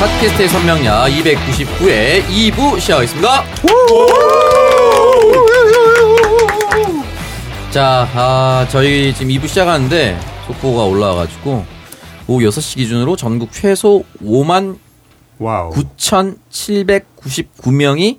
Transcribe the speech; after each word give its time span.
팟캐스트의 0.00 0.48
선명야 0.48 1.04
299회 1.10 2.24
2부 2.26 2.80
시작하겠습니다. 2.80 3.44
자, 7.70 8.08
아, 8.14 8.66
저희 8.70 9.12
지금 9.12 9.30
2부 9.32 9.46
시작하는데 9.46 10.18
속보가 10.46 10.84
올라와가지고 10.84 11.66
오후 12.28 12.40
6시 12.48 12.76
기준으로 12.76 13.16
전국 13.16 13.52
최소 13.52 14.02
5만 14.24 14.78
와우. 15.38 15.70
9,799명이 15.72 18.18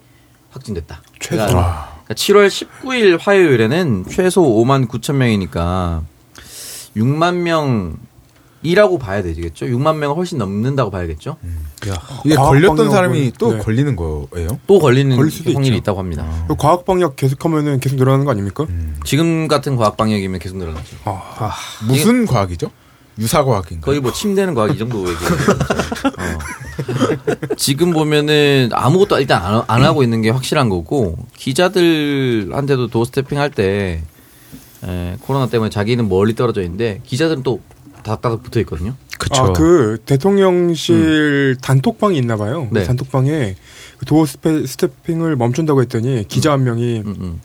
확진됐다. 0.52 1.02
최소. 1.20 1.48
그러니까 1.48 2.00
7월 2.10 2.48
19일 2.48 3.18
화요일에는 3.20 4.06
최소 4.08 4.44
5만 4.44 4.88
9천 4.88 5.16
명이니까 5.16 6.04
6만 6.96 7.98
명이라고 8.62 9.00
봐야 9.00 9.24
되겠죠. 9.24 9.66
6만 9.66 9.96
명을 9.98 10.16
훨씬 10.16 10.38
넘는다고 10.38 10.92
봐야겠죠. 10.92 11.38
이게 12.26 12.36
걸렸던 12.36 12.92
사람이 12.92 13.34
또 13.38 13.54
네. 13.54 13.60
걸리는 13.60 13.96
거예요? 13.96 14.60
또 14.68 14.80
걸리는 14.80 15.16
걸릴 15.16 15.32
수도 15.32 15.54
확률이. 15.54 15.78
있다고 15.78 16.00
합니다. 16.00 16.26
그 16.48 16.56
과학 16.56 16.86
방역 16.86 17.16
계속하면은 17.16 17.80
계속 17.80 17.96
늘어나는 17.96 18.26
거 18.26 18.32
아닙니까? 18.32 18.66
지금 19.06 19.48
같은 19.48 19.76
과학 19.76 19.98
방역이면 19.98 20.40
계속 20.40 20.58
늘어나죠. 20.58 20.96
아, 21.06 21.52
무슨 21.88 22.26
과학이죠? 22.26 22.72
유사 23.20 23.44
과학인가? 23.44 23.86
거의 23.86 24.00
뭐 24.00 24.12
침대는 24.14 24.54
과학 24.54 24.74
이 24.74 24.78
정도 24.78 25.00
얘기예요. 25.00 25.16
어. 26.18 27.56
지금 27.58 27.92
보면은 27.92 28.70
아무것도 28.72 29.20
일단 29.20 29.44
안, 29.44 29.62
안 29.68 29.84
하고 29.84 30.02
있는 30.04 30.22
게 30.22 30.30
확실한 30.30 30.70
거고 30.70 31.18
기자들한테도 31.36 32.88
도스태핑 32.88 33.38
할 33.40 33.52
때 33.52 34.02
코로나 35.22 35.48
때문에 35.48 35.70
자기는 35.70 36.08
멀리 36.10 36.34
떨어져 36.36 36.62
있는데 36.64 37.02
기자들은 37.06 37.44
또 37.44 37.60
다닥다닥 38.04 38.44
붙어 38.44 38.60
있거든요. 38.62 38.96
그쵸. 39.18 39.44
아, 39.44 39.54
그 39.54 39.98
대통령실 40.06 41.58
단톡방이 41.62 42.18
있나 42.18 42.38
봐요. 42.38 42.68
그 42.72 42.80
네. 42.80 42.84
단톡방에 42.84 43.56
그 44.00 44.06
도어 44.06 44.26
스페, 44.26 44.66
스태핑을 44.66 45.36
멈춘다고 45.36 45.82
했더니 45.82 46.28
기자 46.28 46.52
한 46.52 46.64
명이 46.64 47.04
음, 47.06 47.16
음, 47.20 47.42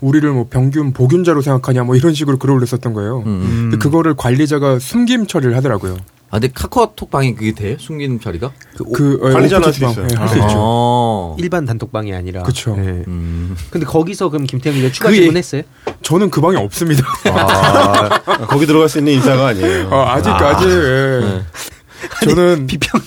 우리를 0.00 0.28
뭐 0.32 0.46
병균 0.50 0.92
보균자로 0.92 1.42
생각하냐 1.42 1.84
뭐 1.84 1.94
이런 1.94 2.12
식으로 2.12 2.38
글을 2.38 2.54
올렸었던 2.56 2.92
거예요. 2.92 3.22
음, 3.26 3.70
음. 3.72 3.78
그거를 3.78 4.14
관리자가 4.14 4.78
숨김 4.78 5.26
처리를 5.26 5.56
하더라고요. 5.56 5.96
아 6.32 6.40
근데 6.40 6.48
카카오톡 6.54 7.10
방이 7.10 7.34
그게 7.34 7.52
돼? 7.52 7.76
숨기는 7.78 8.18
처리가? 8.18 8.52
그 8.94 9.18
어, 9.22 9.28
관리자는 9.34 9.68
오피스 9.68 9.84
할수 9.84 9.84
방. 9.84 9.90
있어요. 9.90 10.06
네, 10.06 10.14
할수 10.16 10.34
있죠. 10.38 10.54
어. 10.56 11.36
일반 11.38 11.66
단톡방이 11.66 12.14
아니라. 12.14 12.42
그쵸. 12.42 12.74
예. 12.78 13.04
음. 13.06 13.54
근데 13.68 13.84
거기서 13.86 14.30
그럼 14.30 14.46
김태형 14.46 14.76
기자 14.78 14.90
추가 14.90 15.10
그 15.10 15.14
질문했어요? 15.14 15.60
저는 16.00 16.30
그 16.30 16.40
방에 16.40 16.56
없습니다. 16.56 17.04
아, 17.26 18.08
거기 18.48 18.64
들어갈 18.64 18.88
수 18.88 18.96
있는 18.98 19.12
인사가 19.12 19.48
아니에요. 19.48 19.88
어, 19.90 20.06
아직까지 20.06 20.64
예. 20.68 21.20
네. 21.20 21.42
저는 22.24 22.66
비평. 22.66 22.98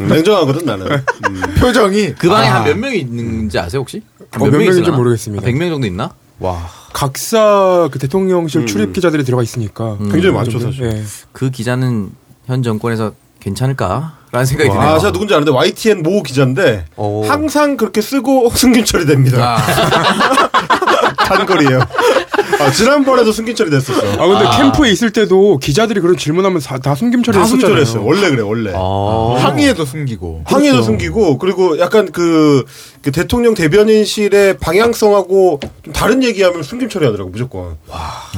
음, 0.00 0.08
냉정하거든 0.08 0.66
나는. 0.66 0.86
음. 0.90 1.42
표정이 1.56 2.14
그 2.16 2.28
방에 2.28 2.48
아. 2.48 2.56
한몇 2.56 2.78
명이 2.78 2.98
있는지 2.98 3.60
아세요 3.60 3.82
혹시? 3.82 4.02
어, 4.18 4.44
몇 4.44 4.50
명인지 4.50 4.90
모르겠습니다. 4.90 5.46
100명 5.46 5.68
정도 5.70 5.86
있나? 5.86 6.12
와. 6.40 6.68
각사 6.92 7.88
그 7.92 8.00
대통령실 8.00 8.62
음. 8.62 8.66
출입 8.66 8.92
기자들이 8.92 9.22
들어가 9.22 9.44
있으니까 9.44 9.98
음. 10.00 10.10
굉장히 10.10 10.34
많죠, 10.34 10.50
정도? 10.58 10.66
사실. 10.72 10.84
예. 10.86 11.04
그 11.30 11.50
기자는 11.50 12.10
현 12.50 12.64
정권에서 12.64 13.12
괜찮을까라는 13.38 14.44
생각이 14.44 14.70
드네요. 14.70 14.80
아, 14.80 14.98
제가 14.98 15.12
누군지 15.12 15.32
아는데 15.34 15.52
YTN 15.52 16.02
모 16.02 16.22
기자인데 16.22 16.84
오. 16.96 17.24
항상 17.24 17.76
그렇게 17.76 18.00
쓰고 18.00 18.50
승진 18.50 18.84
처리됩니다. 18.84 19.56
단거리예요. 21.16 21.80
아, 22.60 22.70
지난번에도 22.72 23.32
승진 23.32 23.54
처리됐었어. 23.54 24.20
아 24.20 24.26
근데 24.26 24.44
캠프에 24.56 24.90
있을 24.90 25.12
때도 25.12 25.58
기자들이 25.58 26.00
그런 26.00 26.16
질문하면 26.16 26.60
다, 26.60 26.76
다 26.78 26.94
승진 26.94 27.20
했었잖아요. 27.20 27.60
처리했어요. 27.60 28.04
원래 28.04 28.28
그래 28.28 28.42
원래. 28.42 28.72
어. 28.74 29.36
항의에도 29.40 29.86
숨기고. 29.86 30.42
항의도 30.44 30.72
그렇죠. 30.72 30.86
숨기고 30.86 31.38
그리고 31.38 31.78
약간 31.78 32.10
그, 32.10 32.64
그 33.00 33.12
대통령 33.12 33.54
대변인실의 33.54 34.58
방향성하고 34.58 35.60
좀 35.84 35.92
다른 35.92 36.22
얘기하면 36.24 36.62
숨김 36.64 36.88
처리하더라고 36.88 37.30
무조건. 37.30 37.78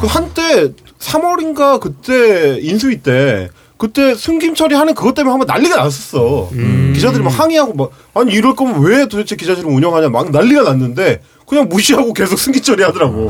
그 0.00 0.06
한때 0.06 0.70
3월인가 1.00 1.80
그때 1.80 2.58
인수위 2.60 2.98
때 2.98 3.48
그때 3.82 4.15
숨김 4.15 4.54
처리하는 4.54 4.94
그것 4.94 5.12
때문에 5.12 5.32
한번 5.32 5.48
난리가 5.48 5.75
났었어. 5.75 6.50
기자들이 6.94 7.20
막 7.25 7.31
항의하고 7.31 7.75
막 7.75 7.91
아니 8.15 8.32
이럴 8.32 8.54
거면 8.54 8.81
왜 8.81 9.09
도대체 9.09 9.34
기자실을 9.34 9.69
운영하냐 9.69 10.09
막 10.09 10.31
난리가 10.31 10.62
났는데 10.62 11.20
그냥 11.48 11.69
무시하고 11.69 12.12
계속 12.12 12.38
숨김 12.38 12.62
처리하더라고. 12.62 13.28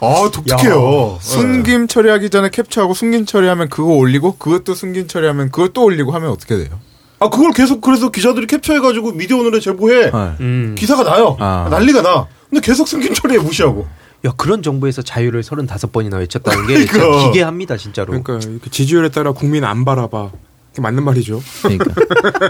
아 0.00 0.30
독특해요. 0.32 1.18
숨김 1.20 1.86
처리하기 1.88 2.30
전에 2.30 2.48
캡처하고 2.48 2.94
숨김 2.94 3.26
처리하면 3.26 3.68
그거 3.68 3.92
올리고 3.92 4.36
그것도 4.38 4.72
숨김 4.72 5.06
처리하면 5.06 5.50
그것도 5.50 5.84
올리고 5.84 6.12
하면 6.12 6.30
어떻게 6.30 6.56
돼요? 6.56 6.80
아 7.18 7.28
그걸 7.28 7.52
계속 7.52 7.82
그래서 7.82 8.08
기자들이 8.08 8.46
캡처해가지고 8.46 9.12
미디어 9.12 9.36
오늘에 9.36 9.60
제보해 9.60 10.10
음. 10.40 10.74
기사가 10.78 11.04
나요. 11.04 11.36
아. 11.40 11.68
난리가 11.70 12.00
나. 12.00 12.26
근데 12.48 12.64
계속 12.64 12.88
숨김 12.88 13.12
처리해 13.12 13.38
무시하고. 13.38 13.86
야, 14.24 14.32
그런 14.36 14.62
정부에서 14.62 15.02
자유를 15.02 15.42
35번이나 15.42 16.18
외쳤다는 16.18 16.66
게 16.66 16.86
그러니까. 16.86 17.26
기괴합니다, 17.26 17.76
진짜로. 17.76 18.22
그러니까 18.22 18.70
지지율에 18.70 19.10
따라 19.10 19.32
국민 19.32 19.64
안 19.64 19.84
바라봐. 19.84 20.30
그게 20.70 20.82
맞는 20.82 21.04
말이죠. 21.04 21.40
그러니까 21.62 21.84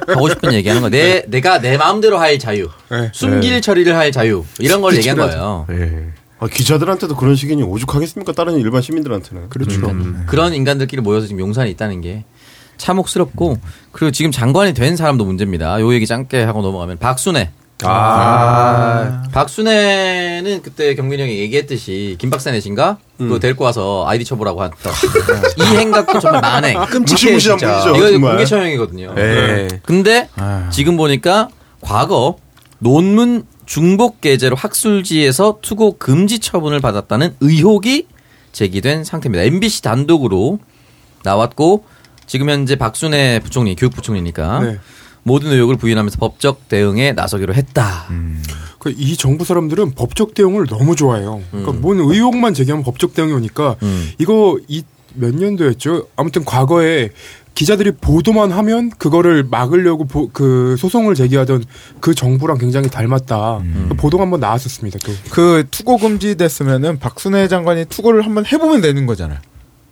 하고 0.08 0.28
싶은 0.30 0.54
얘기하는 0.54 0.80
거. 0.82 0.88
내 0.88 1.24
내가 1.28 1.60
내 1.60 1.76
마음대로 1.76 2.18
할 2.18 2.38
자유, 2.38 2.68
네. 2.90 3.10
숨길 3.12 3.60
처리를 3.60 3.96
할 3.96 4.12
자유 4.12 4.44
이런 4.58 4.80
걸 4.80 4.96
얘기한 4.96 5.18
거예요. 5.18 5.66
예. 5.70 6.08
아, 6.38 6.46
기자들한테도 6.46 7.16
그런 7.16 7.36
식이니 7.36 7.62
오죽하겠습니까? 7.62 8.32
다른 8.32 8.58
일반 8.58 8.80
시민들한테는. 8.80 9.50
그렇죠. 9.50 9.88
음. 9.90 10.24
그런 10.26 10.54
인간들끼리 10.54 11.02
모여서 11.02 11.26
지금 11.26 11.40
용산에 11.40 11.68
있다는 11.70 12.00
게 12.00 12.24
참혹스럽고 12.78 13.58
그리고 13.92 14.10
지금 14.10 14.30
장관이 14.30 14.74
된 14.74 14.96
사람도 14.96 15.24
문제입니다. 15.24 15.80
요 15.80 15.92
얘기 15.92 16.06
짧게 16.06 16.44
하고 16.44 16.62
넘어가면 16.62 16.98
박순애. 16.98 17.50
아. 17.82 19.22
박순애는 19.32 20.62
그때 20.62 20.94
경민이 20.94 21.22
형이 21.22 21.38
얘기했듯이 21.38 22.16
김박사넷인가 22.18 22.98
그거 23.18 23.38
데리고 23.38 23.64
와서 23.64 24.04
아이디 24.06 24.24
쳐보라고 24.24 24.62
했던 24.64 24.92
이 25.58 25.62
행각도 25.78 26.20
정말 26.20 26.40
만행. 26.40 26.78
끔찍해, 26.86 27.32
무시무시한 27.32 27.58
진짜. 27.58 27.80
분이죠. 27.82 27.96
이거 27.96 28.10
정말. 28.12 28.30
공개 28.32 28.44
처형이거든요. 28.44 29.14
예. 29.18 29.68
근데 29.84 30.28
아. 30.36 30.68
지금 30.72 30.96
보니까 30.96 31.48
과거 31.80 32.36
논문 32.78 33.44
중복 33.66 34.20
게재로 34.20 34.56
학술지에서 34.56 35.58
투고 35.62 35.98
금지 35.98 36.38
처분을 36.38 36.80
받았다는 36.80 37.36
의혹이 37.40 38.06
제기된 38.52 39.04
상태입니다. 39.04 39.44
MBC 39.44 39.82
단독으로 39.82 40.58
나왔고 41.24 41.84
지금 42.26 42.50
현재 42.50 42.76
박순애 42.76 43.40
부총리 43.42 43.74
교육부총리니까 43.74 44.60
네. 44.60 44.78
모든 45.24 45.50
의혹을 45.50 45.76
부인하면서 45.76 46.18
법적 46.18 46.68
대응에 46.68 47.12
나서기로 47.12 47.54
했다. 47.54 48.06
그이 48.78 49.16
정부 49.16 49.44
사람들은 49.44 49.92
법적 49.92 50.34
대응을 50.34 50.66
너무 50.66 50.94
좋아해요. 50.94 51.42
그러니까 51.50 51.72
뭔 51.72 51.98
의혹만 51.98 52.54
제기하면 52.54 52.84
법적 52.84 53.14
대응이 53.14 53.32
오니까 53.32 53.76
음. 53.82 54.10
이거 54.18 54.58
이 54.68 54.82
몇 55.16 55.32
년도였죠? 55.32 56.08
아무튼 56.16 56.44
과거에 56.44 57.10
기자들이 57.54 57.92
보도만 57.92 58.50
하면 58.50 58.90
그거를 58.98 59.44
막으려고 59.48 60.06
보- 60.06 60.28
그 60.32 60.74
소송을 60.76 61.14
제기하던 61.14 61.62
그 62.00 62.16
정부랑 62.16 62.58
굉장히 62.58 62.88
닮았다. 62.90 63.60
보도가 63.96 64.24
한번 64.24 64.40
나왔었습니다. 64.40 64.98
또. 65.04 65.12
그 65.30 65.68
투고 65.70 65.98
금지 65.98 66.34
됐으면은 66.36 66.98
박순애 66.98 67.46
장관이 67.46 67.84
투고를 67.84 68.24
한번 68.24 68.44
해보면 68.44 68.80
되는 68.80 69.06
거잖아요. 69.06 69.38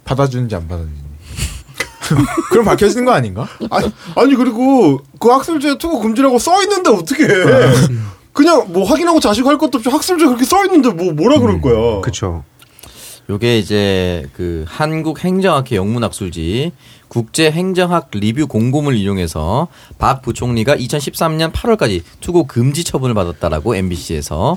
받아주는지 0.04 0.56
안 0.56 0.66
받아주는지. 0.66 1.00
그럼 2.50 2.64
밝혀지는 2.64 3.04
거 3.04 3.12
아닌가? 3.12 3.48
아니, 3.70 3.90
아니, 4.16 4.34
그리고 4.34 5.00
그 5.18 5.28
학술지에 5.28 5.78
투고 5.78 6.00
금지라고 6.00 6.38
써 6.38 6.62
있는데 6.62 6.90
어떻게 6.90 7.24
해. 7.24 7.28
그냥 8.32 8.66
뭐 8.72 8.84
확인하고 8.84 9.20
자식 9.20 9.46
할 9.46 9.58
것도 9.58 9.78
없이 9.78 9.88
학술지에 9.88 10.26
그렇게 10.26 10.44
써 10.44 10.64
있는데 10.64 10.90
뭐 10.90 11.12
뭐라 11.12 11.38
그럴 11.38 11.60
거야. 11.60 12.00
그쵸. 12.00 12.44
요게 13.30 13.58
이제 13.58 14.26
그 14.34 14.64
한국 14.68 15.24
행정학회 15.24 15.76
영문학술지 15.76 16.72
국제행정학 17.12 18.08
리뷰 18.12 18.46
공고문을 18.46 18.96
이용해서 18.96 19.68
박 19.98 20.22
부총리가 20.22 20.76
2013년 20.76 21.52
8월까지 21.52 22.02
투고 22.20 22.44
금지 22.46 22.84
처분을 22.84 23.14
받았다라고 23.14 23.76
MBC에서 23.76 24.56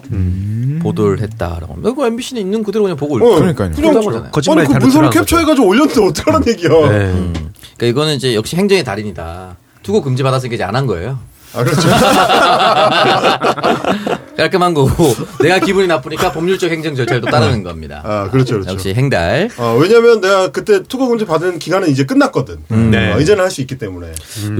보도를 0.82 1.20
했다라고 1.20 1.74
합니다. 1.74 1.92
그 1.94 2.06
MBC는 2.06 2.42
있는 2.42 2.64
그대로 2.64 2.84
그냥 2.84 2.96
보고 2.96 3.16
어, 3.18 3.36
그러니까요. 3.40 3.72
그냥 3.72 3.94
거잖아요. 4.32 4.62
아니 4.62 4.68
그 4.68 4.74
문서를. 4.86 5.10
캡처해가지고 5.10 5.68
올렸는데 5.68 6.02
어떡하라는 6.02 6.48
얘기야. 6.48 6.70
네. 6.70 7.06
음. 7.12 7.34
그러니까 7.76 7.86
이거는 7.88 8.16
이제 8.16 8.34
역시 8.36 8.56
행정의 8.56 8.86
달인이다. 8.86 9.58
투고 9.84 10.02
금지 10.02 10.24
받았으니까 10.24 10.56
이제 10.56 10.64
안 10.64 10.76
한 10.76 10.88
거예요. 10.88 11.20
아, 11.56 11.64
그렇죠. 11.64 11.88
깔끔한 14.36 14.74
거고 14.74 15.14
내가 15.42 15.60
기분이 15.60 15.88
나쁘니까 15.88 16.32
법률적 16.34 16.70
행정 16.70 16.94
절차를 16.96 17.22
또 17.22 17.28
따르는 17.28 17.64
겁니다. 17.64 18.02
아, 18.04 18.30
그렇죠, 18.30 18.56
그렇죠. 18.56 18.72
역시 18.74 18.94
행달. 18.94 19.50
어, 19.58 19.78
왜냐면 19.80 20.20
내가 20.20 20.50
그때 20.52 20.84
투고 20.84 21.08
금지 21.08 21.26
받은 21.26 21.58
기간은 21.60 21.88
이제 21.90 22.06
끝났거든. 22.06 22.58
네. 22.92 23.14
어, 23.14 23.20
이제는 23.20 23.44
할 23.46 23.56
수 23.56 23.62
있기 23.62 23.78
때문에. 23.78 24.08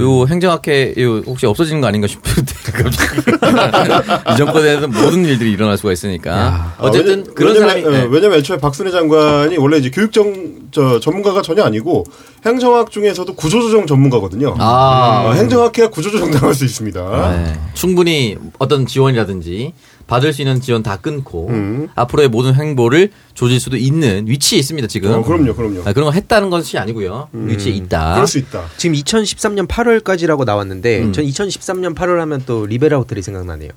요 0.00 0.26
행정학회 0.26 0.94
요 0.98 1.18
혹시 1.26 1.44
없어지는 1.44 1.82
거 1.82 1.86
아닌가 1.88 2.06
싶은데 2.06 2.54
이 4.32 4.36
정권에는 4.38 4.90
모든 4.90 5.24
일들이 5.26 5.52
일어날 5.52 5.76
수가 5.76 5.92
있으니까 5.92 6.72
어쨌든 6.78 7.12
아, 7.12 7.16
왜냐- 7.24 7.34
그런 7.34 7.52
왜냐면, 7.54 7.68
사람이 7.68 7.86
어, 7.86 7.90
네. 7.90 8.08
왜냐면 8.10 8.38
애초에 8.38 8.56
박순애 8.56 8.90
장관이 8.90 9.58
원래 9.58 9.76
이제 9.76 9.90
교육정 9.90 10.54
저 10.70 10.98
전문가가 11.00 11.42
전혀 11.42 11.62
아니고 11.64 12.04
행정학 12.46 12.90
중에서도 12.90 13.34
구조조정 13.34 13.86
전문가거든요. 13.86 14.54
아. 14.58 15.24
어, 15.26 15.32
행정학회가 15.34 15.90
구조조정 15.90 16.30
당할 16.30 16.54
수 16.54 16.64
있습니다. 16.64 16.85
네. 16.92 17.60
충분히 17.74 18.36
어떤 18.58 18.86
지원이라든지 18.86 19.72
받을 20.06 20.32
수 20.32 20.42
있는 20.42 20.60
지원 20.60 20.82
다 20.82 20.96
끊고 20.96 21.48
음. 21.48 21.88
앞으로의 21.94 22.28
모든 22.28 22.54
행보를 22.54 23.10
조질 23.34 23.58
수도 23.58 23.76
있는 23.76 24.26
위치에 24.28 24.58
있습니다 24.58 24.86
지금. 24.88 25.12
어, 25.12 25.22
그럼요, 25.22 25.54
그럼요. 25.54 25.80
아, 25.84 25.92
그런 25.92 26.06
거 26.06 26.12
했다는 26.12 26.50
것이 26.50 26.78
아니고요. 26.78 27.28
위치에 27.32 27.72
있다. 27.72 28.14
그럴 28.14 28.26
수 28.26 28.38
있다. 28.38 28.64
지금 28.76 28.94
2013년 28.96 29.66
8월까지라고 29.66 30.44
나왔는데 30.44 31.02
음. 31.02 31.12
전 31.12 31.24
2013년 31.24 31.94
8월 31.94 32.18
하면 32.18 32.42
또 32.46 32.66
리베라 32.66 32.98
호텔이 32.98 33.22
생각나네요. 33.22 33.70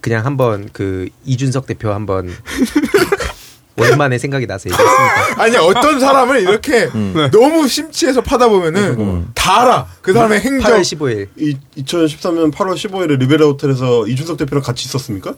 그냥 0.00 0.24
한번 0.24 0.68
그 0.72 1.08
이준석 1.24 1.66
대표 1.66 1.90
한번 1.90 2.30
오랜만에 3.78 4.18
생각이 4.18 4.46
나서 4.46 4.70
얘기했습니다. 4.70 5.36
아니 5.42 5.56
어떤 5.56 6.00
사람을 6.00 6.40
이렇게 6.40 6.84
음. 6.94 7.28
너무 7.32 7.68
심취해서 7.68 8.20
파다 8.22 8.48
보면은 8.48 9.26
다 9.34 9.62
알아. 9.62 9.86
그 10.02 10.12
사람의 10.12 10.40
행정 10.40 10.72
8월 10.72 10.80
15일. 10.80 11.28
이 11.36 11.56
2013년 11.78 12.52
8월 12.52 12.74
15일에 12.74 13.18
리베라 13.18 13.46
호텔에서 13.46 14.06
이준석 14.06 14.36
대표랑 14.38 14.62
같이 14.62 14.86
있었습니까? 14.86 15.34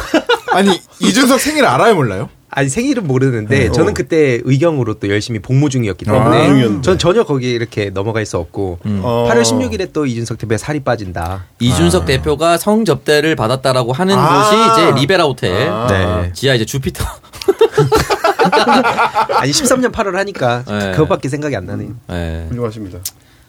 아니 0.52 0.80
이준석 1.00 1.40
생일 1.40 1.64
알아요 1.64 1.94
몰라요? 1.94 2.28
아니 2.52 2.68
생일은 2.68 3.06
모르는데 3.06 3.70
저는 3.70 3.94
그때 3.94 4.40
의경으로 4.42 4.94
또 4.94 5.08
열심히 5.08 5.38
복무 5.38 5.70
중이었기 5.70 6.04
아, 6.08 6.12
때문에 6.12 6.46
중이었는데. 6.48 6.82
전 6.82 6.98
전혀 6.98 7.22
거기에 7.22 7.52
이렇게 7.52 7.90
넘어갈 7.90 8.26
수 8.26 8.38
없고 8.38 8.80
어. 8.84 9.28
8월 9.30 9.42
16일에 9.42 9.92
또 9.92 10.04
이준석 10.04 10.38
대표의 10.38 10.58
살이 10.58 10.80
빠진다. 10.80 11.44
이준석 11.60 12.06
대표가 12.06 12.58
성접대를 12.58 13.36
받았다라고 13.36 13.92
하는 13.92 14.16
아. 14.18 14.50
곳이 14.50 14.82
이제 14.82 15.00
리베라 15.00 15.24
호텔. 15.24 15.68
아. 15.68 15.86
네. 15.88 16.32
지하 16.34 16.54
이제 16.54 16.64
주피터. 16.64 17.04
아니 19.38 19.52
13년 19.52 19.92
8월 19.92 20.12
하니까 20.12 20.64
네. 20.66 20.92
그것밖에 20.92 21.28
생각이 21.28 21.56
안 21.56 21.66
나네요. 21.66 21.90
네. 22.08 22.46
훌륭하십니다. 22.50 22.98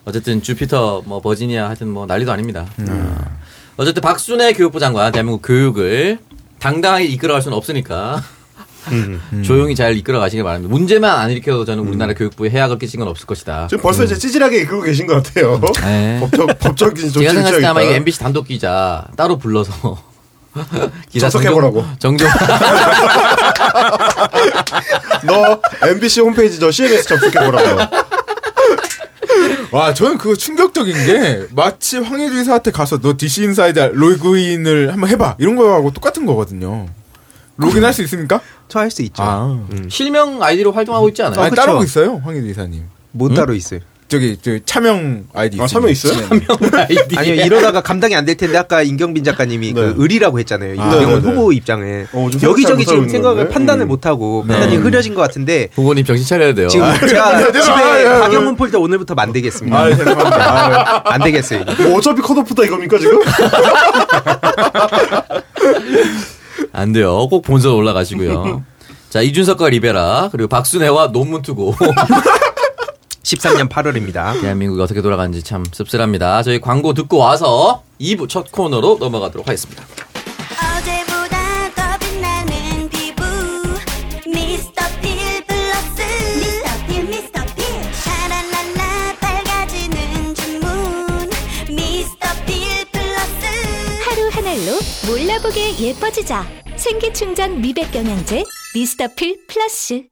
어쨌든 0.04 0.42
주피터 0.42 1.02
뭐 1.06 1.20
버지니아 1.20 1.66
하여튼 1.66 1.88
뭐 1.88 2.06
난리도 2.06 2.32
아닙니다. 2.32 2.66
어. 2.88 3.38
어쨌든 3.76 4.00
박순애 4.02 4.52
교육부 4.52 4.80
장관 4.80 5.12
대한민국 5.12 5.42
교육을 5.46 6.18
당당하게 6.58 7.04
이끌어갈 7.04 7.42
수는 7.42 7.56
없으니까 7.56 8.22
조용히 9.44 9.74
잘 9.74 9.96
이끌어 9.96 10.18
가시길 10.18 10.44
바랍니다. 10.44 10.72
문제만 10.72 11.18
안 11.18 11.30
일으켜도 11.30 11.64
저는 11.64 11.86
우리나라 11.86 12.14
교육부에 12.14 12.50
해악을 12.50 12.78
끼친 12.78 12.98
건 12.98 13.08
없을 13.08 13.26
것이다. 13.26 13.68
지금 13.68 13.82
벌써 13.82 14.04
이제 14.04 14.16
찌질하게 14.16 14.62
이끌고 14.62 14.82
계신 14.82 15.06
것 15.06 15.22
같아요. 15.22 15.60
네. 15.82 16.18
법적, 16.20 16.58
법적인 16.58 16.96
조치를 17.12 17.22
제가 17.22 17.32
생각했을 17.34 17.60
때 17.60 17.66
아마 17.66 17.80
이게 17.80 17.88
취하겠다. 17.90 17.96
MBC 17.96 18.18
단독 18.18 18.46
기자 18.48 19.06
따로 19.16 19.38
불러서 19.38 20.11
기사 21.10 21.28
접속해보라고. 21.30 21.84
정정 21.98 22.28
너 25.26 25.60
MBC 25.88 26.20
홈페이지 26.20 26.58
저 26.58 26.70
CMS 26.70 27.04
접속해보라고. 27.08 27.80
와 29.70 29.94
저는 29.94 30.18
그거 30.18 30.34
충격적인 30.36 30.94
게 31.06 31.46
마치 31.54 31.96
황희두 31.98 32.40
이사한테 32.42 32.70
가서 32.70 32.98
너 32.98 33.14
DC 33.16 33.44
인사이드 33.44 33.78
로그인을 33.94 34.92
한번 34.92 35.08
해봐 35.08 35.36
이런 35.38 35.56
거하고 35.56 35.90
똑같은 35.92 36.26
거거든요. 36.26 36.86
로그인 37.56 37.84
할 37.84 37.92
수 37.92 38.02
있습니까? 38.02 38.40
저 38.68 38.80
할 38.80 38.90
수 38.90 39.02
있죠. 39.02 39.22
아, 39.22 39.58
실명 39.88 40.42
아이디로 40.42 40.72
활동하고 40.72 41.08
있지 41.10 41.22
않아요? 41.22 41.40
아니, 41.40 41.50
그쵸. 41.50 41.62
따로 41.62 41.82
있어요 41.82 42.20
황희두 42.24 42.48
이사님. 42.48 42.84
못 43.12 43.34
따로 43.34 43.54
있어요. 43.54 43.80
저기 44.12 44.36
저 44.42 44.58
차명 44.66 45.24
아이디 45.32 45.58
아, 45.58 45.66
차명 45.66 45.88
있어요? 45.88 46.12
아이디. 46.74 47.16
아니요 47.16 47.34
이러다가 47.46 47.80
감당이 47.80 48.14
안 48.14 48.26
될 48.26 48.36
텐데 48.36 48.58
아까 48.58 48.82
임경빈 48.82 49.24
작가님이 49.24 49.68
네. 49.68 49.80
그 49.80 49.94
의리라고 49.96 50.38
했잖아요. 50.40 50.78
아, 50.80 50.86
이병헌 50.94 51.08
네, 51.08 51.20
네. 51.22 51.30
후보 51.30 51.50
입장에 51.52 52.04
어, 52.12 52.28
여기저기 52.42 52.84
잘 52.84 52.94
지금 52.96 53.08
생각을? 53.08 53.48
판단을 53.48 53.86
음. 53.86 53.88
못 53.88 54.04
하고 54.04 54.44
네. 54.46 54.52
판단이 54.52 54.76
흐려진 54.76 55.14
것 55.14 55.22
같은데 55.22 55.68
본인 55.74 56.04
정신 56.04 56.26
차려야 56.26 56.52
돼요. 56.52 56.68
지금 56.68 56.86
제가 57.08 57.26
아, 57.26 57.38
집에 57.50 57.58
아, 58.06 58.16
아, 58.16 58.20
박영문 58.20 58.54
폴더 58.56 58.78
오늘부터 58.80 59.14
만들겠습니다. 59.14 59.76
아 59.78 59.88
죄송합니다. 59.88 61.02
안 61.06 61.22
되겠어요. 61.22 61.64
뭐 61.78 61.96
어차피 61.96 62.20
컷오프다 62.20 62.64
이겁니까 62.64 62.98
지금? 62.98 63.18
안 66.72 66.92
돼요. 66.92 67.26
꼭 67.28 67.42
본선 67.42 67.72
올라가시고요. 67.72 68.62
자, 69.10 69.20
이준석과 69.20 69.68
리베라, 69.70 70.28
그리고 70.32 70.48
박순애와 70.48 71.12
논문 71.12 71.42
투고. 71.42 71.74
13년 73.22 73.68
8월입니다. 73.68 74.40
대한민국이 74.40 74.80
어떻게 74.82 75.00
돌아가는지 75.00 75.42
참 75.42 75.64
씁쓸합니다. 75.72 76.42
저희 76.42 76.60
광고 76.60 76.92
듣고 76.94 77.18
와서 77.18 77.82
2부 78.00 78.28
첫 78.28 78.50
코너로 78.50 78.98
넘어가도록 78.98 79.46
하겠습니다. 79.46 79.84
어제보다 80.78 81.70
더 81.74 81.98
빛나는 81.98 82.88
피부 82.88 83.22
미스터 84.26 84.82
필 85.00 85.44
플러스 85.46 86.02
미스터 86.38 86.86
필 86.88 87.04
미스터 87.04 87.42
필 87.54 87.64
샤랄랄라 87.94 89.16
밝아지는 89.20 90.34
주문 90.34 91.30
미스터 91.68 92.26
필 92.46 92.84
플러스 92.90 93.46
하루 94.04 94.28
한 94.32 94.46
알로 94.46 94.78
몰라보게 95.06 95.78
예뻐지자. 95.78 96.44
생기충전 96.76 97.60
미백 97.60 97.94
영양제 97.94 98.44
미스터필 98.74 99.46
플러스. 99.46 100.11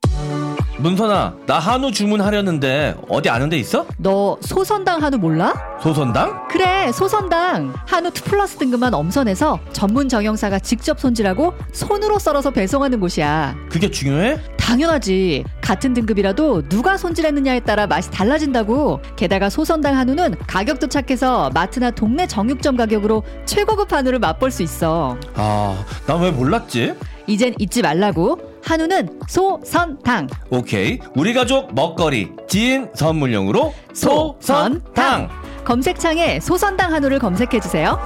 문선아, 0.81 1.35
나 1.47 1.59
한우 1.59 1.93
주문하려는데 1.93 2.97
어디 3.09 3.29
아는 3.29 3.51
데 3.51 3.59
있어? 3.59 3.85
너 3.99 4.39
소선당 4.41 5.03
한우 5.03 5.19
몰라? 5.19 5.53
소선당? 5.83 6.49
그래 6.49 6.91
소선당 6.93 7.75
한우 7.87 8.09
2 8.09 8.13
플러스 8.25 8.57
등급만 8.57 8.95
엄선해서 8.95 9.61
전문 9.73 10.09
정형사가 10.09 10.59
직접 10.61 10.99
손질하고 10.99 11.53
손으로 11.73 12.19
썰어서 12.19 12.51
배송하는 12.51 12.99
곳이야 12.99 13.55
그게 13.71 13.91
중요해? 13.91 14.39
당연하지 14.59 15.45
같은 15.61 15.93
등급이라도 15.95 16.69
누가 16.69 16.97
손질했느냐에 16.97 17.61
따라 17.61 17.87
맛이 17.87 18.11
달라진다고 18.11 19.01
게다가 19.17 19.51
소선당 19.51 19.97
한우는 19.97 20.37
가격도 20.47 20.87
착해서 20.89 21.51
마트나 21.53 21.91
동네 21.91 22.27
정육점 22.27 22.77
가격으로 22.77 23.23
최고급 23.45 23.93
한우를 23.93 24.19
맛볼 24.19 24.51
수 24.51 24.63
있어 24.63 25.17
아, 25.35 25.85
난 26.07 26.21
왜 26.21 26.31
몰랐지? 26.31 26.95
이젠 27.27 27.55
잊지 27.59 27.83
말라고 27.83 28.50
한우는 28.63 29.21
소선당 29.29 30.29
오케이. 30.51 30.99
우리 31.15 31.33
가족 31.35 31.75
먹거리 31.75 32.29
지인 32.49 32.89
선물용으로 32.95 33.75
소선당. 33.95 35.29
검색창에 35.65 36.41
소선당 36.41 36.93
한우를 36.93 37.19
검색해 37.19 37.61
주세요 37.61 37.99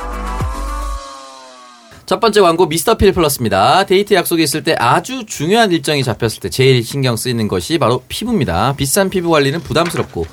첫 2.07 2.21
번째 2.21 2.43
광고 2.43 2.67
미스터 2.67 2.97
필 2.99 3.13
플러스입니다. 3.13 3.85
데이트 3.87 4.13
약속이 4.13 4.43
있을 4.43 4.63
때 4.63 4.75
아주 4.79 5.25
중요한 5.25 5.73
일정이 5.73 6.05
잡혔을 6.05 6.41
때 6.41 6.51
제일 6.51 6.83
신경 6.85 7.17
쓰이는 7.17 7.49
것이 7.49 7.79
바로 7.79 8.03
피부입니다. 8.09 8.75
비싼 8.77 9.09
피부 9.09 9.31
관리는 9.31 9.61
부담스럽고 9.61 10.27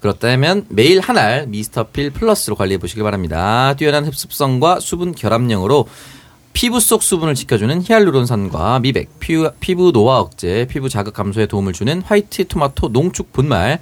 그렇다면 0.00 0.66
매일 0.68 1.00
한 1.00 1.16
알 1.16 1.46
미스터 1.46 1.84
필 1.84 2.10
플러스로 2.10 2.54
관리해 2.54 2.76
보시길 2.76 3.02
바랍니다. 3.02 3.72
뛰어난 3.78 4.04
흡습성과 4.04 4.80
수분 4.80 5.14
결합력으로 5.14 5.88
피부 6.56 6.80
속 6.80 7.02
수분을 7.02 7.34
지켜주는 7.34 7.82
히알루론산과 7.82 8.78
미백, 8.78 9.20
피부, 9.20 9.50
피부 9.60 9.92
노화 9.92 10.20
억제, 10.20 10.66
피부 10.70 10.88
자극 10.88 11.12
감소에 11.12 11.44
도움을 11.44 11.74
주는 11.74 12.00
화이트 12.00 12.48
토마토 12.48 12.88
농축 12.88 13.30
분말, 13.34 13.78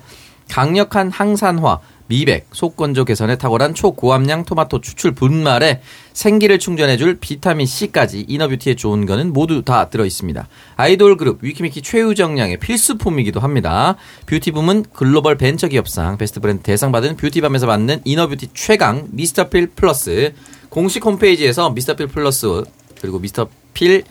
강력한 0.50 1.08
항산화, 1.08 1.78
미백, 2.08 2.48
속건조 2.52 3.04
개선에 3.04 3.38
탁월한 3.38 3.74
초고함량 3.74 4.44
토마토 4.44 4.80
추출 4.80 5.12
분말에 5.12 5.82
생기를 6.14 6.58
충전해줄 6.58 7.18
비타민 7.20 7.64
C까지 7.64 8.24
inner 8.26 8.46
beauty에 8.46 8.74
좋은 8.74 9.06
거는 9.06 9.32
모두 9.32 9.62
다 9.62 9.88
들어 9.88 10.04
있습니다. 10.04 10.48
아이돌 10.74 11.16
그룹 11.16 11.44
위키미키 11.44 11.80
최유정량의 11.80 12.56
필수품이기도 12.58 13.38
합니다. 13.38 13.94
뷰티밤은 14.26 14.86
글로벌 14.92 15.36
벤처기업상 15.36 16.18
베스트 16.18 16.40
브랜드 16.40 16.64
대상 16.64 16.90
받은 16.90 17.18
뷰티밤에서 17.18 17.68
받는 17.68 18.00
inner 18.04 18.24
beauty 18.24 18.48
최강 18.52 19.06
미스터필 19.12 19.68
플러스 19.76 20.34
공식 20.74 21.04
홈페이지에서 21.06 21.70
미스터필 21.70 22.08
플러스 22.08 22.64
그리고 23.00 23.20
미스터필 23.20 24.02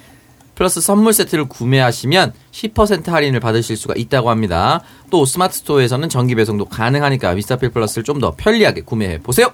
플러스 0.55 0.79
선물 0.79 1.11
세트를 1.11 1.49
구매하시면 1.49 2.31
10% 2.53 3.07
할인을 3.07 3.41
받으실 3.41 3.75
수가 3.75 3.95
있다고 3.97 4.29
합니다. 4.29 4.81
또 5.09 5.25
스마트 5.25 5.57
스토어에서는 5.57 6.07
정기 6.07 6.35
배송도 6.35 6.65
가능하니까 6.65 7.33
미스터필 7.33 7.69
플러스를 7.71 8.05
좀 8.05 8.21
더 8.21 8.33
편리하게 8.37 8.81
구매해 8.81 9.19
보세요. 9.21 9.51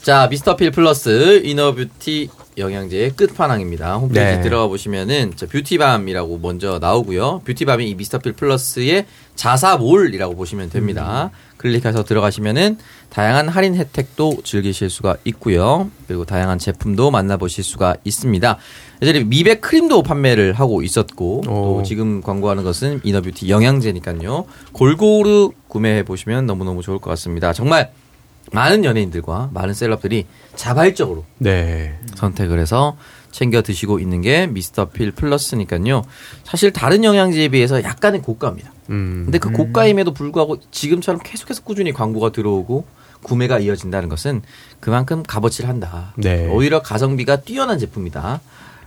자, 0.00 0.28
미스터필 0.30 0.70
플러스 0.70 1.42
inner 1.44 1.83
beauty 1.83 2.30
영양제의 2.56 3.12
끝판왕입니다. 3.12 3.96
홈페이지 3.96 4.36
네. 4.36 4.40
들어가 4.40 4.66
보시면은 4.66 5.32
저 5.36 5.46
뷰티밤이라고 5.46 6.38
먼저 6.38 6.78
나오고요. 6.78 7.42
뷰티밤이 7.44 7.88
이 7.88 7.94
미스터필 7.94 8.32
플러스의 8.32 9.06
자사몰이라고 9.34 10.36
보시면 10.36 10.70
됩니다. 10.70 11.30
클릭해서 11.56 12.04
들어가시면은 12.04 12.76
다양한 13.08 13.48
할인 13.48 13.76
혜택도 13.76 14.38
즐기실 14.42 14.90
수가 14.90 15.16
있고요. 15.24 15.90
그리고 16.06 16.24
다양한 16.24 16.58
제품도 16.58 17.10
만나보실 17.10 17.62
수가 17.62 17.96
있습니다. 18.04 18.58
예전에 19.00 19.24
미백 19.24 19.60
크림도 19.60 20.02
판매를 20.02 20.54
하고 20.54 20.82
있었고 20.82 21.42
또 21.44 21.76
오. 21.76 21.82
지금 21.84 22.20
광고하는 22.20 22.64
것은 22.64 23.00
inner 23.04 23.24
beauty 23.24 23.48
영양제니까요. 23.48 24.46
골고루 24.72 25.52
구매해 25.68 26.02
보시면 26.02 26.46
너무너무 26.46 26.82
좋을 26.82 26.98
것 26.98 27.10
같습니다. 27.10 27.52
정말 27.52 27.92
많은 28.50 28.84
연예인들과 28.84 29.50
많은 29.52 29.74
셀럽들이 29.74 30.26
자발적으로 30.56 31.24
네. 31.38 31.98
선택을 32.16 32.58
해서 32.58 32.96
챙겨 33.30 33.62
드시고 33.62 33.98
있는 33.98 34.20
게 34.20 34.46
미스터 34.46 34.90
필 34.90 35.10
플러스니까요. 35.12 36.02
사실 36.44 36.72
다른 36.72 37.02
영양제에 37.02 37.48
비해서 37.48 37.82
약간의 37.82 38.22
고가입니다. 38.22 38.72
음. 38.90 39.22
근데 39.24 39.38
그 39.38 39.50
고가임에도 39.50 40.12
불구하고 40.12 40.58
지금처럼 40.70 41.20
계속해서 41.24 41.62
꾸준히 41.62 41.92
광고가 41.92 42.30
들어오고 42.30 42.84
구매가 43.22 43.60
이어진다는 43.60 44.08
것은 44.08 44.42
그만큼 44.80 45.22
값어치를 45.22 45.68
한다. 45.68 46.12
네. 46.16 46.48
오히려 46.48 46.82
가성비가 46.82 47.40
뛰어난 47.40 47.78
제품이다. 47.78 48.40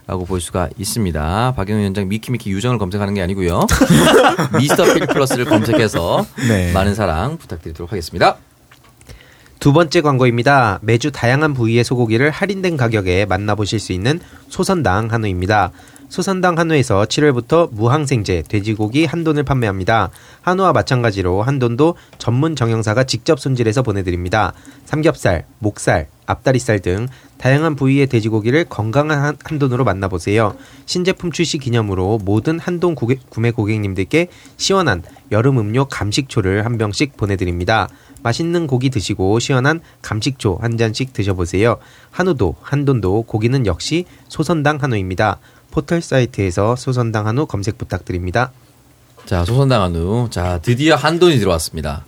라고 0.08 0.26
볼 0.26 0.40
수가 0.40 0.70
있습니다. 0.78 1.54
박영현 1.56 1.80
위원장 1.80 2.08
미키미키 2.08 2.52
유정을 2.52 2.78
검색하는 2.78 3.16
게 3.16 3.24
아니고요. 3.24 3.66
미스터 4.60 4.84
필 4.94 5.08
플러스를 5.08 5.46
검색해서 5.46 6.24
네. 6.48 6.72
많은 6.74 6.94
사랑 6.94 7.38
부탁드리도록 7.38 7.92
하겠습니다. 7.92 8.38
두 9.66 9.74
번째 9.74 10.02
광고입니다. 10.02 10.78
매주 10.84 11.12
다양한 11.12 11.56
부위의 11.56 11.84
소고기를 11.84 12.30
할인된 12.30 12.78
가격에 12.78 13.26
만나보실 13.26 13.80
수 13.80 13.94
있는 13.94 14.20
소선당 14.48 15.12
한우입니다. 15.12 15.72
소선당 16.08 16.60
한우에서 16.60 17.06
7월부터 17.06 17.74
무항생제 17.74 18.44
돼지고기 18.48 19.06
한돈을 19.06 19.42
판매합니다. 19.42 20.12
한우와 20.44 20.72
마찬가지로 20.72 21.42
한돈도 21.42 21.96
전문 22.20 22.56
정형사가 22.56 23.06
직접 23.06 23.40
손질해서 23.40 23.82
보내드립니다. 23.82 24.54
삼겹살, 24.86 25.48
목살, 25.58 26.10
앞다리살 26.28 26.82
등 26.82 27.08
다양한 27.38 27.76
부위의 27.76 28.08
돼지고기를 28.08 28.66
건강한 28.66 29.20
한- 29.20 29.38
한돈으로 29.44 29.84
만나보세요. 29.84 30.56
신제품 30.86 31.32
출시 31.32 31.58
기념으로 31.58 32.20
모든 32.24 32.60
한돈 32.60 32.96
구개- 32.96 33.20
구매 33.30 33.52
고객님들께 33.52 34.30
시원한 34.58 35.04
여름 35.32 35.60
음료 35.60 35.86
감식초를 35.86 36.66
한 36.66 36.78
병씩 36.78 37.18
보내드립니다. 37.18 37.90
맛있는 38.24 38.66
고기 38.66 38.90
드시고 38.90 39.40
시원한 39.40 39.82
감식초 40.02 40.58
한 40.62 40.78
잔씩 40.78 41.14
드셔보세요. 41.14 41.78
한우도 42.10 42.56
한돈도 42.62 43.24
고기는 43.24 43.66
역시 43.68 44.06
소선당 44.30 44.78
한우입니다. 44.82 45.38
포털 45.70 46.02
사이트에서 46.02 46.76
소선당 46.76 47.28
한우 47.28 47.46
검색 47.46 47.78
부탁드립니다. 47.78 48.52
자, 49.26 49.44
소선당 49.46 49.82
한우. 49.84 50.30
자, 50.32 50.60
드디어 50.64 50.96
한돈이 50.96 51.38
들어왔습니다. 51.38 52.06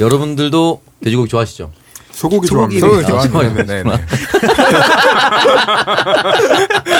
여러분들도 0.00 0.82
돼지고기 1.02 1.28
좋아하시죠? 1.28 1.70
소고기 2.14 2.46
소고기 2.46 2.78
좋아합니다. 2.80 3.08
소고기 3.08 3.26
아, 3.26 3.28
좋아하는 3.28 3.66
네, 3.66 3.82
네. 3.82 3.90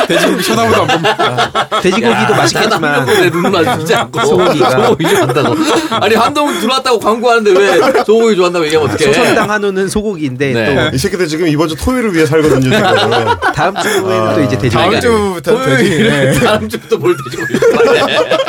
돼지고기 0.09 0.43
쳐다보도 0.43 0.83
안 0.83 0.89
봅니다. 0.89 1.51
돼지고기도 1.81 2.35
맛있겠지만 2.35 3.07
내 3.07 3.31
눈을 3.31 3.51
마주치지 3.51 3.95
않고 3.95 4.21
소고기가. 4.27 4.71
소고기 4.71 5.09
좋아한다고. 5.09 5.55
아니 6.01 6.15
한동 6.17 6.61
들어왔다고 6.61 6.99
광고하는데 6.99 7.53
왜 7.59 7.79
소고기 8.05 8.35
좋아한다고 8.37 8.65
얘기하면 8.67 8.91
어떡해? 8.91 9.13
소선당 9.13 9.51
한우는 9.51 9.89
소고기인데 9.89 10.53
네. 10.53 10.91
이 10.93 10.99
새끼들 10.99 11.29
지금 11.29 11.47
이번 11.49 11.69
주 11.69 11.77
토요일을 11.77 12.15
위해 12.15 12.27
살거든요. 12.27 12.61
지금. 12.63 12.81
또 12.81 13.41
다음 13.55 13.75
주에는 13.81 14.35
또 14.35 14.41
이제 14.43 14.59
돼지고기. 14.59 14.91
다음 14.91 15.01
주부터 15.01 15.65
돼지. 15.65 16.03
네. 16.03 16.33
다음 16.41 16.69
주부터 16.69 16.97
뭘 16.97 17.17
돼지고기? 17.25 17.53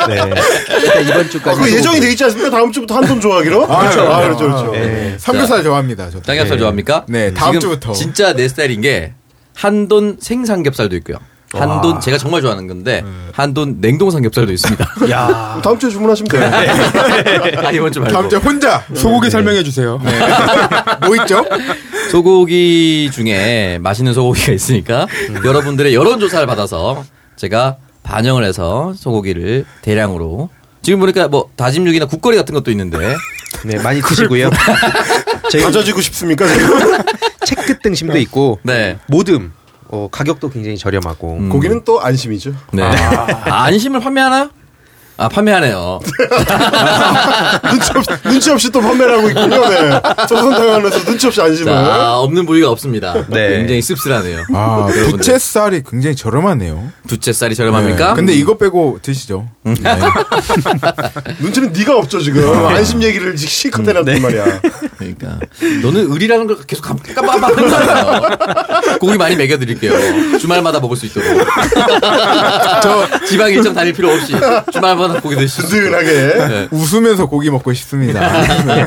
네. 0.08 0.20
일단 0.82 1.02
이번 1.08 1.30
주까지. 1.30 1.60
그 1.60 1.72
예정이 1.72 2.00
돼 2.00 2.10
있지 2.10 2.24
않습니까? 2.24 2.50
다음 2.50 2.72
주부터 2.72 2.96
한돈 2.96 3.20
좋아하기로? 3.20 3.66
아, 3.72 3.78
그렇죠. 3.80 4.00
아, 4.12 4.16
아, 4.16 4.20
그렇죠, 4.22 4.38
그렇죠. 4.44 4.70
네. 4.72 5.14
삼겹살 5.18 5.62
좋아합니다. 5.62 6.10
저도. 6.10 6.22
삼겹살 6.24 6.55
좋아합니까? 6.58 7.04
네, 7.08 7.32
다음 7.32 7.52
지금 7.52 7.60
주부터. 7.60 7.92
진짜 7.92 8.32
내 8.34 8.48
스타일인 8.48 8.80
게 8.80 9.14
한돈 9.54 10.18
생삼겹살도 10.20 10.96
있고요. 10.96 11.16
한돈 11.52 12.00
제가 12.00 12.18
정말 12.18 12.42
좋아하는 12.42 12.66
건데 12.66 13.02
한돈 13.32 13.80
냉동 13.80 14.10
삼겹살도 14.10 14.52
있습니다. 14.52 14.84
야. 15.10 15.60
다음 15.62 15.78
주에 15.78 15.88
주문하시면 15.88 16.28
돼요. 16.28 16.50
아, 17.64 17.70
이번 17.70 17.92
주 17.92 18.00
말고. 18.00 18.12
다음 18.12 18.28
주에 18.28 18.38
혼자. 18.38 18.84
소고기 18.94 19.30
설명해 19.30 19.62
주세요. 19.62 19.98
뭐 21.06 21.16
있죠? 21.16 21.44
소고기 22.10 23.10
중에 23.12 23.78
맛있는 23.80 24.12
소고기가 24.12 24.52
있으니까 24.52 25.06
여러분들의 25.44 25.94
여론 25.94 26.20
조사를 26.20 26.46
받아서 26.46 27.04
제가 27.36 27.76
반영을 28.02 28.44
해서 28.44 28.92
소고기를 28.96 29.64
대량으로 29.82 30.50
지금 30.82 31.00
보니까 31.00 31.28
뭐 31.28 31.48
다짐 31.56 31.86
육이나 31.86 32.06
국거리 32.06 32.36
같은 32.36 32.54
것도 32.54 32.70
있는데 32.70 32.98
네, 33.64 33.78
많이 33.82 34.00
드시고요. 34.02 34.50
가져지고 35.52 36.00
싶습니까? 36.00 36.46
체크 37.44 37.78
등심도 37.78 38.18
있고 38.18 38.58
네. 38.62 38.98
모듬 39.08 39.52
어, 39.88 40.08
가격도 40.10 40.50
굉장히 40.50 40.76
저렴하고 40.76 41.36
음. 41.38 41.48
고기는 41.48 41.82
또 41.84 42.00
안심이죠. 42.00 42.54
네. 42.72 42.82
아, 42.82 43.64
안심을 43.64 44.00
판매하나? 44.00 44.50
아 45.18 45.28
판매하네요. 45.28 45.98
눈치, 47.70 47.90
없, 47.90 48.22
눈치 48.22 48.50
없이 48.50 48.70
또 48.70 48.82
판매를 48.82 49.16
하고 49.16 49.28
있군요. 49.30 49.68
네. 49.68 50.00
조선당하면서 50.28 51.04
눈치 51.04 51.26
없이 51.26 51.40
안심을. 51.40 51.72
자 51.72 52.18
없는 52.18 52.44
부위가 52.44 52.70
없습니다. 52.70 53.14
네. 53.28 53.56
굉장히 53.56 53.80
씁쓸하네요. 53.80 54.42
아. 54.52 54.86
부채살이 55.10 55.84
굉장히 55.88 56.16
저렴하네요. 56.16 56.92
부채살이 57.08 57.54
저렴합니까? 57.54 58.08
네. 58.08 58.14
근데 58.14 58.34
이거 58.34 58.58
빼고 58.58 58.98
드시죠. 59.00 59.48
네. 59.66 59.74
눈치는 61.40 61.72
네가 61.72 61.96
없죠 61.98 62.20
지금. 62.20 62.66
안심 62.66 63.02
얘기를 63.02 63.36
실컷 63.36 63.86
해놨단 63.88 64.22
말이야. 64.22 64.60
그러니까 64.98 65.40
너는 65.82 66.10
의리라는 66.12 66.46
걸 66.46 66.58
계속 66.66 66.82
깜- 66.82 66.98
깜빡깜빡하잖아요. 66.98 68.98
고기 69.00 69.16
많이 69.18 69.34
먹여드릴게요. 69.36 70.38
주말마다 70.38 70.80
먹을 70.80 70.96
수 70.96 71.06
있도록. 71.06 71.28
저 72.82 73.24
지방 73.26 73.50
일정 73.50 73.74
다닐 73.74 73.92
필요 73.92 74.10
없이 74.10 74.34
주말마다 74.72 75.20
고기 75.20 75.36
드실 75.36 75.64
수 75.64 75.76
있도록. 75.76 75.98
든든하게. 76.00 76.48
네. 76.48 76.68
웃으면서 76.70 77.26
고기 77.26 77.50
먹고 77.50 77.72
싶습니다. 77.72 78.20
네. 78.64 78.86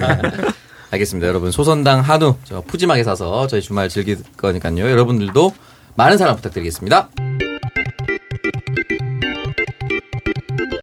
알겠습니다. 0.92 1.28
여러분 1.28 1.52
소선당 1.52 2.00
한우 2.00 2.36
저 2.46 2.62
푸짐하게 2.62 3.04
사서 3.04 3.48
저희 3.48 3.62
주말 3.62 3.90
즐길 3.90 4.18
거니까요. 4.38 4.90
여러분들도 4.90 5.54
많은 5.96 6.18
사랑 6.18 6.36
부탁드리겠습니다. 6.38 7.10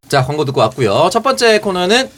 자 0.08 0.24
광고 0.24 0.44
듣고 0.44 0.60
왔고요. 0.60 1.08
첫 1.12 1.22
번째 1.22 1.58
코너는 1.60 2.08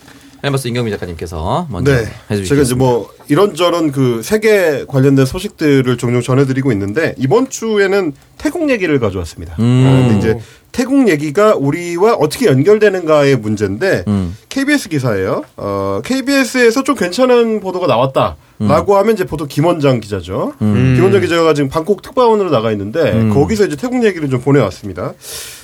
헬마우스 0.45 0.69
임경빈 0.69 0.91
작가님께서 0.93 1.67
먼저 1.71 1.91
네. 1.93 1.99
해주시겠습니다. 2.31 2.49
제가 2.49 2.63
이제 2.63 2.75
뭐 2.75 3.11
이런저런 3.29 3.91
그 3.91 4.21
세계 4.23 4.85
관련된 4.87 5.27
소식들을 5.27 5.97
종종 5.97 6.21
전해드리고 6.21 6.71
있는데 6.73 7.15
이번 7.19 7.51
주에는 7.51 8.13
태국 8.37 8.71
얘기를 8.71 9.01
가져왔습니다. 9.01 9.57
음. 9.59 10.11
아, 10.13 10.17
이제 10.17 10.39
태국 10.71 11.09
얘기가 11.09 11.57
우리와 11.57 12.15
어떻게 12.15 12.47
연결되는가의 12.47 13.37
문제인데 13.37 14.05
음. 14.07 14.37
KBS 14.49 14.91
기사예요. 14.91 15.43
어, 15.57 16.01
KBS에서 16.05 16.85
좀 16.85 16.95
괜찮은 16.95 17.61
보도가 17.61 17.87
나왔다라고 17.89 18.97
하면 18.99 19.15
이제 19.15 19.25
보도 19.25 19.47
김원장 19.47 19.99
기자죠. 19.99 20.53
김원장 20.61 21.21
기자가 21.21 21.53
지금 21.55 21.69
방콕 21.69 22.03
특파원으로 22.03 22.51
나가 22.51 22.71
있는데 22.73 23.29
거기서 23.33 23.65
이제 23.65 23.77
태국 23.77 24.05
얘기를 24.05 24.29
좀 24.31 24.41
보내왔습니다. 24.41 25.15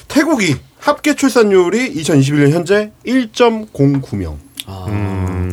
태국이 0.08 0.56
합계 0.78 1.14
출산율이 1.14 1.94
2021년 1.94 2.50
현재 2.50 2.92
1.09명. 3.06 4.36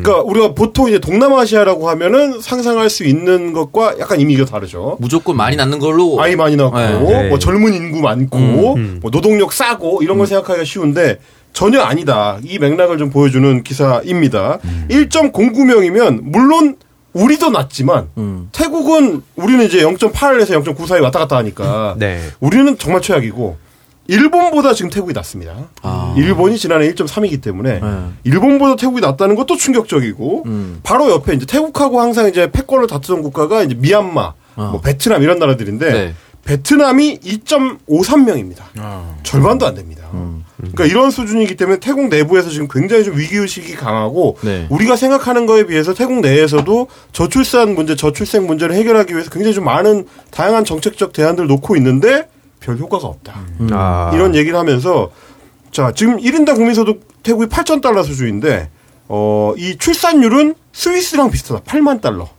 그러니까 0.02 0.22
우리가 0.22 0.54
보통 0.54 0.88
이제 0.88 1.00
동남아시아라고 1.00 1.90
하면은 1.90 2.42
상상할 2.42 2.90
수 2.90 3.04
있는 3.04 3.54
것과 3.54 3.96
약간 4.00 4.20
이미가 4.20 4.46
다르죠. 4.46 4.98
무조건 5.00 5.38
많이 5.38 5.56
낳는 5.56 5.80
걸로 5.80 6.22
아이 6.22 6.36
많이 6.36 6.56
낳고 6.56 6.78
네. 6.78 7.30
뭐 7.30 7.40
젊은 7.40 7.74
인구 7.74 8.02
많고 8.02 8.38
뭐 9.02 9.12
노동력 9.12 9.54
싸고 9.54 10.02
이런 10.02 10.18
걸 10.18 10.28
생각하기가 10.28 10.64
쉬운데 10.66 11.20
전혀 11.54 11.82
아니다. 11.82 12.40
이 12.44 12.58
맥락을 12.60 12.98
좀 12.98 13.10
보여주는 13.10 13.64
기사입니다. 13.64 14.60
1.09명이면 14.90 16.22
물론 16.24 16.78
우리도 17.14 17.50
낮지만 17.50 18.08
음. 18.18 18.50
태국은 18.54 19.22
우리는 19.36 19.66
이제 19.66 19.84
0.8에서 19.84 20.64
0.9 20.64 20.88
사이 20.88 21.02
왔다 21.02 21.20
갔다 21.20 21.38
하니까 21.38 21.96
네. 22.00 22.22
우리는 22.40 22.78
정말 22.78 23.02
최악이고 23.02 23.58
일본보다 24.08 24.74
지금 24.74 24.90
태국이 24.90 25.14
낮습니다. 25.14 25.70
아. 25.82 26.14
일본이 26.18 26.58
지난해 26.58 26.92
1.3이기 26.92 27.42
때문에 27.42 27.80
네. 27.80 27.88
일본보다 28.24 28.76
태국이 28.76 29.02
낮다는 29.02 29.36
것도 29.36 29.58
충격적이고 29.58 30.44
음. 30.46 30.80
바로 30.84 31.10
옆에 31.12 31.34
이제 31.34 31.46
태국하고 31.46 32.02
항상 32.02 32.28
이제 32.28 32.52
패권을 32.52 32.88
다투던 32.88 33.22
국가가 33.22 33.64
이제 33.64 33.76
미얀마, 33.76 34.34
뭐 34.56 34.82
베트남 34.82 35.24
이런 35.24 35.40
나라들인데 35.40 35.88
어. 35.88 35.94
네. 35.94 36.14
베트남이 36.44 37.20
2.53명입니다. 37.20 38.64
아. 38.80 39.16
절반도 39.24 39.66
안 39.68 39.76
됩니다. 39.76 40.08
음. 40.14 40.44
그러니까 40.58 40.86
이런 40.86 41.12
수준이기 41.12 41.56
때문에 41.56 41.80
태국 41.80 42.10
내부에서 42.10 42.50
지금 42.50 42.68
굉장히 42.70 43.04
좀 43.04 43.18
위기의식이 43.18 43.76
강하고 43.76 44.38
네. 44.42 44.68
우리가 44.70 44.96
생각하는 44.96 45.46
거에 45.46 45.66
비해서 45.66 45.94
태국 45.94 46.22
내에서도 46.22 46.88
저출산 47.12 47.74
문제, 47.76 47.96
저출생 47.96 48.46
문제를 48.46 48.76
해결하기 48.76 49.14
위해서 49.14 49.30
굉장히 49.30 49.56
좀 49.56 49.66
많은 49.66 50.06
다양한 50.30 50.66
정책적 50.66 51.14
대안들을 51.14 51.48
놓고 51.48 51.76
있는데 51.78 52.28
별 52.62 52.78
효과가 52.78 53.08
없다. 53.08 53.42
아. 53.72 54.12
이런 54.14 54.36
얘기를 54.36 54.58
하면서 54.58 55.12
자 55.72 55.92
지금 55.94 56.18
1인당 56.18 56.56
국민소득 56.56 57.08
태국이 57.24 57.48
8천 57.48 57.82
달러 57.82 58.04
수준인데 58.04 58.70
어, 59.10 59.54
이 59.58 59.78
출산율은 59.78 60.56
스위스랑 60.72 61.32
비슷하다. 61.32 61.64
8만 61.64 62.00
달러. 62.02 62.30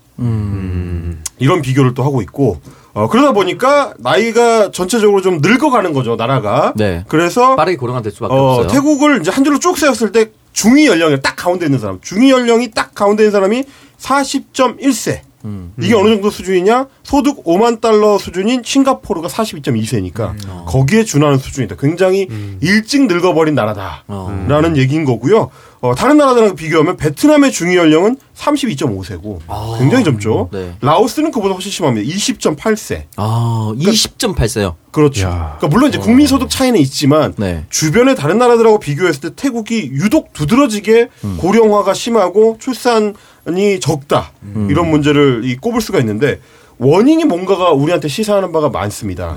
이런 1.38 1.61
비교를 1.61 1.95
또 1.95 2.05
하고 2.05 2.23
있고 2.23 2.61
어, 2.95 3.09
그러다 3.09 3.33
보니까 3.33 3.95
나이가 3.99 4.71
전체적으로 4.71 5.21
좀 5.23 5.38
늙어가는 5.43 5.93
거죠 5.93 6.17
나라가. 6.17 6.73
네. 6.76 7.05
그래서 7.09 7.57
빠르게 7.57 7.76
고령화 7.76 8.02
될 8.02 8.12
수밖에 8.12 8.33
어, 8.33 8.38
없어요. 8.38 8.67
태국을 8.69 9.21
이제 9.21 9.31
한 9.31 9.43
줄로 9.45 9.59
쭉 9.59 9.76
세웠을 9.76 10.12
때 10.12 10.31
중위 10.52 10.87
연령이 10.87 11.21
딱 11.21 11.35
가운데 11.35 11.67
있는 11.67 11.79
사람, 11.79 11.99
중위 12.00 12.31
연령이 12.31 12.71
딱 12.71 12.95
가운데 12.95 13.25
있는 13.25 13.33
사람이 13.33 13.64
40.1세. 13.99 15.21
음. 15.44 15.72
이게 15.80 15.94
어느 15.94 16.08
정도 16.08 16.30
수준이냐? 16.30 16.87
소득 17.02 17.44
5만 17.44 17.80
달러 17.80 18.18
수준인 18.18 18.62
싱가포르가 18.64 19.28
42.2세니까 19.28 20.66
거기에 20.66 21.04
준하는 21.04 21.38
수준이다. 21.38 21.76
굉장히 21.76 22.28
일찍 22.61 23.06
늙어버린 23.06 23.54
나라다라는 23.54 24.72
어. 24.72 24.76
얘기인 24.76 25.04
거고요. 25.04 25.50
어, 25.82 25.96
다른 25.96 26.16
나라들하고 26.16 26.54
비교하면 26.54 26.96
베트남의 26.96 27.50
중위 27.50 27.76
연령은 27.76 28.16
32.5세고 28.37 29.40
굉장히 29.78 30.04
젊죠. 30.04 30.49
네. 30.52 30.75
라오스는 30.80 31.32
그보다 31.32 31.54
훨씬 31.54 31.72
심합니다. 31.72 32.08
20.8세. 32.08 33.02
아, 33.16 33.72
20.8세요. 33.76 34.76
그렇죠. 34.92 35.28
그러니까 35.28 35.66
물론 35.68 35.88
이제 35.88 35.99
국민 35.99 36.28
소득 36.28 36.50
차이는 36.50 36.78
있지만 36.80 37.34
네. 37.37 37.64
주변의 37.68 38.14
다른 38.14 38.38
나라들하고 38.38 38.78
비교했을 38.78 39.20
때 39.20 39.30
태국이 39.34 39.90
유독 39.92 40.32
두드러지게 40.32 41.08
음. 41.25 41.37
고령화가 41.40 41.94
심하고 41.94 42.58
출산 42.61 43.14
이 43.49 43.80
적다 43.80 44.32
음. 44.42 44.68
이런 44.70 44.88
문제를 44.88 45.42
이 45.44 45.56
꼽을 45.56 45.80
수가 45.80 45.99
있는데 45.99 46.40
원인이 46.78 47.25
뭔가가 47.25 47.70
우리한테 47.70 48.08
시사하는 48.08 48.52
바가 48.52 48.70
많습니다. 48.70 49.37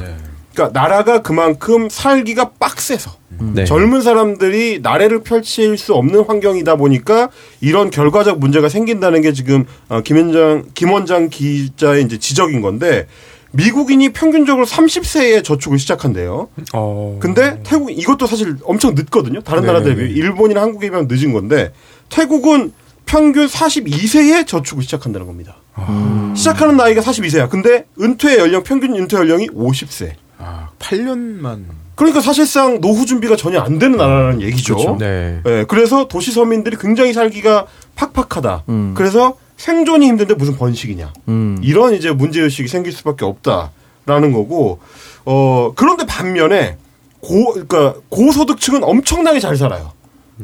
그러니까 0.53 0.79
나라가 0.79 1.21
그만큼 1.21 1.89
살기가 1.89 2.51
빡세서 2.59 3.11
네. 3.53 3.65
젊은 3.65 4.01
사람들이 4.01 4.79
나래를 4.81 5.21
펼칠 5.21 5.77
수 5.77 5.93
없는 5.93 6.23
환경이다 6.25 6.77
보니까 6.77 7.29
이런 7.59 7.89
결과적 7.89 8.39
문제가 8.39 8.69
생긴다는 8.69 9.21
게 9.21 9.33
지금 9.33 9.65
어, 9.89 10.01
김원장 10.01 10.63
김원장 10.73 11.29
기자의 11.29 12.03
이제 12.03 12.17
지적인 12.17 12.61
건데 12.61 13.07
미국인이 13.51 14.09
평균적으로 14.09 14.65
30세에 14.65 15.43
저축을 15.43 15.79
시작한대요. 15.79 16.49
어. 16.73 17.17
근데 17.21 17.61
태국 17.63 17.91
이것도 17.91 18.25
사실 18.27 18.55
엄청 18.63 18.95
늦거든요. 18.95 19.41
다른 19.41 19.61
네네네. 19.61 19.79
나라들에 19.79 19.95
비해 19.95 20.09
일본이나 20.17 20.61
한국에 20.61 20.89
비하면 20.89 21.07
늦은 21.09 21.33
건데 21.33 21.71
태국은 22.09 22.73
평균 23.15 23.47
42세에 23.47 24.45
저축을 24.45 24.83
시작한다는 24.83 25.25
겁니다. 25.25 25.55
시작하는 26.35 26.75
나이가 26.75 26.99
42세야. 26.99 27.49
근데 27.49 27.85
은퇴 28.01 28.37
연령 28.39 28.61
평균 28.63 28.93
은퇴 28.93 29.15
연령이 29.15 29.47
50세. 29.47 30.11
아, 30.37 30.67
8년만. 30.79 31.63
그러니까 31.95 32.19
사실상 32.19 32.81
노후 32.81 33.05
준비가 33.05 33.37
전혀 33.37 33.61
안 33.61 33.79
되는 33.79 33.97
나라라는 33.97 34.41
얘기죠. 34.41 34.75
그렇죠. 34.75 34.97
네. 34.99 35.39
예, 35.45 35.65
그래서 35.65 36.09
도시 36.09 36.33
서민들이 36.33 36.75
굉장히 36.77 37.13
살기가 37.13 37.67
팍팍하다. 37.95 38.63
음. 38.67 38.93
그래서 38.97 39.37
생존이 39.55 40.07
힘든데 40.07 40.33
무슨 40.33 40.57
번식이냐. 40.57 41.13
음. 41.29 41.57
이런 41.61 41.93
이제 41.93 42.11
문제 42.11 42.41
의식이 42.41 42.67
생길 42.67 42.91
수밖에 42.91 43.23
없다라는 43.23 44.33
거고. 44.33 44.79
어 45.23 45.71
그런데 45.73 46.05
반면에 46.05 46.77
고 47.21 47.53
그러니까 47.53 47.95
고소득층은 48.09 48.83
엄청나게 48.83 49.39
잘 49.39 49.55
살아요. 49.55 49.93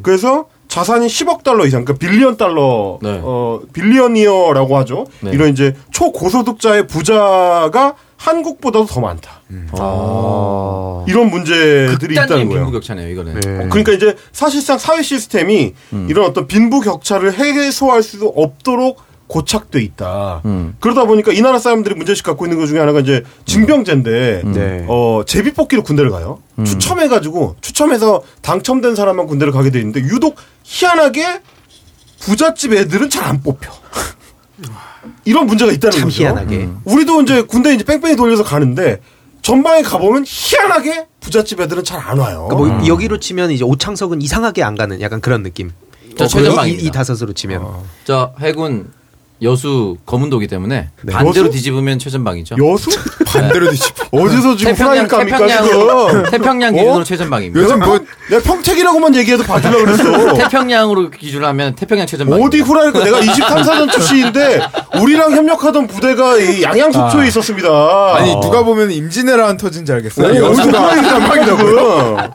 그래서 0.04 0.48
자산이 0.72 1.08
10억 1.08 1.44
달러 1.44 1.66
이상, 1.66 1.84
그러니까 1.84 2.00
billion 2.08 2.38
달러, 2.38 2.98
네. 3.02 3.20
어 3.22 3.60
billionaire라고 3.74 4.78
하죠. 4.78 5.06
네. 5.20 5.32
이런 5.34 5.50
이제 5.50 5.76
초고소득자의 5.92 6.88
부자가 6.88 7.96
한국보다도 8.16 8.86
더 8.86 9.02
많다. 9.02 9.42
아. 9.74 11.04
이런 11.10 11.30
문제들이 11.30 12.14
있다는 12.14 12.28
극단적인 12.28 12.48
거예요. 12.48 12.64
빈부격차네요, 12.64 13.10
이거는. 13.10 13.40
네. 13.42 13.50
어, 13.50 13.68
그러니까 13.70 13.92
이제 13.92 14.16
사실상 14.32 14.78
사회 14.78 15.02
시스템이 15.02 15.74
음. 15.92 16.08
이런 16.10 16.26
어떤 16.26 16.48
빈부 16.48 16.80
격차를 16.80 17.34
해소할 17.34 18.02
수 18.02 18.26
없도록 18.34 19.02
고착돼 19.36 19.82
있다. 19.82 20.42
음. 20.44 20.76
그러다 20.82 21.06
보니까 21.06 21.32
이 21.32 21.42
나라 21.42 21.58
사람들이 21.58 21.96
문제식 21.96 22.26
갖고 22.26 22.46
있는 22.46 22.60
것 22.60 22.68
중에 22.68 22.80
하나가 22.80 23.00
이제 23.00 23.24
징병제인데 23.46 24.42
네. 24.44 24.86
어 24.90 25.22
제비 25.26 25.54
뽑기로 25.54 25.84
군대를 25.84 26.12
가요. 26.12 26.42
음. 26.60 26.66
추첨해 26.66 27.08
가지고 27.08 27.56
추첨해서 27.62 28.24
당첨된 28.42 28.96
사람만 28.96 29.28
군대를 29.28 29.54
가게 29.54 29.70
돼 29.70 29.80
있는데 29.80 30.02
유독 30.02 30.36
희한하게 30.64 31.40
부잣집 32.20 32.74
애들은 32.74 33.10
잘 33.10 33.22
안 33.24 33.42
뽑혀. 33.42 33.72
이런 35.24 35.46
문제가 35.48 35.72
있다는 35.72 35.98
참 35.98 36.04
거죠. 36.10 36.24
희한하게. 36.24 36.56
음. 36.58 36.82
우리도 36.84 37.22
이제 37.22 37.42
군대 37.44 37.74
이제 37.74 37.86
뺑뺑이 37.86 38.18
돌려서 38.18 38.44
가는데 38.44 39.00
전방에 39.42 39.82
가보면 39.82 40.26
희한하게 40.28 41.08
부잣집 41.22 41.62
애들은 41.62 41.86
잘 41.86 42.02
안 42.02 42.18
와요. 42.20 42.48
그러니까 42.50 42.78
뭐 42.80 42.88
여기로 42.88 43.20
치면 43.22 43.52
이제 43.52 43.64
오창석은 43.64 44.22
이상하게 44.22 44.62
안 44.64 44.76
가는 44.76 45.00
약간 45.00 45.22
그런 45.22 45.42
느낌. 45.42 45.72
저 46.18 46.26
어, 46.26 46.28
최전방입니다. 46.28 46.84
이, 46.84 46.88
이 46.88 46.92
다섯으로 46.92 47.32
치면. 47.32 47.66
저 48.04 48.34
해군 48.42 48.92
여수 49.44 49.98
검은도기 50.06 50.46
때문에 50.48 50.90
네. 51.02 51.14
반대로 51.14 51.48
여수? 51.48 51.52
뒤집으면 51.56 51.98
최전방이죠. 51.98 52.56
여수? 52.64 52.90
반대로 53.26 53.72
뒤집어. 53.72 54.06
어디서 54.12 54.56
지금 54.56 54.74
태평양 54.74 55.08
태평양으로 55.08 56.10
지금? 56.10 56.24
태평양 56.30 56.76
기준으로 56.76 57.04
최전방입니다. 57.04 57.60
요즘 57.60 57.80
뭐 57.80 58.00
내가 58.30 58.44
평택이라고만 58.44 59.16
얘기해도 59.16 59.44
봐주려고 59.44 59.86
그랬어. 59.86 60.34
태평양으로 60.38 61.10
기준으로 61.10 61.48
하면 61.48 61.76
태평양 61.76 62.06
최전방. 62.06 62.40
어디 62.40 62.60
후라이를 62.60 62.94
까? 62.94 63.04
내가 63.04 63.20
23사전 63.20 63.92
출신인데 63.92 64.62
우리랑 65.02 65.32
협력하던 65.32 65.88
부대가 65.88 66.38
이 66.38 66.62
양양 66.62 66.92
속초에 66.92 67.28
있었습니다. 67.30 68.16
아니, 68.16 68.32
누가 68.42 68.64
보면 68.64 68.92
임진왜란 68.92 69.58
터진 69.58 69.86
줄 69.86 69.96
알겠어요. 69.96 70.28
어, 70.28 70.50
어디서 70.50 70.62
여수가. 70.62 70.80
후라이를 70.80 71.04
전방이라고요? 71.10 72.34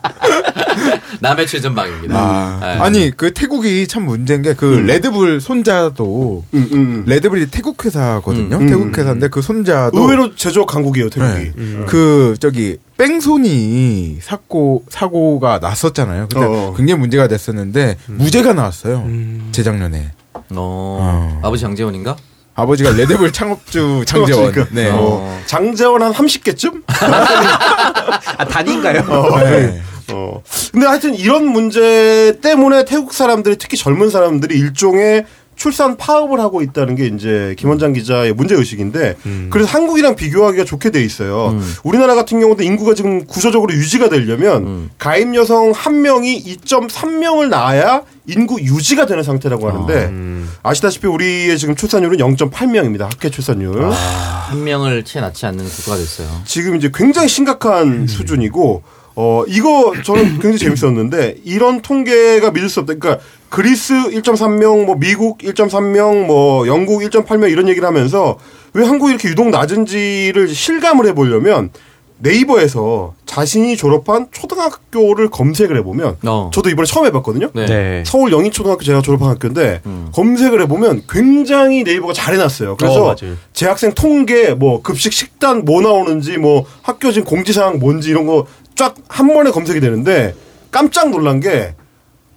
남의 1.21 1.47
최전방입니다. 1.47 2.19
아, 2.19 2.59
네. 2.61 2.67
아니, 2.81 3.11
그 3.15 3.33
태국이 3.33 3.87
참 3.87 4.05
문제인 4.05 4.41
게 4.41 4.57
그 4.57 4.65
레드불 4.65 5.39
손자도 5.39 6.43
음, 6.53 6.69
음. 6.71 7.03
레드불이 7.05 7.51
태국 7.51 7.85
회사거든요. 7.85 8.55
음, 8.57 8.61
음, 8.61 8.67
태국 8.67 8.97
회사인데 8.97 9.27
그 9.29 9.41
손자도 9.41 9.97
의외로 9.99 10.35
제조업 10.35 10.65
강국이에요, 10.67 11.09
태국이. 11.09 11.51
네. 11.55 11.85
그 11.85 12.35
저기 12.39 12.77
뺑소니 12.97 14.17
사고 14.21 14.83
사고가 14.89 15.59
났었잖아요. 15.59 16.27
근데 16.31 16.45
어. 16.47 16.73
굉장히 16.75 16.99
문제가 16.99 17.27
됐었는데 17.27 17.97
무죄가 18.07 18.53
나왔어요. 18.53 19.07
재작년에 19.51 20.11
어, 20.33 20.41
어. 20.51 21.39
아버지 21.43 21.61
장재원인가? 21.61 22.15
아버지가 22.57 22.91
레드불 22.91 23.31
창업주 23.31 24.03
장재원. 24.09 24.51
네. 24.71 24.89
어. 24.91 25.39
장재원 25.45 26.01
한 26.01 26.11
30개쯤? 26.11 26.81
아 26.87 28.45
단인가요? 28.45 29.03
네. 29.43 29.81
어. 30.11 30.41
근데 30.71 30.87
하여튼 30.87 31.13
이런 31.13 31.45
문제 31.45 32.37
때문에 32.41 32.85
태국 32.85 33.13
사람들이 33.13 33.57
특히 33.57 33.77
젊은 33.77 34.09
사람들이 34.09 34.57
일종의 34.57 35.25
출산 35.57 35.97
파업을 35.97 36.39
하고 36.39 36.61
있다는 36.61 36.95
게 36.95 37.07
이제 37.07 37.55
김원장 37.57 37.91
기자의 37.91 38.31
문제 38.33 38.55
의식인데 38.55 39.17
그래서 39.49 39.67
한국이랑 39.69 40.15
비교하기가 40.15 40.63
좋게 40.63 40.91
돼 40.91 41.03
있어요. 41.03 41.59
우리나라 41.83 42.15
같은 42.15 42.39
경우도 42.39 42.63
인구가 42.63 42.93
지금 42.93 43.25
구조적으로 43.25 43.73
유지가 43.73 44.07
되려면 44.07 44.89
가임 44.97 45.35
여성 45.35 45.71
한 45.71 46.01
명이 46.01 46.43
2.3명을 46.63 47.49
낳아야 47.49 48.03
인구 48.27 48.59
유지가 48.61 49.05
되는 49.05 49.23
상태라고 49.23 49.69
하는데 49.69 50.47
아 50.63 50.73
시다시피 50.73 51.07
우리의 51.07 51.57
지금 51.57 51.75
출산율은 51.75 52.17
0.8명입니다. 52.17 53.01
학계 53.01 53.29
출산율. 53.29 53.89
한 53.91 54.63
명을 54.63 55.03
채 55.03 55.19
낳지 55.19 55.45
않는 55.47 55.65
국가가 55.65 55.97
됐어요. 55.97 56.27
지금 56.45 56.75
이제 56.75 56.89
굉장히 56.93 57.27
심각한 57.27 58.05
수준이고 58.07 58.83
어 59.19 59.43
이거 59.47 59.93
저는 60.03 60.37
굉장히 60.37 60.59
재밌었는데 60.59 61.37
이런 61.43 61.81
통계가 61.81 62.51
믿을 62.51 62.69
수 62.69 62.81
없다. 62.81 62.93
그러니까 62.93 63.23
그리스 63.49 63.95
1.3명, 63.95 64.85
뭐 64.85 64.95
미국 64.95 65.39
1.3명, 65.39 66.27
뭐 66.27 66.67
영국 66.67 67.01
1.8명 67.01 67.49
이런 67.51 67.67
얘기를 67.67 67.87
하면서 67.87 68.37
왜 68.73 68.85
한국이 68.85 69.13
이렇게 69.13 69.29
유독 69.29 69.49
낮은지를 69.49 70.49
실감을 70.49 71.07
해보려면 71.07 71.71
네이버에서 72.19 73.15
자신이 73.25 73.75
졸업한 73.75 74.27
초등학교를 74.31 75.29
검색을 75.29 75.77
해보면 75.77 76.17
어. 76.25 76.51
저도 76.53 76.69
이번에 76.69 76.85
처음 76.85 77.07
해봤거든요. 77.07 77.49
네. 77.53 77.65
네. 77.65 78.03
서울 78.05 78.31
영희초등학교 78.31 78.83
제가 78.83 79.01
졸업한 79.01 79.29
학교인데 79.29 79.81
검색을 80.13 80.61
해보면 80.61 81.03
굉장히 81.09 81.83
네이버가 81.83 82.13
잘 82.13 82.35
해놨어요. 82.35 82.77
그래서 82.77 83.11
어. 83.11 83.15
재학생 83.53 83.93
통계, 83.93 84.53
뭐 84.53 84.83
급식 84.83 85.11
식단 85.11 85.65
뭐 85.65 85.81
나오는지, 85.81 86.37
뭐 86.37 86.65
학교 86.83 87.11
지금 87.11 87.27
공지사항 87.27 87.79
뭔지 87.79 88.11
이런 88.11 88.27
거 88.27 88.45
쫙 88.77 88.95
한 89.09 89.27
번에 89.27 89.51
검색이 89.51 89.79
되는데 89.79 90.35
깜짝 90.71 91.09
놀란 91.09 91.39
게 91.39 91.75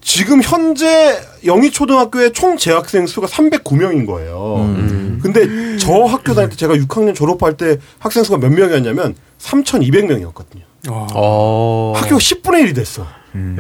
지금 0.01 0.43
현재 0.43 1.21
영희초등학교의 1.45 2.33
총 2.33 2.57
재학생 2.57 3.07
수가 3.07 3.27
309명인 3.27 4.07
거예요. 4.07 4.57
음. 4.61 5.21
근데 5.23 5.77
저 5.77 6.05
학교 6.05 6.35
다닐 6.35 6.49
때 6.49 6.57
제가 6.57 6.75
6학년 6.75 7.15
졸업할 7.15 7.57
때 7.59 7.77
학생 7.99 8.25
수가 8.25 8.39
몇 8.39 8.51
명이었냐면 8.51 9.15
3,200명이었거든요. 9.39 10.63
어. 10.89 11.93
학교가 11.95 12.17
10분의 12.17 12.65
1이 12.65 12.75
됐어. 12.75 13.07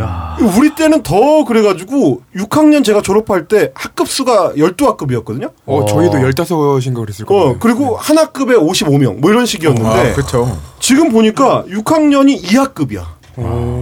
야. 0.00 0.37
우리 0.56 0.74
때는 0.74 1.02
더 1.02 1.44
그래가지고 1.44 2.22
6학년 2.37 2.85
제가 2.85 3.02
졸업할 3.02 3.46
때 3.46 3.70
학급 3.74 4.09
수가 4.09 4.52
12학급이었거든요. 4.54 5.52
어, 5.66 5.85
저희도 5.85 6.18
15인가 6.18 6.96
그랬을 6.96 7.24
어, 7.24 7.28
거예요. 7.28 7.59
그리고 7.61 7.96
한 7.96 8.18
학급에 8.18 8.54
55명 8.56 9.20
뭐 9.20 9.30
이런 9.30 9.46
식이었는데 9.46 9.88
아, 9.88 10.12
그렇죠. 10.14 10.59
지금 10.80 11.11
보니까 11.11 11.64
6학년이 11.68 12.42
2학급이야. 12.42 13.04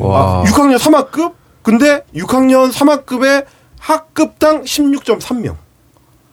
와. 0.00 0.44
6학년 0.46 0.78
3학급? 0.78 1.32
근데 1.62 2.02
6학년 2.14 2.70
3학급에 2.70 3.44
학급당 3.78 4.62
16.3명. 4.64 5.54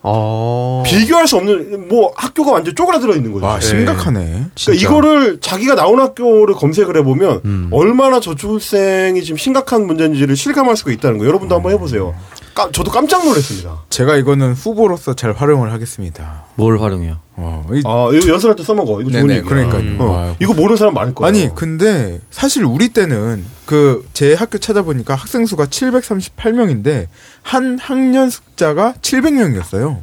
어. 0.08 0.84
비교할 0.86 1.28
수 1.28 1.38
없는 1.38 1.88
뭐 1.88 2.14
학교가 2.16 2.52
완전 2.52 2.76
쪼그라들어 2.76 3.16
있는 3.16 3.32
거죠. 3.32 3.46
와 3.46 3.60
심각하네. 3.60 4.20
그러니까 4.24 4.50
진짜. 4.54 4.80
이거를 4.80 5.40
자기가 5.42 5.74
나온 5.74 6.00
학교를 6.00 6.54
검색을 6.54 6.96
해보면 6.98 7.42
음. 7.44 7.70
얼마나 7.72 8.20
저출생이 8.20 9.24
지금 9.24 9.38
심각한 9.38 9.88
문제인지를 9.88 10.36
실감할 10.36 10.78
수가 10.78 10.92
있다는 10.92 11.18
거예요. 11.18 11.30
여러분도 11.30 11.56
한번 11.56 11.72
해보세요. 11.72 12.14
까- 12.56 12.70
저도 12.72 12.90
깜짝 12.90 13.26
놀랐습니다. 13.26 13.82
제가 13.90 14.16
이거는 14.16 14.54
후보로서 14.54 15.14
잘 15.14 15.34
활용을 15.34 15.72
하겠습니다. 15.74 16.46
뭘 16.56 16.80
활용해요? 16.82 17.20
어, 17.36 17.66
이- 17.74 17.82
아, 17.86 18.10
이거 18.14 18.32
연설할 18.32 18.56
때 18.56 18.64
써먹어. 18.64 19.02
이거 19.02 19.12
좋은 19.12 19.28
네네, 19.28 19.36
얘기야. 19.40 19.50
그러니까요. 19.50 19.82
음. 19.82 19.98
어, 20.00 20.06
와, 20.06 20.36
이거 20.40 20.54
모르는 20.54 20.78
사람 20.78 20.94
많을 20.94 21.14
거야. 21.14 21.28
아니 21.28 21.54
근데 21.54 22.22
사실 22.32 22.64
우리 22.64 22.90
때는 22.90 23.44
그 23.66 24.06
제 24.14 24.34
학교 24.34 24.58
찾아보니까 24.58 25.16
학생 25.16 25.46
수가 25.46 25.66
738명인데 25.66 27.08
한 27.44 27.78
학년 27.80 28.30
숫자가 28.30 28.94
700명이었어요. 29.02 30.02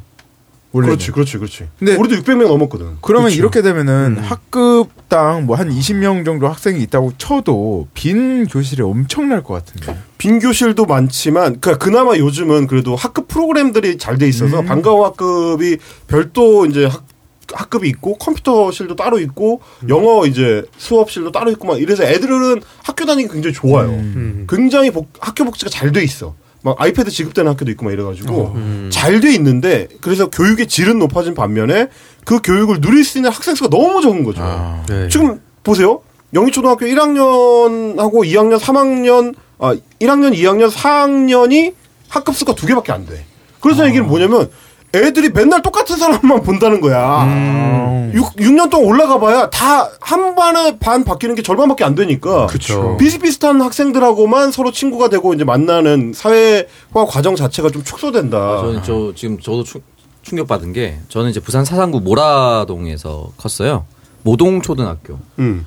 원래 0.73 0.87
그렇지, 0.88 1.11
그렇지, 1.12 1.38
그렇지. 1.38 1.69
근데- 1.79 1.97
우리도 1.97 2.17
600명 2.23 2.49
넘었거든. 2.49 2.99
그러면 3.03 3.27
그렇죠. 3.29 3.38
이렇게 3.38 3.62
되면은 3.62 4.17
음. 4.19 4.25
학급 4.25 4.88
당 5.12 5.44
뭐 5.46 5.55
한 5.57 5.68
20명 5.68 6.25
정도 6.25 6.48
학생이 6.48 6.83
있다고 6.85 7.12
쳐도 7.18 7.88
빈 7.92 8.46
교실이 8.46 8.81
엄청날 8.83 9.42
것 9.42 9.53
같은데. 9.55 9.98
빈 10.16 10.38
교실도 10.38 10.87
많지만 10.87 11.61
그 11.61 11.77
그나마 11.77 12.16
요즘은 12.16 12.66
그래도 12.66 12.96
학급 12.96 13.29
프로그램들이 13.29 13.98
잘 13.98 14.16
돼 14.16 14.27
있어서 14.27 14.61
음. 14.61 14.64
방과후 14.66 15.05
학급이 15.05 15.77
별도 16.07 16.64
이제 16.66 16.87
학 16.87 17.05
학급이 17.53 17.87
있고 17.90 18.14
컴퓨터실도 18.16 18.96
따로 18.96 19.18
있고 19.18 19.61
영어 19.90 20.25
이제 20.25 20.64
수업실도 20.79 21.31
따로 21.33 21.51
있고 21.51 21.66
막 21.66 21.79
이래서 21.79 22.05
애들은 22.05 22.62
학교 22.83 23.05
다니기 23.05 23.29
굉장히 23.31 23.53
좋아요. 23.53 23.90
음. 23.90 24.46
굉장히 24.48 24.90
복- 24.90 25.11
학교 25.20 25.44
복지가 25.44 25.68
잘 25.70 25.92
돼 25.92 26.03
있어. 26.03 26.35
막 26.64 26.81
아이패드 26.81 27.11
지급되는 27.11 27.51
학교도 27.51 27.70
있고 27.72 27.85
막 27.85 27.92
이래가지고 27.92 28.53
음. 28.55 28.88
잘돼 28.92 29.35
있는데 29.35 29.88
그래서 30.01 30.31
교육의 30.31 30.68
질은 30.68 30.98
높아진 31.01 31.35
반면에 31.35 31.88
그 32.25 32.41
교육을 32.43 32.81
누릴 32.81 33.05
수 33.05 33.19
있는 33.19 33.31
학생 33.31 33.55
수가 33.55 33.69
너무 33.69 34.01
적은 34.01 34.25
거죠. 34.25 34.43
아. 34.43 34.83
네. 34.89 35.09
지금 35.09 35.41
보세요. 35.63 36.01
영희초등학교 36.35 36.87
1학년하고 36.87 38.25
2학년, 38.25 38.59
3학년, 38.59 39.35
아 39.59 39.75
1학년, 40.01 40.35
2학년, 40.35 40.71
4학년이 40.71 41.75
학급 42.09 42.35
수가 42.37 42.55
두 42.55 42.67
개밖에 42.67 42.93
안 42.93 43.07
돼. 43.07 43.25
그래서 43.61 43.87
얘기는 43.87 44.07
뭐냐면 44.07 44.51
애들이 44.95 45.31
맨날 45.31 45.63
똑같은 45.63 45.97
사람만 45.97 46.43
본다는 46.45 46.81
거야. 46.81 47.25
음. 47.25 48.13
6, 48.15 48.37
6년 48.37 48.69
동안 48.71 48.87
올라가 48.89 49.19
봐야 49.19 49.49
다 49.51 49.91
한 50.01 50.35
반에 50.35 50.79
반 50.79 51.05
바뀌는 51.05 51.35
게 51.37 51.41
절반밖에 51.43 51.85
안 51.85 51.95
되니까. 51.95 52.47
그쵸. 52.49 52.97
비슷비슷한 52.99 53.63
학생들하고만 53.63 54.51
서로 54.53 54.71
친구가 54.71 55.09
되고 55.09 55.33
이제 55.33 55.43
만나는 55.45 56.13
사회화 56.15 57.07
과정 57.09 57.35
자체가 57.35 57.71
좀 57.71 57.83
축소된다. 57.83 58.37
아, 58.37 58.61
저는 58.63 58.83
저 58.83 59.13
지금 59.15 59.39
저도 59.41 59.65
충, 59.65 59.81
충격받은 60.23 60.73
게 60.73 60.99
저는 61.09 61.31
이제 61.31 61.41
부산 61.41 61.65
사상구 61.65 62.01
모라동에서 62.01 63.33
컸어요. 63.37 63.85
모동초등학교. 64.23 65.19
음. 65.39 65.65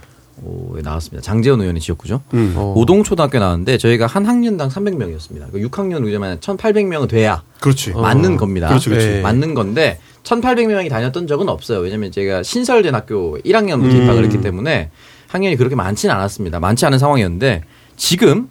에 0.77 0.81
나왔습니다. 0.81 1.21
장재현 1.21 1.61
의원의 1.61 1.81
지역구죠. 1.81 2.21
음. 2.33 2.53
어. 2.57 2.73
모동초등학교 2.75 3.39
나왔는데 3.39 3.77
저희가 3.77 4.05
한 4.05 4.25
학년당 4.25 4.69
300명이었습니다. 4.69 5.53
6학년 5.53 6.05
의자만 6.05 6.39
1,800명은 6.39 7.07
돼야 7.07 7.41
그렇지. 7.61 7.93
어. 7.95 8.01
맞는 8.01 8.35
겁니다. 8.35 8.67
그렇지, 8.67 8.89
그렇지. 8.89 9.07
네. 9.07 9.21
맞는 9.21 9.53
건데 9.53 9.99
1,800명이 10.23 10.89
다녔던 10.89 11.27
적은 11.27 11.47
없어요. 11.47 11.79
왜냐면 11.79 12.11
제가 12.11 12.43
신설된 12.43 12.93
학교 12.93 13.37
1학년부터 13.39 13.91
음. 13.95 14.03
입학을 14.03 14.23
했기 14.25 14.41
때문에 14.41 14.91
학년이 15.27 15.55
그렇게 15.55 15.75
많지는 15.75 16.13
않았습니다. 16.13 16.59
많지 16.59 16.85
않은 16.85 16.99
상황이었는데 16.99 17.63
지금 17.95 18.49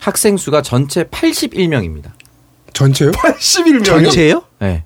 학생 0.00 0.36
수가 0.36 0.62
전체 0.62 1.04
81명입니다. 1.04 2.10
전체요? 2.72 3.10
81명. 3.12 3.84
전체예요? 3.84 4.42
네. 4.60 4.84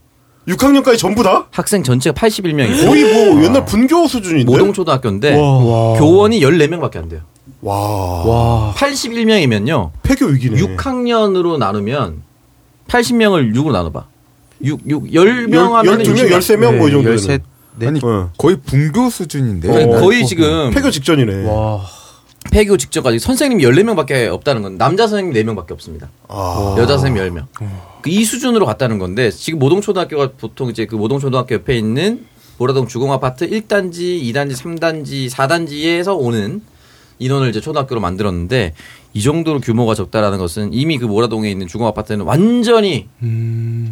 6학년까지 0.48 0.98
전부 0.98 1.22
다? 1.22 1.46
학생 1.50 1.82
전체가 1.82 2.14
81명이고 2.20 2.86
거의 2.86 3.04
뭐 3.04 3.42
옛날 3.44 3.64
분교 3.64 4.06
수준인데. 4.06 4.44
모동초등학교인데 4.44 5.34
와. 5.36 5.98
교원이 5.98 6.40
14명밖에 6.40 6.96
안 6.96 7.08
돼요. 7.08 7.22
와. 7.62 7.74
와. 8.24 8.74
81명이면요. 8.76 9.90
폐교 10.02 10.26
위기네. 10.26 10.60
6학년으로 10.76 11.56
나누면 11.58 12.22
80명을 12.88 13.54
6으로 13.54 13.72
나눠 13.72 13.90
봐. 13.90 14.06
6, 14.62 14.80
6, 14.86 15.04
10명 15.04 15.72
하면 15.72 15.98
12명, 16.02 16.30
13명 16.30 16.76
뭐이 16.76 16.90
정도. 16.92 17.10
열셋. 17.10 17.42
네. 17.76 17.86
아니 17.88 18.00
어. 18.02 18.30
거의 18.38 18.56
분교 18.64 19.08
수준인데. 19.10 19.68
그러니까 19.68 19.96
어. 19.96 20.00
거의 20.00 20.26
지금 20.26 20.70
폐교 20.72 20.90
직전이네. 20.90 21.46
와. 21.48 21.80
폐교 22.50 22.76
직전까지 22.76 23.18
선생님이 23.18 23.64
14명밖에 23.64 24.28
없다는 24.32 24.62
건 24.62 24.78
남자 24.78 25.06
선생님 25.06 25.32
4명밖에 25.46 25.72
없습니다. 25.72 26.08
아. 26.28 26.76
여자 26.78 26.96
선생님 26.98 27.22
10명. 27.34 27.46
그 28.02 28.10
이 28.10 28.22
수준으로 28.24 28.66
갔다는 28.66 28.98
건데 28.98 29.30
지금 29.30 29.58
모동초등학교가 29.58 30.32
보통 30.38 30.68
이제 30.68 30.84
그 30.86 30.94
모동초등학교 30.94 31.54
옆에 31.54 31.76
있는 31.76 32.26
모라동 32.58 32.86
주공아파트 32.86 33.48
1단지, 33.48 34.22
2단지, 34.22 34.52
3단지, 34.52 35.28
4단지에서 35.30 36.16
오는 36.18 36.60
인원을 37.18 37.48
이제 37.48 37.60
초등학교로 37.60 38.00
만들었는데 38.02 38.74
이 39.14 39.22
정도로 39.22 39.60
규모가 39.60 39.94
적다라는 39.94 40.38
것은 40.38 40.72
이미 40.74 40.98
그 40.98 41.06
모라동에 41.06 41.50
있는 41.50 41.66
주공아파트는 41.66 42.24
완전히 42.26 43.08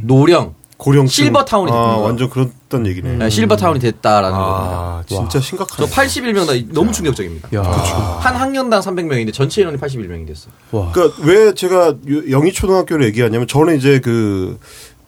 노령 0.07 0.55
고령 0.83 1.07
실버타운이 1.07 1.71
아, 1.71 1.75
됐던 1.75 1.95
거야. 1.95 2.05
완전 2.05 2.29
그렇단 2.29 2.87
얘기네. 2.89 3.17
네, 3.17 3.31
실버타운이 3.31 3.79
됐다라는 3.79 4.37
겁니다. 4.37 4.77
아, 4.77 5.05
진짜 5.07 5.39
심각하네. 5.39 5.89
저 5.89 5.95
81명 5.95 6.45
다 6.47 6.53
너무 6.73 6.91
충격적입니다. 6.91 7.51
야. 7.55 7.63
한 7.63 8.35
학년당 8.35 8.81
300명인데 8.81 9.33
전체 9.33 9.61
인원이 9.63 9.79
81명이 9.79 10.27
됐어요. 10.27 10.53
와. 10.73 10.91
그러니까 10.91 11.23
왜 11.23 11.55
제가 11.55 11.95
영희초등학교를 12.29 13.07
얘기하냐면 13.07 13.47
저는 13.47 13.77
이제 13.79 14.01
그 14.01 14.59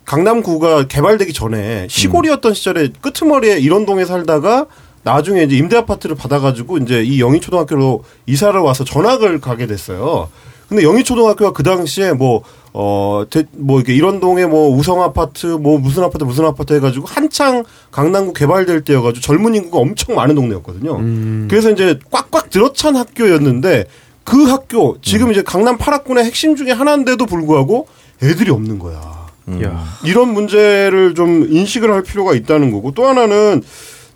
강남구가 0.04 0.86
개발되기 0.86 1.32
전에 1.32 1.88
시골이었던 1.90 2.54
시절에 2.54 2.90
끄트머리에 3.00 3.58
이런 3.58 3.84
동에 3.84 4.04
살다가 4.04 4.66
나중에 5.02 5.42
이제 5.42 5.56
임대 5.56 5.76
아파트를 5.76 6.14
받아가지고 6.14 6.78
이제 6.78 7.02
이 7.02 7.20
영희초등학교로 7.20 8.04
이사를 8.26 8.58
와서 8.60 8.84
전학을 8.84 9.40
가게 9.40 9.66
됐어요. 9.66 10.28
근데 10.68 10.82
영희초등학교가 10.82 11.52
그 11.52 11.62
당시에 11.62 12.12
뭐, 12.12 12.42
어, 12.72 13.24
대, 13.30 13.44
뭐, 13.52 13.78
이렇게 13.78 13.94
이런 13.94 14.20
동에 14.20 14.46
뭐 14.46 14.74
우성 14.76 15.02
아파트, 15.02 15.46
뭐 15.46 15.78
무슨 15.78 16.02
아파트, 16.02 16.24
무슨 16.24 16.44
아파트 16.44 16.72
해가지고 16.74 17.06
한창 17.06 17.64
강남구 17.90 18.32
개발될 18.32 18.82
때여가지고 18.82 19.20
젊은 19.20 19.54
인구가 19.54 19.78
엄청 19.78 20.14
많은 20.16 20.34
동네였거든요. 20.34 20.96
음. 20.96 21.46
그래서 21.50 21.70
이제 21.70 21.98
꽉꽉 22.10 22.50
들어찬 22.50 22.96
학교였는데 22.96 23.84
그 24.24 24.44
학교 24.44 24.96
지금 25.02 25.30
이제 25.30 25.42
강남 25.42 25.76
8학군의 25.76 26.24
핵심 26.24 26.56
중에 26.56 26.72
하나인데도 26.72 27.26
불구하고 27.26 27.86
애들이 28.22 28.50
없는 28.50 28.78
거야. 28.78 29.24
야. 29.62 29.84
이런 30.04 30.32
문제를 30.32 31.14
좀 31.14 31.46
인식을 31.50 31.92
할 31.92 32.02
필요가 32.02 32.34
있다는 32.34 32.70
거고 32.72 32.92
또 32.92 33.06
하나는 33.06 33.62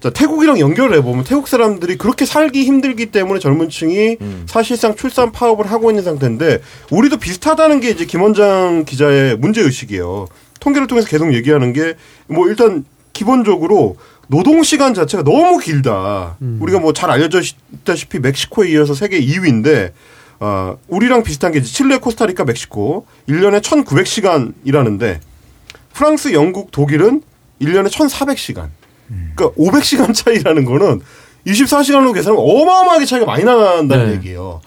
자, 0.01 0.11
태국이랑 0.11 0.61
연결해 0.61 1.03
보면 1.03 1.25
태국 1.25 1.49
사람들이 1.49 1.97
그렇게 1.99 2.25
살기 2.25 2.65
힘들기 2.65 3.07
때문에 3.07 3.41
젊은 3.41 3.69
층이 3.69 4.17
사실상 4.47 4.95
출산 4.95 5.33
파업을 5.33 5.71
하고 5.71 5.91
있는 5.91 6.05
상태인데 6.05 6.61
우리도 6.93 7.17
비슷하다는 7.17 7.81
게 7.81 7.91
이제 7.91 8.05
김원장 8.05 8.85
기자의 8.85 9.37
문제 9.37 9.61
의식이에요. 9.61 10.27
통계를 10.61 10.87
통해서 10.87 11.09
계속 11.09 11.33
얘기하는 11.35 11.73
게 11.73 11.95
뭐 12.29 12.47
일단 12.49 12.85
기본적으로 13.13 13.97
노동 14.29 14.63
시간 14.63 14.95
자체가 14.95 15.25
너무 15.25 15.59
길다. 15.59 16.37
우리가 16.61 16.79
뭐 16.79 16.93
잘 16.93 17.11
알려져 17.11 17.41
있다시피 17.41 18.21
멕시코에 18.21 18.69
이어서 18.71 18.95
세계 18.95 19.21
2위인데 19.21 19.93
아, 20.41 20.77
우리랑 20.87 21.25
비슷한 21.25 21.51
게 21.51 21.59
이제 21.59 21.67
칠레, 21.69 21.99
코스타리카, 21.99 22.45
멕시코 22.45 23.07
1년에 23.29 23.61
1,900시간 23.63 24.53
일하는데 24.65 25.19
프랑스, 25.93 26.33
영국, 26.33 26.71
독일은 26.71 27.23
1년에 27.61 27.89
1,400시간. 27.91 28.69
그러니까 29.35 29.51
500시간 29.57 30.15
차이라는 30.15 30.65
거는 30.65 31.01
24시간으로 31.47 32.13
계산하면 32.13 32.45
어마어마하게 32.45 33.05
차이가 33.07 33.27
많이 33.27 33.45
난다는 33.45 34.09
네. 34.09 34.13
얘기예요. 34.15 34.61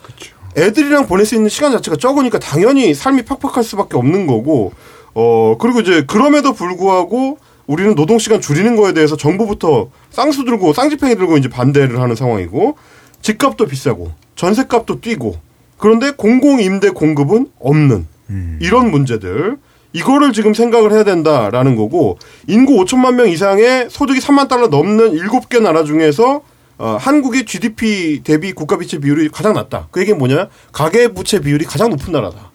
애들이랑 0.58 1.08
보낼 1.08 1.25
수 1.25 1.36
있는 1.36 1.49
시간 1.49 1.71
자체가 1.71 1.97
적으니까 1.97 2.39
당연히 2.39 2.93
삶이 2.93 3.23
팍팍할 3.23 3.63
수밖에 3.63 3.97
없는 3.97 4.27
거고 4.27 4.73
어 5.13 5.56
그리고 5.60 5.80
이제 5.80 6.04
그럼에도 6.06 6.54
불구하고 6.54 7.38
우리는 7.67 7.95
노동 7.95 8.19
시간 8.19 8.41
줄이는 8.41 8.75
거에 8.75 8.93
대해서 8.93 9.15
정부부터 9.15 9.89
쌍수 10.10 10.43
들고 10.43 10.73
쌍지팽이 10.73 11.15
들고 11.15 11.38
이제 11.38 11.47
반대를 11.47 12.01
하는 12.01 12.15
상황이고 12.15 12.77
집값도 13.21 13.67
비싸고 13.67 14.12
전세값도 14.36 14.99
뛰고 14.99 15.36
그런데 15.77 16.12
공공 16.12 16.62
임대 16.62 16.89
공급은 16.89 17.47
없는 17.60 18.08
이런 18.60 18.91
문제들 18.91 19.58
이거를 19.93 20.34
지금 20.34 20.54
생각을 20.54 20.91
해야 20.91 21.04
된다라는 21.04 21.75
거고 21.75 22.17
인구 22.47 22.73
5천만 22.84 23.15
명 23.15 23.30
이상의 23.30 23.89
소득이 23.89 24.19
3만 24.19 24.47
달러 24.47 24.67
넘는 24.67 25.15
7개 25.17 25.62
나라 25.62 25.84
중에서 25.84 26.41
어, 26.77 26.97
한국의 26.99 27.45
GDP 27.45 28.21
대비 28.23 28.54
국가 28.54 28.75
부채 28.77 28.97
비율이 28.97 29.30
가장 29.30 29.54
낮다. 29.54 29.88
그 29.91 30.01
얘기는 30.01 30.17
뭐냐? 30.17 30.47
가계 30.71 31.10
부채 31.10 31.39
비율이 31.39 31.65
가장 31.65 31.89
높은 31.91 32.12
나라다. 32.12 32.51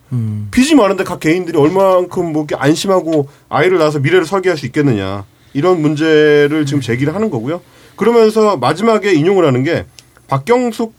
빚이 0.51 0.75
많은데 0.75 1.05
각 1.05 1.21
개인들이 1.21 1.57
얼마만큼 1.57 2.33
뭐 2.33 2.47
안심하고 2.53 3.29
아이를 3.49 3.79
낳아서 3.79 4.01
미래를 4.01 4.25
설계할 4.25 4.57
수 4.57 4.67
있겠느냐. 4.67 5.25
이런 5.53 5.81
문제를 5.81 6.67
지금 6.67 6.81
제기를 6.81 7.15
하는 7.15 7.31
거고요. 7.31 7.61
그러면서 7.97 8.57
마지막에 8.57 9.13
인용을 9.13 9.47
하는 9.47 9.63
게 9.63 9.87
박경숙 10.29 10.95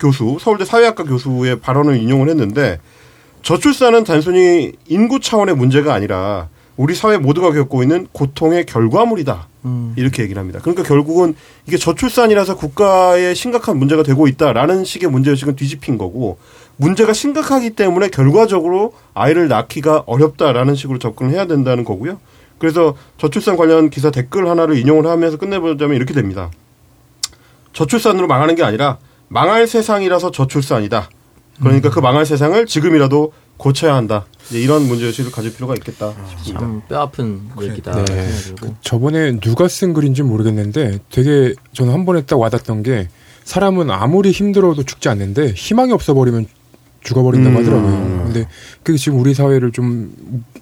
교수, 0.00 0.38
서울대 0.40 0.64
사회학과 0.64 1.04
교수의 1.04 1.60
발언을 1.60 1.96
인용을 1.96 2.28
했는데 2.28 2.80
저출산은 3.42 4.04
단순히 4.04 4.72
인구 4.86 5.20
차원의 5.20 5.56
문제가 5.56 5.94
아니라 5.94 6.48
우리 6.76 6.94
사회 6.94 7.18
모두가 7.18 7.52
겪고 7.52 7.82
있는 7.82 8.06
고통의 8.12 8.64
결과물이다. 8.66 9.48
이렇게 9.96 10.22
얘기를 10.22 10.40
합니다. 10.40 10.58
그러니까 10.60 10.82
결국은 10.82 11.34
이게 11.66 11.76
저출산이라서 11.76 12.56
국가에 12.56 13.34
심각한 13.34 13.78
문제가 13.78 14.02
되고 14.02 14.26
있다라는 14.26 14.84
식의 14.84 15.10
문제의식은 15.10 15.54
뒤집힌 15.54 15.98
거고 15.98 16.38
문제가 16.76 17.12
심각하기 17.12 17.70
때문에 17.70 18.08
결과적으로 18.08 18.94
아이를 19.14 19.48
낳기가 19.48 20.04
어렵다라는 20.06 20.74
식으로 20.74 20.98
접근을 20.98 21.32
해야 21.32 21.46
된다는 21.46 21.84
거고요. 21.84 22.18
그래서 22.58 22.96
저출산 23.18 23.56
관련 23.56 23.90
기사 23.90 24.10
댓글 24.10 24.48
하나를 24.48 24.78
인용을 24.78 25.06
하면서 25.06 25.36
끝내보자면 25.36 25.96
이렇게 25.96 26.14
됩니다. 26.14 26.50
저출산으로 27.72 28.26
망하는 28.26 28.54
게 28.54 28.64
아니라 28.64 28.98
망할 29.28 29.66
세상이라서 29.66 30.30
저출산이다. 30.30 31.08
그러니까 31.60 31.90
그 31.90 32.00
망할 32.00 32.26
세상을 32.26 32.66
지금이라도 32.66 33.32
고쳐야 33.56 33.94
한다. 33.94 34.26
이제 34.48 34.60
이런 34.60 34.86
문제의식을 34.88 35.30
가질 35.30 35.54
필요가 35.54 35.74
있겠다 35.74 36.12
싶습니다. 36.30 36.60
참 36.60 36.82
뼈아픈 36.88 37.42
얘기다. 37.60 38.04
네. 38.04 38.28
들고. 38.28 38.76
저번에 38.80 39.38
누가 39.38 39.68
쓴 39.68 39.92
글인지 39.92 40.22
모르겠는데 40.22 40.98
되게 41.10 41.54
저는 41.72 41.92
한 41.92 42.04
번에 42.04 42.22
딱 42.22 42.38
와닿던 42.40 42.82
게 42.82 43.08
사람은 43.44 43.90
아무리 43.90 44.32
힘들어도 44.32 44.82
죽지 44.82 45.08
않는데 45.08 45.52
희망이 45.52 45.92
없어버리면 45.92 46.46
죽어버린다고 47.02 47.56
음. 47.56 47.60
하더라고요. 47.60 48.22
근데 48.24 48.48
그게 48.82 48.98
지금 48.98 49.20
우리 49.20 49.34
사회를 49.34 49.72
좀 49.72 50.14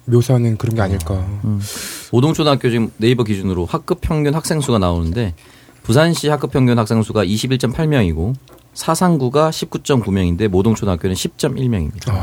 묘사하는 0.05 0.57
그런 0.57 0.75
게 0.75 0.81
아닐까. 0.81 1.25
오동초등학교 2.11 2.69
지금 2.69 2.91
네이버 2.97 3.23
기준으로 3.23 3.65
학급 3.65 4.01
평균 4.01 4.33
학생 4.33 4.59
수가 4.61 4.79
나오는데 4.79 5.35
부산시 5.83 6.29
학급 6.29 6.51
평균 6.51 6.77
학생 6.77 7.01
수가 7.03 7.25
21.8명이고 7.25 8.35
사상구가 8.73 9.49
19.9명인데 9.49 10.47
모동초등학교는 10.47 11.15
10.1명입니다. 11.15 12.13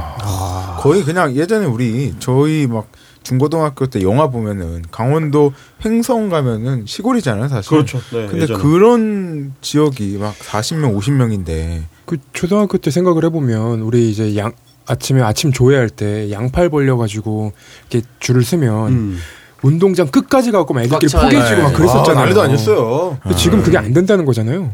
거의 0.78 1.02
그냥 1.04 1.34
예전에 1.37 1.66
우리 1.66 2.14
저희 2.18 2.66
막 2.66 2.88
중고등학교 3.22 3.87
때 3.87 4.00
영화 4.02 4.28
보면은 4.28 4.82
강원도 4.90 5.52
횡성 5.84 6.30
가면은 6.30 6.84
시골이잖아요, 6.87 7.48
사실. 7.48 7.68
그렇죠. 7.70 7.98
네, 8.12 8.26
근데 8.26 8.42
예전에. 8.42 8.58
그런 8.62 9.52
지역이 9.61 10.16
막 10.18 10.34
40명, 10.38 10.96
50명인데 10.98 11.82
그 12.06 12.16
초등학교 12.32 12.78
때 12.78 12.90
생각을 12.90 13.24
해 13.24 13.28
보면 13.28 13.80
우리 13.80 14.11
이제 14.11 14.34
양 14.37 14.52
아침에 14.87 15.20
아침 15.20 15.52
조회할 15.52 15.90
때 15.90 16.30
양팔 16.30 16.70
벌려 16.70 16.96
가지고 16.96 17.52
이렇게 17.90 18.06
줄을 18.20 18.42
쓰면 18.42 18.88
음. 18.88 19.18
운동장 19.61 20.06
끝까지 20.06 20.50
가고 20.50 20.72
막 20.72 20.82
애들끼리. 20.82 21.12
포개지고 21.12 21.62
막 21.62 21.68
네. 21.70 21.74
그랬었잖아요. 21.76 22.16
아, 22.16 22.20
난리도 22.22 22.40
아니었어요. 22.40 23.18
근데 23.22 23.37
지금 23.37 23.62
그게 23.62 23.76
안 23.76 23.92
된다는 23.92 24.24
거잖아요. 24.24 24.72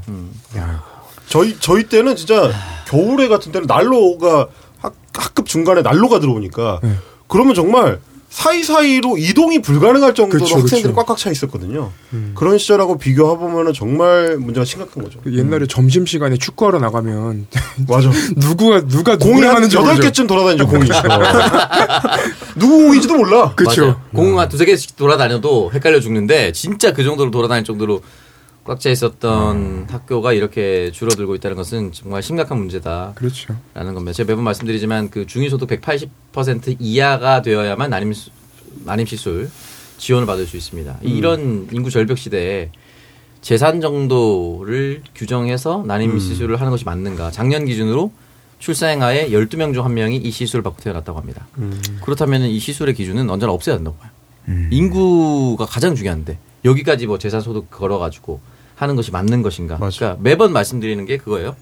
저희 1.34 1.56
저희 1.58 1.82
때는 1.82 2.14
진짜 2.14 2.52
겨울에 2.86 3.26
같은 3.26 3.50
때는 3.50 3.66
난로가 3.66 4.46
학, 4.78 4.94
학급 5.12 5.46
중간에 5.46 5.82
난로가 5.82 6.20
들어오니까 6.20 6.78
네. 6.80 6.92
그러면 7.26 7.56
정말 7.56 7.98
사이사이로 8.30 9.18
이동이 9.18 9.60
불가능할 9.60 10.14
정도로 10.14 10.44
그쵸, 10.44 10.58
학생들이 10.58 10.92
그쵸. 10.92 10.94
꽉꽉 10.94 11.18
차 11.18 11.30
있었거든요. 11.32 11.90
그런 12.36 12.58
시절하고 12.58 12.98
비교해 12.98 13.36
보면은 13.36 13.72
정말 13.72 14.36
문제가 14.38 14.64
심각한 14.64 15.02
거죠. 15.02 15.18
그 15.24 15.36
옛날에 15.36 15.66
점심 15.66 16.06
시간에 16.06 16.36
축구하러 16.36 16.78
나가면 16.78 17.48
맞아. 17.88 18.10
누구가 18.36 18.86
누가 18.86 19.16
공이 19.18 19.42
한 19.42 19.56
하는지 19.56 19.76
여덟. 19.76 19.98
개쯤 19.98 20.28
돌아다니죠 20.28 20.68
공이. 20.68 20.88
누구 22.54 22.78
공인지도 22.78 23.16
몰라. 23.16 23.52
그쵸. 23.56 23.80
맞아요. 23.82 24.00
공한 24.14 24.48
두세 24.48 24.66
개씩 24.66 24.96
돌아다녀도 24.96 25.72
헷갈려 25.74 25.98
죽는데 25.98 26.52
진짜 26.52 26.92
그 26.92 27.02
정도로 27.02 27.32
돌아다닐 27.32 27.64
정도로 27.64 28.02
꽉 28.64 28.80
차 28.80 28.88
있었던 28.90 29.88
학교가 29.90 30.32
이렇게 30.32 30.90
줄어들고 30.90 31.34
있다는 31.34 31.54
것은 31.56 31.92
정말 31.92 32.22
심각한 32.22 32.58
문제다라는 32.58 33.14
그렇죠. 33.14 33.54
겁니다. 33.74 34.12
제가 34.12 34.26
매번 34.28 34.42
말씀드리지만 34.44 35.10
그 35.10 35.26
중위소득 35.26 35.68
180% 35.68 36.76
이하가 36.78 37.42
되어야만 37.42 37.90
난임 37.90 38.14
수- 38.14 38.30
난임 38.84 39.04
시술 39.04 39.50
지원을 39.98 40.26
받을 40.26 40.46
수 40.46 40.56
있습니다. 40.56 40.98
이런 41.02 41.68
인구 41.72 41.90
절벽 41.90 42.16
시대에 42.16 42.70
재산 43.42 43.82
정도를 43.82 45.02
규정해서 45.14 45.84
난임 45.86 46.18
시술을 46.18 46.58
하는 46.58 46.70
것이 46.70 46.84
맞는가? 46.86 47.30
작년 47.30 47.66
기준으로 47.66 48.10
출산행하에 48.60 49.28
12명 49.28 49.74
중 49.74 49.84
1명이 49.84 50.24
이 50.24 50.30
시술을 50.30 50.62
받고 50.62 50.80
태어났다고 50.82 51.18
합니다. 51.18 51.46
그렇다면 52.02 52.42
이 52.42 52.58
시술의 52.58 52.94
기준은 52.94 53.28
언제나 53.28 53.52
없애야 53.52 53.76
된다고 53.76 53.96
봐요. 53.98 54.10
인구가 54.70 55.66
가장 55.66 55.94
중요한데 55.94 56.38
여기까지 56.64 57.06
뭐 57.06 57.18
재산 57.18 57.42
소득 57.42 57.70
걸어가지고 57.70 58.40
하는 58.76 58.96
것이 58.96 59.10
맞는 59.10 59.42
것인가? 59.42 59.78
맞아. 59.78 59.98
그러니까 59.98 60.22
매번 60.22 60.52
말씀드리는 60.52 61.04
게 61.06 61.16
그거예요. 61.18 61.56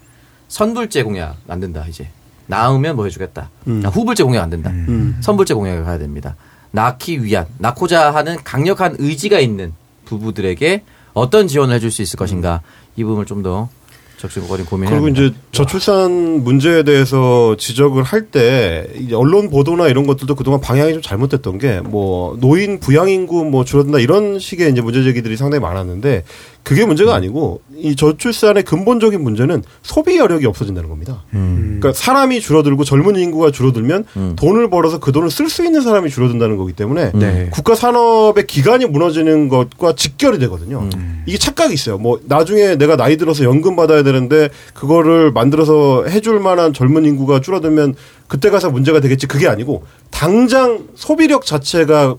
선불제 0.47 1.03
공약 1.03 1.37
안 1.47 1.59
된다 1.59 1.85
이제 1.87 2.09
낳으면 2.47 2.95
뭐 2.95 3.05
해주겠다. 3.05 3.49
아, 3.83 3.87
후불제 3.87 4.23
공약 4.23 4.43
안 4.43 4.49
된다. 4.49 4.69
음. 4.71 5.17
선불제 5.21 5.53
공약을 5.53 5.83
가야 5.83 5.97
됩니다. 5.97 6.35
낳기 6.71 7.23
위한 7.23 7.45
낳고자 7.59 8.13
하는 8.13 8.37
강력한 8.43 8.95
의지가 8.99 9.39
있는 9.39 9.73
부부들에게 10.05 10.83
어떤 11.13 11.47
지원을 11.47 11.75
해줄 11.75 11.91
수 11.91 12.01
있을 12.01 12.17
것인가 12.17 12.61
이 12.95 13.03
부분을 13.03 13.25
좀 13.25 13.43
더 13.43 13.69
적극적으로 14.17 14.63
고민해야 14.63 14.89
그리고 15.01 15.07
합니다. 15.07 15.21
이제 15.25 15.35
저출산 15.51 16.43
문제에 16.43 16.83
대해서 16.83 17.55
지적을 17.57 18.03
할 18.03 18.27
때 18.31 18.87
언론 19.13 19.49
보도나 19.49 19.87
이런 19.87 20.07
것들도 20.07 20.33
그동안 20.35 20.61
방향이 20.61 20.93
좀 20.93 21.01
잘못됐던 21.01 21.57
게 21.57 21.81
뭐 21.83 22.37
노인 22.39 22.79
부양 22.79 23.09
인구 23.09 23.43
뭐 23.43 23.65
줄어든다 23.65 23.99
이런 23.99 24.39
식의 24.39 24.71
이제 24.71 24.81
문제 24.81 25.03
제기들이 25.03 25.35
상당히 25.35 25.61
많았는데 25.61 26.23
그게 26.63 26.85
문제가 26.85 27.13
아니고 27.13 27.61
이 27.75 27.95
저출산의 27.95 28.63
근본적인 28.63 29.21
문제는 29.21 29.63
소비 29.81 30.17
여력이 30.17 30.45
없어진다는 30.45 30.87
겁니다. 30.89 31.23
그러니까 31.31 31.91
사람이 31.91 32.39
줄어들고 32.39 32.85
젊은 32.85 33.17
인구가 33.17 33.51
줄어들면 33.51 34.05
음. 34.15 34.33
돈을 34.37 34.69
벌어서 34.69 34.99
그 34.99 35.11
돈을 35.11 35.29
쓸 35.29 35.49
수 35.49 35.65
있는 35.65 35.81
사람이 35.81 36.09
줄어든다는 36.09 36.55
거기 36.55 36.71
때문에 36.71 37.11
네. 37.13 37.49
국가 37.51 37.75
산업의 37.75 38.47
기반이 38.47 38.85
무너지는 38.85 39.49
것과 39.49 39.93
직결이 39.95 40.39
되거든요. 40.39 40.89
이게 41.25 41.37
착각이 41.37 41.73
있어요. 41.73 41.97
뭐 41.97 42.19
나중에 42.25 42.77
내가 42.77 42.95
나이 42.95 43.17
들어서 43.17 43.43
연금 43.43 43.75
받아야 43.75 44.03
되는데 44.03 44.49
그거를 44.73 45.31
만들어서 45.31 46.05
해줄 46.05 46.39
만한 46.39 46.73
젊은 46.73 47.03
인구가 47.05 47.41
줄어들면 47.41 47.95
그때 48.27 48.49
가서 48.49 48.71
문제가 48.71 49.01
되겠지. 49.01 49.27
그게 49.27 49.47
아니고 49.47 49.83
당장 50.11 50.87
소비력 50.95 51.45
자체가 51.45 52.15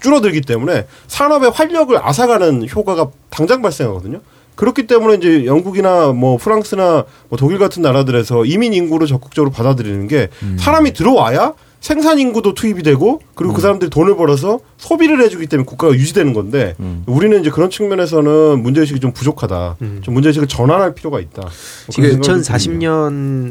줄어들기 0.00 0.40
때문에 0.42 0.86
산업의 1.08 1.50
활력을 1.50 1.98
앗아가는 2.02 2.68
효과가 2.68 3.08
당장 3.30 3.62
발생하거든요. 3.62 4.20
그렇기 4.54 4.86
때문에 4.86 5.16
이제 5.16 5.44
영국이나 5.44 6.12
뭐 6.12 6.38
프랑스나 6.38 7.04
뭐 7.28 7.38
독일 7.38 7.58
같은 7.58 7.82
나라들에서 7.82 8.44
이민 8.46 8.72
인구를 8.72 9.06
적극적으로 9.06 9.50
받아들이는 9.50 10.08
게 10.08 10.28
사람이 10.58 10.94
들어와야 10.94 11.52
생산 11.78 12.18
인구도 12.18 12.54
투입이 12.54 12.82
되고 12.82 13.20
그리고 13.34 13.52
그 13.52 13.60
사람들이 13.60 13.90
돈을 13.90 14.16
벌어서 14.16 14.60
소비를 14.78 15.20
해주기 15.20 15.46
때문에 15.46 15.66
국가가 15.66 15.92
유지되는 15.92 16.32
건데 16.32 16.74
우리는 17.04 17.38
이제 17.38 17.50
그런 17.50 17.68
측면에서는 17.70 18.62
문제의식이 18.62 18.98
좀 18.98 19.12
부족하다. 19.12 19.76
좀 20.00 20.14
문제의식을 20.14 20.48
전환할 20.48 20.94
필요가 20.94 21.20
있다. 21.20 21.42
뭐 21.42 21.50
지금 21.90 22.20
그런 22.20 22.42
생각이 22.42 22.64
듭니다. 22.64 22.88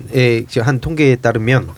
2040년에 0.09 0.61
한 0.61 0.79
통계에 0.79 1.15
따르면 1.17 1.69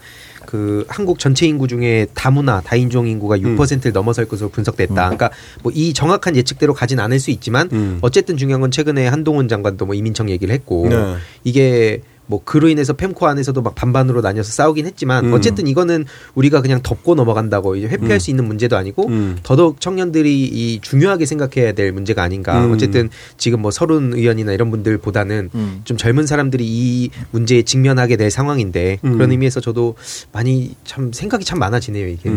그 0.48 0.86
한국 0.88 1.20
전체 1.20 1.46
인구 1.46 1.68
중에 1.68 2.08
다문화 2.16 2.62
다인종 2.62 3.06
인구가 3.08 3.36
음. 3.36 3.56
6%를 3.58 3.92
넘어설 3.92 4.26
것으로 4.28 4.50
분석됐다. 4.50 4.96
그러니까 4.96 5.30
뭐 5.62 5.72
이 5.76 5.94
정확한 5.94 6.36
예측대로 6.36 6.74
가진 6.74 7.00
않을 7.00 7.20
수 7.20 7.30
있지만 7.30 7.70
음. 7.72 8.00
어쨌든 8.02 8.36
중요한 8.38 8.62
건 8.62 8.72
최근에 8.72 9.06
한동훈 9.08 9.48
장관도 9.48 9.86
뭐 9.86 9.94
이민청 9.94 10.30
얘기를 10.32 10.52
했고 10.56 10.88
네. 10.90 11.16
이게 11.44 12.02
뭐 12.28 12.42
그로 12.44 12.70
인해서 12.70 12.94
펜코 12.94 13.26
안에서도 13.26 13.62
막 13.62 13.74
반반으로 13.74 14.22
나뉘어서 14.22 14.52
싸우긴 14.52 14.86
했지만 14.86 15.26
음. 15.26 15.34
어쨌든 15.34 15.66
이거는 15.66 16.06
우리가 16.36 16.62
그냥 16.62 16.82
덮고 16.84 17.16
넘어간다고 17.16 17.76
이제 17.76 17.88
회피할 17.88 18.20
수 18.20 18.30
있는 18.30 18.46
문제도 18.46 18.78
아니고 18.78 19.08
음. 19.08 19.38
더더욱 19.44 19.82
청년들이 19.82 20.44
이 20.44 20.80
중요하게 20.82 21.26
생각해야 21.26 21.72
될 21.72 21.92
문제가 21.92 22.24
아닌가. 22.24 22.66
음. 22.66 22.72
어쨌든 22.72 23.10
지금 23.38 23.62
뭐 23.62 23.72
서른 23.72 24.14
의원이나 24.14 24.52
이런 24.52 24.70
분들보다는 24.70 25.50
음. 25.56 25.82
좀 25.86 25.98
젊은 25.98 26.28
사람들이 26.28 26.66
이 26.68 27.10
문제에 27.32 27.64
직면하게 27.64 28.18
될 28.18 28.30
상황인데 28.30 29.00
음. 29.04 29.14
그런 29.14 29.32
의미에서 29.32 29.62
저도 29.62 29.96
많이 30.32 30.76
참 30.84 31.12
생각이 31.12 31.46
참 31.46 31.60
많아지네요 31.60 32.08
이게. 32.08 32.30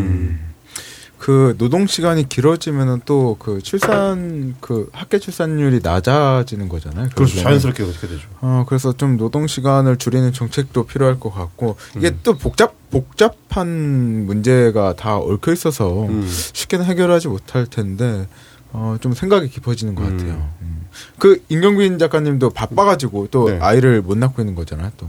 그 1.21 1.55
노동 1.59 1.87
시간이 1.87 2.29
길어지면은 2.29 3.03
또 3.05 3.37
그 3.39 3.61
출산 3.63 4.57
그 4.61 4.89
학계 4.93 5.19
출산율이 5.19 5.81
낮아지는 5.83 6.69
거잖아요. 6.69 7.11
그렇죠. 7.15 7.37
자연스럽게 7.41 7.85
그렇게 7.85 8.07
되죠. 8.09 8.27
어 8.41 8.65
그래서 8.67 8.93
좀 8.95 9.17
노동 9.17 9.47
시간을 9.47 9.99
줄이는 9.99 10.33
정책도 10.33 10.87
필요할 10.87 11.21
것 11.21 11.33
같고 11.33 11.77
이게 11.97 12.09
음. 12.09 12.21
또 12.23 12.37
복잡 12.39 12.75
복잡한 12.91 14.27
문제가 14.27 14.95
다 14.95 15.19
얽혀 15.19 15.53
있어서 15.53 16.07
음. 16.07 16.27
쉽게는 16.27 16.85
해결하지 16.87 17.29
못할 17.29 17.67
텐데 17.67 18.27
어 18.73 18.97
좀 19.01 19.13
생각이 19.13 19.49
깊어지는 19.49 19.95
것 19.95 20.05
음. 20.07 20.17
같아요. 20.17 20.49
음. 20.63 20.87
그 21.19 21.43
임경빈 21.49 21.99
작가님도 21.99 22.51
바빠가지고 22.51 23.29
또 23.31 23.51
네. 23.51 23.59
아이를 23.61 24.01
못 24.03 24.17
낳고 24.17 24.43
있는 24.43 24.55
거잖아요. 24.55 24.91
또 24.97 25.09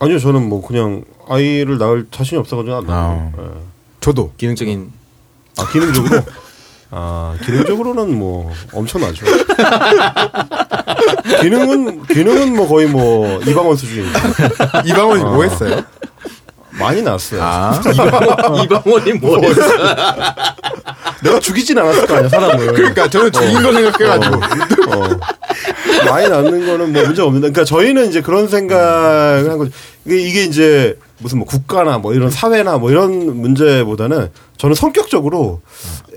아니요, 0.00 0.18
저는 0.18 0.48
뭐 0.48 0.60
그냥 0.66 1.04
아이를 1.28 1.78
낳을 1.78 2.06
자신이 2.10 2.38
없어가지고 2.40 2.74
안 2.76 2.86
낳아요. 2.86 3.32
예. 3.38 3.44
저도 4.00 4.32
기능적인 4.36 4.90
아, 5.58 5.68
기능적으로? 5.70 6.22
아, 6.90 7.34
기능적으로는 7.44 8.18
뭐 8.18 8.52
엄청나죠. 8.72 9.24
기능은 11.40 12.06
기능은 12.06 12.56
뭐 12.56 12.68
거의 12.68 12.86
뭐 12.86 13.40
이방원 13.46 13.76
수준입니다. 13.76 14.20
이방원이 14.84 15.22
뭐 15.22 15.42
했어요? 15.42 15.82
많이 16.70 17.02
나왔어요. 17.02 17.42
아, 17.42 17.80
이방원 18.64 19.06
이 19.06 19.12
뭐였어? 19.12 19.62
내가 21.22 21.38
죽이진 21.38 21.78
않았을 21.78 22.06
거 22.06 22.16
아니야 22.16 22.28
사람을. 22.28 22.72
그러니까 22.72 23.08
저는 23.08 23.30
죽인 23.32 23.62
거 23.62 23.72
생각해가지고. 23.72 24.36
어. 24.36 25.08
많이 26.06 26.28
낳는 26.28 26.66
거는 26.66 26.92
뭐 26.92 27.02
문제 27.02 27.22
없는데, 27.22 27.50
그러니까 27.50 27.64
저희는 27.64 28.08
이제 28.08 28.20
그런 28.22 28.48
생각을 28.48 29.50
한 29.50 29.58
거죠. 29.58 29.70
이게, 30.04 30.16
이게 30.18 30.44
이제 30.44 30.98
무슨 31.22 31.38
뭐 31.38 31.46
국가나 31.46 31.98
뭐 31.98 32.12
이런 32.14 32.30
사회나 32.30 32.78
뭐 32.78 32.90
이런 32.90 33.40
문제보다는 33.40 34.30
저는 34.58 34.74
성격적으로 34.74 35.60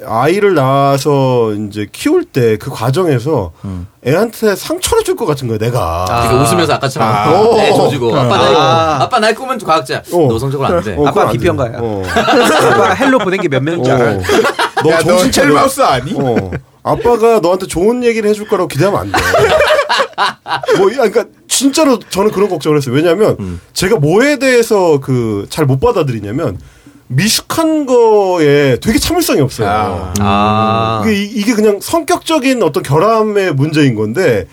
아이를 0.05 0.53
낳아서 0.55 1.53
이제 1.53 1.87
키울 1.91 2.23
때 2.25 2.57
그 2.57 2.69
과정에서 2.69 3.51
애한테 4.05 4.55
상처를 4.55 5.03
줄 5.03 5.15
것 5.15 5.25
같은 5.25 5.47
거예요, 5.47 5.57
내가. 5.59 6.05
그러니까 6.07 6.43
웃으면서 6.43 6.73
아까처럼 6.73 7.07
아. 7.09 7.57
애 7.59 7.71
조지고 7.73 8.15
아빠 8.15 8.37
날 8.37 8.55
아. 8.55 8.97
아빠 9.01 9.19
내 9.19 9.33
꿈은 9.33 9.57
과학자. 9.59 10.01
어. 10.11 10.27
너 10.29 10.37
성적으로 10.37 10.67
안 10.67 10.83
돼. 10.83 10.95
어, 10.97 11.07
아빠. 11.07 11.29
비평가야. 11.29 11.77
어. 11.79 12.03
아빠가 12.05 12.93
hell로 12.93 13.19
보낸 13.19 13.39
게 13.41 13.47
몇 13.47 13.63
명인지 13.63 13.89
알아? 13.89 14.11
어. 14.11 14.19
너 14.83 14.89
야, 14.91 14.97
너 14.99 15.03
정신 15.03 15.31
차려. 15.31 15.47
헬마우스 15.47 15.81
아니? 15.81 16.13
어. 16.19 16.51
아빠가 16.83 17.39
너한테 17.39 17.65
좋은 17.67 18.03
얘기를 18.03 18.29
해줄 18.29 18.47
거라고 18.47 18.67
기대하면 18.67 18.99
안 18.99 19.11
돼. 19.11 19.17
뭐, 20.77 20.87
그러니까 20.87 21.25
진짜로 21.59 21.99
저는 22.09 22.31
그런 22.31 22.49
걱정을 22.49 22.77
했어요. 22.77 22.93
왜냐하면 22.95 23.37
음. 23.39 23.61
제가 23.73 23.97
뭐에 23.97 24.37
대해서 24.39 24.99
그 24.99 25.45
잘 25.49 25.65
못 25.65 25.79
받아들이냐면 25.79 26.59
미숙한 27.07 27.85
거에 27.85 28.77
되게 28.81 28.99
참을성이 28.99 29.39
없어요. 29.41 29.67
아. 29.69 30.13
아. 30.19 31.03
이게, 31.05 31.15
이- 31.23 31.25
이게 31.35 31.53
그냥 31.53 31.79
성격적인 31.81 32.61
어떤 32.63 32.83
결함의 32.83 33.53
문제인 33.53 33.95
건데 33.95 34.47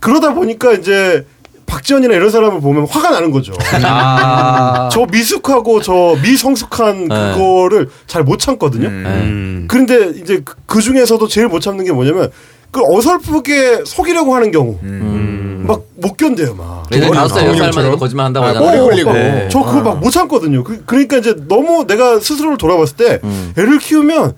그러다 0.00 0.34
보니까 0.34 0.72
이제 0.72 1.26
박지원이나 1.66 2.14
이런 2.14 2.30
사람을 2.30 2.60
보면 2.60 2.86
화가 2.88 3.10
나는 3.10 3.30
거죠. 3.30 3.52
아. 3.84 4.88
저 4.92 5.06
미숙하고 5.06 5.80
저 5.82 6.16
미성숙한 6.22 7.08
네. 7.08 7.32
그거를 7.34 7.88
잘 8.06 8.24
못 8.24 8.38
참거든요. 8.38 8.88
음. 8.88 9.66
그런데 9.68 10.10
이제 10.20 10.42
그- 10.44 10.54
그 10.66 10.80
중에서도 10.82 11.26
제일 11.28 11.48
못 11.48 11.60
참는 11.60 11.84
게 11.84 11.92
뭐냐면 11.92 12.30
그 12.70 12.80
어설프게 12.84 13.84
속이려고 13.84 14.34
하는 14.34 14.50
경우 14.52 14.78
음. 14.82 15.64
막못 15.66 16.16
견뎌요 16.16 16.54
막. 16.54 16.84
예전에 16.92 17.12
다섯 17.12 17.28
살, 17.34 17.44
여섯 17.46 17.56
살만 17.56 17.70
동물처럼? 17.70 17.86
해도 17.90 17.98
거짓말 17.98 18.26
한다고 18.26 18.46
아, 18.46 18.48
하잖아. 18.50 18.66
머리 18.66 18.80
굴리고. 18.80 19.10
어, 19.10 19.48
저 19.50 19.60
그거 19.62 19.82
막못 19.82 20.10
참거든요. 20.12 20.64
그, 20.64 20.82
러니까 20.86 21.18
이제 21.18 21.34
너무 21.48 21.86
내가 21.86 22.18
스스로를 22.20 22.56
돌아봤을 22.58 22.96
때 22.96 23.20
음. 23.24 23.52
애를 23.58 23.78
키우면 23.78 24.34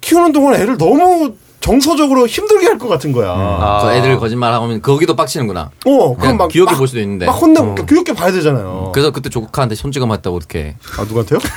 키우는 0.00 0.32
동안 0.32 0.54
애를 0.60 0.76
너무 0.78 1.34
정서적으로 1.60 2.26
힘들게 2.26 2.66
할 2.66 2.78
것 2.78 2.88
같은 2.88 3.12
거야. 3.12 3.30
아. 3.30 3.80
그 3.82 3.92
애들 3.92 4.18
거짓말 4.18 4.52
하면 4.52 4.82
거기도 4.82 5.16
빡치는구나. 5.16 5.70
어, 5.86 5.98
그냥 6.08 6.16
그럼 6.18 6.36
막 6.36 6.48
귀엽게 6.48 6.72
막, 6.72 6.78
볼 6.78 6.86
수도 6.88 7.00
있는데. 7.00 7.24
막 7.24 7.32
혼내, 7.32 7.58
그러니까 7.60 7.86
귀엽게 7.86 8.12
봐야 8.12 8.30
되잖아요. 8.32 8.90
그래서 8.94 9.10
그때 9.12 9.30
조카한테 9.30 9.74
손찌검 9.74 10.12
했다고 10.12 10.36
어떻게? 10.36 10.76
아, 10.98 11.02
누구한테요? 11.04 11.38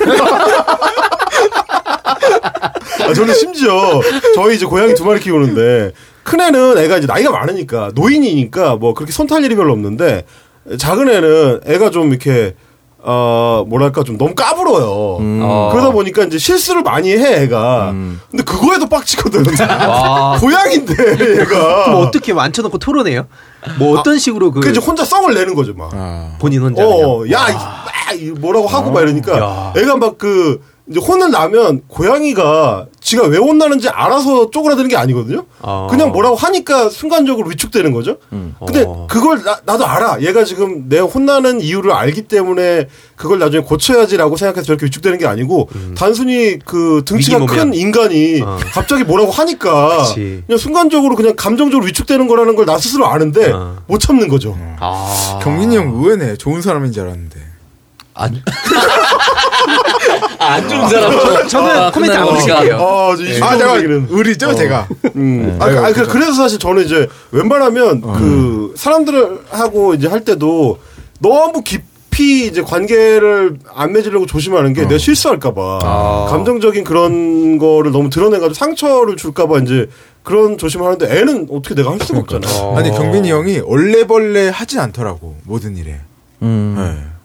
아, 3.04 3.14
저는 3.14 3.34
심지어 3.34 4.02
저희 4.36 4.56
이제 4.56 4.66
고양이 4.66 4.94
두 4.94 5.04
마리 5.06 5.20
키우는데 5.20 5.92
큰 6.28 6.42
애는 6.42 6.78
애가 6.78 6.98
이제 6.98 7.08
나이가 7.08 7.32
많으니까 7.32 7.92
노인이니까 7.96 8.76
뭐 8.76 8.94
그렇게 8.94 9.14
손탈 9.14 9.46
일이 9.46 9.56
별로 9.56 9.72
없는데 9.72 10.26
작은 10.78 11.08
애는 11.10 11.62
애가 11.66 11.90
좀 11.90 12.10
이렇게 12.10 12.54
어 13.00 13.64
뭐랄까 13.70 14.04
좀 14.04 14.18
너무 14.18 14.36
까불어요. 14.36 15.18
음. 15.22 15.40
어. 15.42 15.70
그러다 15.72 15.92
보니까 15.92 16.26
이제 16.26 16.38
실수를 16.38 16.84
많이 16.84 17.12
해 17.12 17.44
애가. 17.44 17.92
음. 17.92 18.20
근데 18.30 18.44
그거에도 18.44 18.88
빡치거든. 18.90 19.46
와. 19.88 20.38
고양인데 20.42 21.40
얘가. 21.40 21.86
그럼 21.86 22.02
어떻게 22.06 22.34
앉혀놓고 22.34 22.78
토론해요? 22.78 23.28
뭐 23.80 23.98
어떤 23.98 24.20
식으로 24.20 24.52
그 24.52 24.60
그 24.60 24.70
이제 24.70 24.82
혼자 24.82 25.06
썩을 25.06 25.34
내는 25.34 25.56
거죠 25.56 25.74
막. 25.76 25.92
아. 25.94 26.36
본인 26.40 26.62
혼자 26.62 26.86
어, 26.86 27.20
그냥? 27.20 27.32
야, 27.42 27.50
이, 27.50 27.56
아, 27.56 28.12
이 28.14 28.32
뭐라고 28.32 28.68
하고 28.68 28.92
막 28.92 29.02
이러니까 29.02 29.40
야. 29.40 29.74
애가 29.78 29.96
막 29.96 30.18
그 30.18 30.60
이제 30.90 31.00
혼을 31.02 31.32
나면 31.32 31.82
고양이가 31.88 32.86
지가 33.02 33.28
왜 33.28 33.38
혼나는지 33.38 33.90
알아서 33.90 34.52
쪼그라드는 34.52 34.88
게 34.90 34.96
아니거든요. 34.96 35.44
어. 35.60 35.88
그냥 35.90 36.12
뭐라고 36.12 36.36
하니까 36.36 36.90
순간적으로 36.90 37.50
위축되는 37.50 37.92
거죠. 37.92 38.18
근데 38.66 38.84
어. 38.88 39.06
그걸 39.10 39.44
나, 39.44 39.60
나도 39.66 39.86
알아. 39.86 40.22
얘가 40.22 40.44
지금 40.46 40.88
내 40.88 41.00
혼나는 41.00 41.60
이유를 41.62 41.92
알기 41.92 42.24
때문에 42.24 42.88
그걸 43.18 43.40
나중에 43.40 43.64
고쳐야지라고 43.64 44.38
생각해서 44.38 44.66
저렇게 44.66 44.86
위축되는 44.86 45.18
게 45.18 45.26
아니고 45.26 45.70
단순히 45.98 46.60
그 46.64 47.02
등치가 47.06 47.38
음. 47.40 47.46
큰 47.48 47.74
인간이 47.74 48.42
어. 48.42 48.58
갑자기 48.74 49.04
뭐라고 49.04 49.32
하니까. 49.32 50.06
그냥 50.16 50.58
순간적으로 50.58 51.16
그냥 51.16 51.34
감정적으로 51.36 51.86
위축되는 51.88 52.28
거라는 52.28 52.56
걸 52.56 52.68
나 52.68 52.78
스스로 52.78 53.08
아는데 53.08 53.50
어. 53.52 53.78
못 53.88 54.00
참는 54.00 54.28
거죠. 54.28 54.58
아. 54.80 55.40
경민이 55.42 55.78
형 55.78 55.88
의외네. 55.96 56.36
좋은 56.38 56.62
사람인 56.62 56.92
줄 56.92 57.04
알았는데. 57.04 57.40
안, 58.20 58.34
안 60.48 60.70
좋은 60.70 60.88
사람. 60.90 61.48
저는 61.48 61.70
아, 61.78 61.92
코멘트 61.92 62.16
안 62.16 62.26
끝나는 62.26 62.34
붙일게요. 62.42 62.76
아, 62.78 63.16
저 63.16 63.24
이슈 63.24 63.44
아, 63.44 63.58
제가 63.58 63.78
얘기는. 63.78 64.08
의리죠, 64.10 64.56
제가. 64.56 64.88
음. 65.16 65.58
아, 65.60 65.66
아유, 65.66 65.78
아, 65.80 65.88
그, 65.90 65.94
그죠. 66.02 66.08
그래서 66.12 66.34
사실 66.34 66.60
저는 66.60 66.84
이제 66.86 67.08
웬만하면 67.32 68.02
그 68.02 68.74
사람들하고 68.76 69.94
이제 69.96 70.08
할 70.08 70.24
때도 70.24 70.80
너무 71.20 71.62
깊이 71.64 72.48
이제 72.48 72.62
관계를 72.62 73.58
안 73.76 73.92
맺으려고 73.94 74.26
조심하는 74.26 74.74
게 74.74 74.82
내가 74.84 74.98
실수할까봐 74.98 76.28
감정적인 76.30 76.84
그런 76.84 77.58
거를 77.58 77.92
너무 77.92 78.10
드러내가지고 78.10 78.54
상처를 78.54 79.16
줄까봐 79.18 79.60
이제 79.60 79.88
그런 80.24 80.58
조심하는데 80.58 81.06
애는 81.20 81.48
어떻게 81.52 81.74
내가 81.76 81.92
할 81.92 82.00
수가 82.02 82.20
없잖아. 82.20 82.48
어. 82.62 82.78
아니, 82.78 82.92
경민이 82.92 83.32
형이 83.32 83.60
얼레벌레 83.66 84.50
하진 84.50 84.80
않더라고. 84.80 85.36
모든 85.46 85.78
일에. 85.78 86.02
음. 86.42 86.76
네. 86.78 87.17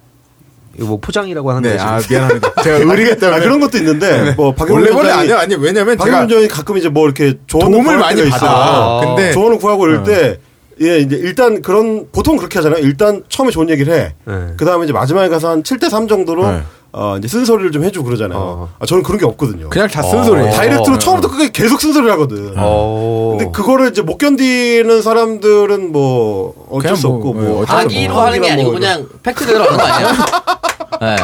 이거 0.76 0.87
뭐 0.87 0.98
포장이라고 1.00 1.50
하는 1.50 1.62
네, 1.62 1.76
거지. 1.76 1.85
아, 1.85 2.00
미안합니다. 2.08 2.62
제가 2.62 2.76
의리가 2.92 3.12
아, 3.12 3.14
때문에. 3.16 3.40
그런 3.40 3.61
것도 3.61 3.78
있는데 3.78 4.32
뭐 4.37 4.54
박영훈 4.54 4.82
원래벌레 4.82 5.02
위원장이 5.08 5.20
아니야? 5.32 5.40
아니, 5.40 5.54
왜냐면 5.54 5.98
제가 5.98 6.20
박영훈 6.20 6.48
가끔 6.48 6.78
이제 6.78 6.88
뭐 6.88 7.04
이렇게 7.04 7.35
도움을 7.46 7.98
많이. 7.98 8.28
받아. 8.30 9.00
근데 9.04 9.32
조언을 9.32 9.58
구하고 9.58 9.87
이럴 9.87 10.02
때, 10.04 10.38
예, 10.80 10.98
이제 10.98 11.16
일단 11.16 11.61
그런, 11.62 12.06
보통 12.12 12.37
그렇게 12.37 12.58
하잖아요. 12.58 12.80
일단 12.82 13.22
처음에 13.28 13.50
좋은 13.50 13.68
얘기를 13.70 13.92
해. 13.92 14.14
네. 14.24 14.54
그 14.56 14.64
다음에 14.64 14.85
이제 14.85 14.92
마지막에 14.92 15.28
가서 15.28 15.50
한 15.50 15.62
7대 15.62 15.90
3 15.90 16.08
정도로, 16.08 16.50
네. 16.50 16.62
어, 16.94 17.16
이제 17.16 17.26
쓴소리를 17.26 17.72
좀 17.72 17.85
해주고 17.85 18.05
그러잖아요. 18.05 18.38
어. 18.38 18.68
아, 18.78 18.85
저는 18.87 19.02
그런 19.02 19.18
게 19.18 19.24
없거든요. 19.24 19.70
그냥 19.70 19.88
다 19.88 20.02
쓴 20.02 20.24
소리. 20.24 20.42
다이렉트로 20.50 20.96
어. 20.96 20.98
처음부터 20.98 21.28
끝까지 21.31 21.50
계속 21.52 21.81
쓴소리를 21.81 22.12
하거든. 22.12 22.52
어. 22.57 23.37
근데 23.38 23.50
그거를 23.50 23.88
이제 23.90 24.02
못 24.02 24.18
견디는 24.18 25.00
사람들은 25.00 25.90
뭐 25.92 26.55
어쩔 26.70 26.94
수 26.96 27.09
뭐, 27.09 27.16
없고 27.16 27.35
네, 27.40 27.48
뭐 27.48 27.62
어쩔 27.62 27.66
수 27.66 27.72
없고. 27.72 27.88
자기로 27.94 28.14
하는 28.20 28.40
게 28.42 28.50
아니고 28.50 28.70
그냥 28.72 29.09
팩트대로 29.22 29.64
하는 29.64 29.76
거 29.78 29.83
아니에요? 29.85 30.11
네. 31.00 31.16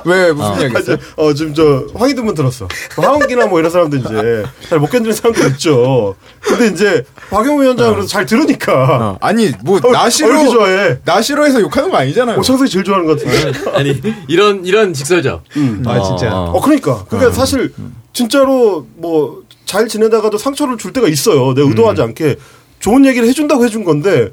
왜, 0.04 0.32
무슨 0.32 0.60
이야기 0.60 0.74
아, 0.76 0.78
했어요? 0.78 0.96
어, 1.16 1.32
지금 1.34 1.54
저, 1.54 1.86
황희두문 1.94 2.34
들었어. 2.34 2.68
하원기나 2.96 3.46
뭐 3.46 3.58
이런 3.60 3.70
사람들 3.70 4.00
이제, 4.00 4.44
잘 4.68 4.78
못 4.78 4.90
견디는 4.90 5.14
사람들 5.14 5.46
있죠. 5.52 6.14
근데 6.40 6.68
이제, 6.68 7.04
박영우 7.30 7.62
위원장은 7.62 7.92
그래서 7.94 8.08
잘 8.08 8.26
들으니까. 8.26 8.98
어, 9.00 9.18
아니, 9.20 9.50
뭐, 9.62 9.78
어, 9.82 9.92
나 9.92 10.04
어, 10.04 10.10
좋아해. 10.10 10.98
나 11.04 11.22
싫어해서 11.22 11.60
욕하는 11.60 11.90
거 11.90 11.96
아니잖아요. 11.98 12.38
오창석이 12.38 12.70
제일 12.70 12.84
좋아하는 12.84 13.06
것 13.06 13.22
같은데. 13.24 13.70
아니 13.74 14.00
이런 14.28 14.64
이런 14.64 14.92
직설죠. 14.92 15.42
아, 15.86 16.02
진짜. 16.02 16.34
어, 16.34 16.60
그러니까. 16.60 17.04
그러니까 17.08 17.32
사실, 17.32 17.72
진짜로 18.12 18.86
뭐, 18.96 19.42
잘 19.66 19.88
지내다가도 19.88 20.38
상처를 20.38 20.76
줄 20.76 20.92
때가 20.92 21.08
있어요. 21.08 21.54
내가 21.54 21.68
의도하지 21.68 22.02
않게. 22.02 22.36
좋은 22.80 23.06
얘기를 23.06 23.26
해준다고 23.26 23.64
해준 23.64 23.82
건데, 23.82 24.28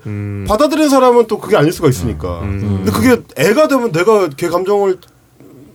받아들이는 0.46 0.90
사람은 0.90 1.28
또 1.28 1.38
그게 1.40 1.56
아닐 1.56 1.72
수가 1.72 1.88
있으니까. 1.88 2.42
근데 2.42 2.92
그게 2.92 3.22
애가 3.38 3.70
되면 3.70 3.94
내가 3.94 4.28
걔 4.36 4.50
감정을 4.50 4.98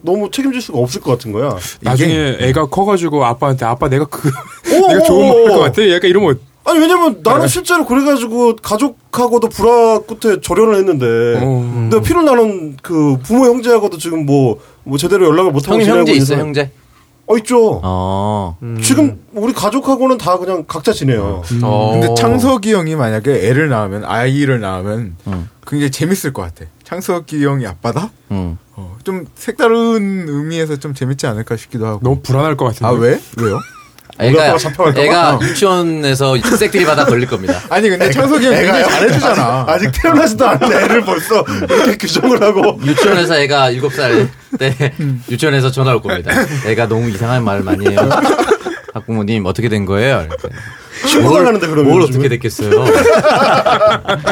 너무 0.07 0.31
책임질 0.31 0.63
수가 0.63 0.79
없을 0.79 1.03
것 1.03 1.11
같은 1.11 1.33
거야. 1.33 1.55
나중에 1.83 2.37
애가 2.41 2.67
커가지고 2.67 3.25
아빠한테 3.27 3.67
아빠 3.67 3.89
내가 3.91 4.07
그 4.07 4.31
오, 4.73 4.89
내가 4.89 5.03
좋은 5.03 5.25
오, 5.31 5.35
말할 5.35 5.51
오. 5.51 5.55
것 5.55 5.59
같아. 5.65 5.91
약간 5.91 6.09
이러면 6.09 6.39
아니 6.65 6.81
왜냐면 6.81 7.21
나는 7.23 7.47
실제로 7.47 7.85
그래가지고 7.85 8.57
가족하고도 8.57 9.49
불화 9.51 10.01
끝에 10.01 10.41
절연을 10.41 10.77
했는데 10.77 11.41
어. 11.43 11.89
내가 11.91 12.03
피를 12.03 12.25
나눈 12.25 12.77
그 12.83 13.19
부모 13.23 13.45
형제하고도 13.45 13.99
지금 13.99 14.25
뭐뭐 14.27 14.97
제대로 14.99 15.27
연락을 15.27 15.53
못 15.53 15.69
하고 15.69 15.79
지내고 15.81 15.99
형제 15.99 16.21
사람- 16.25 16.47
형제? 16.47 16.71
어 17.29 17.37
있죠. 17.39 17.81
어. 17.83 18.57
지금 18.83 19.21
우리 19.33 19.53
가족하고는 19.53 20.17
다 20.19 20.39
그냥 20.39 20.65
각자 20.69 20.93
지내요. 20.93 21.43
어. 21.63 21.91
근데 21.93 22.15
창석이 22.15 22.73
형이 22.73 22.95
만약에 22.95 23.49
애를 23.49 23.69
낳으면, 23.69 24.05
아이를 24.05 24.61
낳으면, 24.61 25.17
음. 25.27 25.51
굉장히 25.67 25.91
재밌을 25.91 26.33
것 26.33 26.43
같아. 26.43 26.71
창석이 26.85 27.45
형이 27.45 27.67
아빠다? 27.67 28.11
음. 28.31 28.59
어, 28.77 28.97
좀 29.03 29.27
색다른 29.35 30.27
의미에서 30.29 30.77
좀 30.77 30.95
재밌지 30.95 31.27
않을까 31.27 31.57
싶기도 31.57 31.87
하고. 31.87 32.01
너무 32.03 32.21
불안할 32.23 32.57
것 32.57 32.67
같은데. 32.67 32.87
아, 32.87 32.91
왜? 32.91 33.21
왜요? 33.39 33.59
애가? 34.19 34.57
애가 34.97 35.39
유치원에서 35.43 36.37
색들이 36.57 36.85
받아 36.85 37.05
걸릴 37.05 37.27
겁니다. 37.27 37.61
아니, 37.69 37.89
근데 37.91 38.11
창석이 38.11 38.47
형이 38.47 38.57
굉장히 38.57 38.85
잘해주잖아. 38.85 39.65
아직 39.69 39.91
태어나지도 39.93 40.47
않은 40.47 40.73
애를 40.73 41.03
벌써 41.05 41.45
이렇게 41.69 41.97
규정을 41.97 42.43
하고 42.43 42.79
유치원에서 42.85 43.37
애가 43.41 43.73
7살 43.73 44.29
때 44.59 44.93
유치원에서 45.31 45.71
전화 45.71 45.93
올 45.93 46.01
겁니다. 46.03 46.33
애가 46.67 46.89
너무 46.89 47.09
이상한 47.11 47.45
말을 47.45 47.63
많이 47.63 47.87
해요. 47.89 47.99
학부모님 48.95 49.45
어떻게 49.45 49.69
된 49.69 49.85
거예요? 49.85 50.27
이렇게. 50.27 50.49
신고를 51.07 51.47
하는데 51.47 51.67
그러면 51.67 51.91
뭘 51.91 52.03
요즘은? 52.03 52.19
어떻게 52.21 52.29
됐겠어요? 52.31 52.71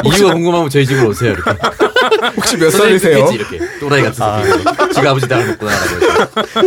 이유가 0.03 0.33
궁금하면 0.33 0.69
저희 0.71 0.85
집으로 0.87 1.09
오세요. 1.09 1.33
이렇게. 1.33 1.51
혹시 2.35 2.57
몇 2.57 2.69
살이세요? 2.71 3.29
이렇게 3.31 3.59
또라이 3.79 4.01
같은 4.03 4.13
새끼. 4.43 4.93
지가 4.93 5.11
아버지 5.11 5.27
닮았구나라고. 5.27 5.85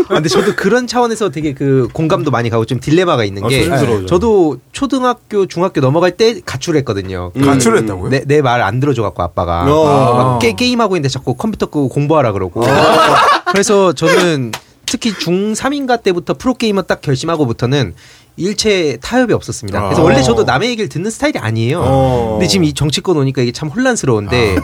아, 0.08 0.14
근데 0.14 0.28
저도 0.28 0.54
그런 0.56 0.86
차원에서 0.86 1.30
되게 1.30 1.54
그 1.54 1.88
공감도 1.92 2.30
많이 2.30 2.50
가고 2.50 2.64
좀 2.64 2.80
딜레마가 2.80 3.24
있는 3.24 3.44
아, 3.44 3.48
게 3.48 3.64
조심스러워져. 3.64 4.06
저도 4.06 4.58
초등학교 4.72 5.46
중학교 5.46 5.80
넘어갈 5.80 6.12
때 6.12 6.40
가출했거든요. 6.44 7.32
음. 7.36 7.42
가출했다고요? 7.42 8.10
내 8.10 8.22
내 8.26 8.40
말 8.42 8.62
안 8.62 8.80
들어줘 8.80 9.02
갖고 9.02 9.22
아빠가 9.22 9.64
어. 9.68 10.14
막 10.14 10.38
게, 10.40 10.54
임하고 10.66 10.96
있는데 10.96 11.08
자꾸 11.08 11.34
컴퓨터 11.34 11.66
끄고 11.66 11.88
공부하라 11.88 12.32
그러고 12.32 12.64
아. 12.66 13.42
그래서 13.52 13.92
저는 13.92 14.52
특히 14.86 15.12
중3인가 15.12 16.02
때부터 16.02 16.34
프로게이머 16.34 16.82
딱 16.82 17.00
결심하고부터는 17.02 17.94
일체 18.36 18.96
타협이 19.02 19.32
없었습니다. 19.34 19.82
그래서 19.82 20.00
아. 20.00 20.04
원래 20.04 20.22
저도 20.22 20.44
남의 20.44 20.70
얘기를 20.70 20.88
듣는 20.88 21.10
스타일이 21.10 21.38
아니에요. 21.38 21.80
어. 21.84 22.28
근데 22.38 22.46
지금 22.46 22.64
이 22.64 22.72
정치권 22.72 23.16
오니까 23.16 23.42
이게 23.42 23.52
참 23.52 23.68
혼란스러운데 23.68 24.56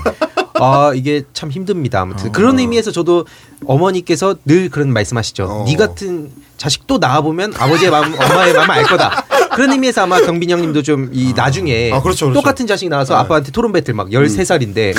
아 0.55 0.93
이게 0.95 1.23
참 1.33 1.51
힘듭니다. 1.51 2.01
아무튼 2.01 2.33
그런 2.33 2.59
의미에서 2.59 2.91
저도 2.93 3.27
어머니께서 3.67 4.37
늘 4.45 4.69
그런 4.71 4.93
말씀하시죠. 4.93 5.45
어. 5.45 5.65
네 5.67 5.77
같은 5.77 6.31
자식 6.57 6.87
또 6.87 6.99
낳아 6.99 7.21
보면 7.21 7.55
아버지의 7.57 7.91
마음, 7.91 8.13
엄마의 8.15 8.55
마음을 8.55 8.71
알 8.71 8.85
거다. 8.85 9.25
그런 9.55 9.71
의미에서 9.73 10.03
아마 10.03 10.21
경빈 10.21 10.51
형님도 10.51 10.83
좀 10.83 11.11
이 11.13 11.33
나중에 11.35 11.91
아, 11.93 12.01
그렇죠, 12.01 12.27
그렇죠. 12.27 12.41
똑같은 12.41 12.67
자식 12.67 12.89
나와서 12.89 13.15
아빠한테 13.17 13.51
토론 13.53 13.73
배틀 13.73 13.95
막 13.95 14.09
13살인데 14.09 14.95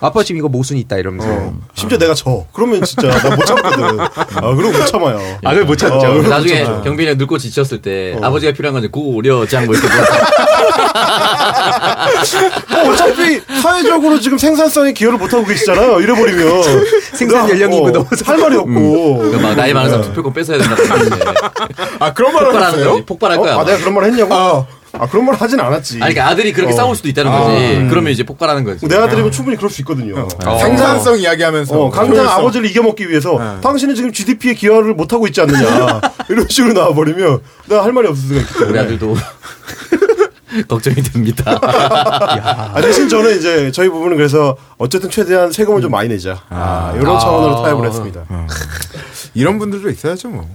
아빠 0.00 0.22
지금 0.22 0.38
이거 0.38 0.48
모순 0.48 0.76
있다 0.76 0.96
이러면서 0.98 1.28
어. 1.28 1.54
심지어 1.74 1.96
내가 1.98 2.12
져. 2.14 2.44
그러면 2.52 2.82
진짜 2.82 3.08
나 3.08 3.34
못 3.34 3.44
참거든. 3.46 4.00
아, 4.00 4.08
그럼 4.54 4.72
못 4.72 4.86
참아요. 4.86 5.18
아, 5.44 5.50
그걸 5.50 5.64
못 5.64 5.76
참죠. 5.76 5.96
어, 5.96 6.00
그럼 6.10 6.22
못 6.22 6.28
나중에 6.28 6.64
참아요. 6.64 6.82
경빈이 6.82 7.08
형 7.10 7.18
늙고 7.18 7.38
지쳤을 7.38 7.80
때 7.82 8.16
아버지가 8.22 8.52
필요한 8.52 8.74
건지 8.74 8.88
고려장 8.88 9.66
뭐 9.66 9.74
이렇게 9.74 9.88
뭐 9.88 10.04
어, 12.78 12.90
어차피 12.90 13.40
사회적으로 13.62 14.18
지금 14.20 14.38
생산성에 14.38 14.92
기여를 14.92 15.18
못 15.18 15.32
하고 15.32 15.44
계시잖아요. 15.44 16.00
이래버리면 16.00 16.62
생산 17.14 17.48
연령이고 17.48 17.86
어, 17.86 17.90
넘어서 17.90 18.24
할 18.24 18.38
말이 18.38 18.56
없고. 18.56 19.18
그막 19.30 19.56
나이 19.56 19.72
많은 19.72 19.90
사람 19.90 20.04
투표권 20.06 20.32
뺏어야 20.32 20.58
된다고 20.58 20.82
하는데 20.84 21.16
아 22.00 22.12
그런 22.12 22.32
말을 22.32 22.48
폭발하는 22.48 22.78
했어요? 22.78 22.90
거지. 22.92 23.04
폭발할 23.06 23.38
어? 23.38 23.40
거야. 23.42 23.52
아, 23.52 23.54
아마. 23.56 23.64
내가 23.64 23.78
그런 23.78 23.93
말 23.94 24.04
했냐고? 24.04 24.34
아, 24.34 24.66
아, 24.96 25.08
그런 25.08 25.26
말 25.26 25.34
하진 25.34 25.58
않았지. 25.58 25.94
아니, 26.02 26.14
그러니까 26.14 26.28
아들이 26.28 26.52
그렇게 26.52 26.72
어. 26.72 26.76
싸울 26.76 26.94
수도 26.94 27.08
있다는 27.08 27.32
아, 27.32 27.38
거지. 27.40 27.56
음. 27.76 27.88
그러면 27.88 28.12
이제 28.12 28.22
폭발하는 28.22 28.62
거지. 28.64 28.86
내 28.86 28.96
아들이면 28.96 29.32
충분히 29.32 29.56
그럴 29.56 29.70
수 29.70 29.80
있거든요. 29.82 30.28
생산성 30.60 31.18
이야기하면서 31.18 31.80
어, 31.86 31.90
당장 31.90 32.16
효율성. 32.16 32.38
아버지를 32.38 32.70
이겨먹기 32.70 33.08
위해서 33.08 33.36
네. 33.38 33.60
당신은 33.60 33.94
지금 33.94 34.12
GDP에 34.12 34.54
기여를 34.54 34.94
못 34.94 35.12
하고 35.12 35.26
있지 35.26 35.40
않느냐. 35.40 36.00
이런 36.30 36.46
식으로 36.48 36.74
나와버리면 36.74 37.40
내가 37.66 37.84
할 37.84 37.92
말이 37.92 38.06
없을 38.08 38.22
수가 38.28 38.40
있기 38.40 38.52
우리 38.58 38.66
때문에. 38.66 38.80
아들도 38.80 39.16
걱정이 40.68 40.96
됩니다. 41.02 41.58
아, 41.60 42.80
대신 42.80 43.08
저는 43.08 43.36
이제 43.36 43.72
저희 43.72 43.88
부부는 43.88 44.16
그래서 44.16 44.56
어쨌든 44.78 45.10
최대한 45.10 45.50
세금을 45.50 45.80
좀 45.82 45.90
많이 45.90 46.08
내자. 46.08 46.40
아, 46.48 46.92
이런 46.94 47.18
차원으로 47.18 47.62
타협을 47.64 47.88
했습니다. 47.88 48.24
이런 49.34 49.58
분들도 49.58 49.90
있어야죠 49.90 50.28
뭐. 50.28 50.48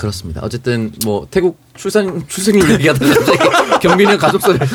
그렇습니다. 0.00 0.40
어쨌든 0.42 0.92
뭐 1.04 1.26
태국 1.30 1.58
출산 1.76 2.26
출생률 2.26 2.70
얘기하다가 2.72 3.14
갑자기 3.14 3.38
경비는 3.86 4.16
가족설. 4.18 4.58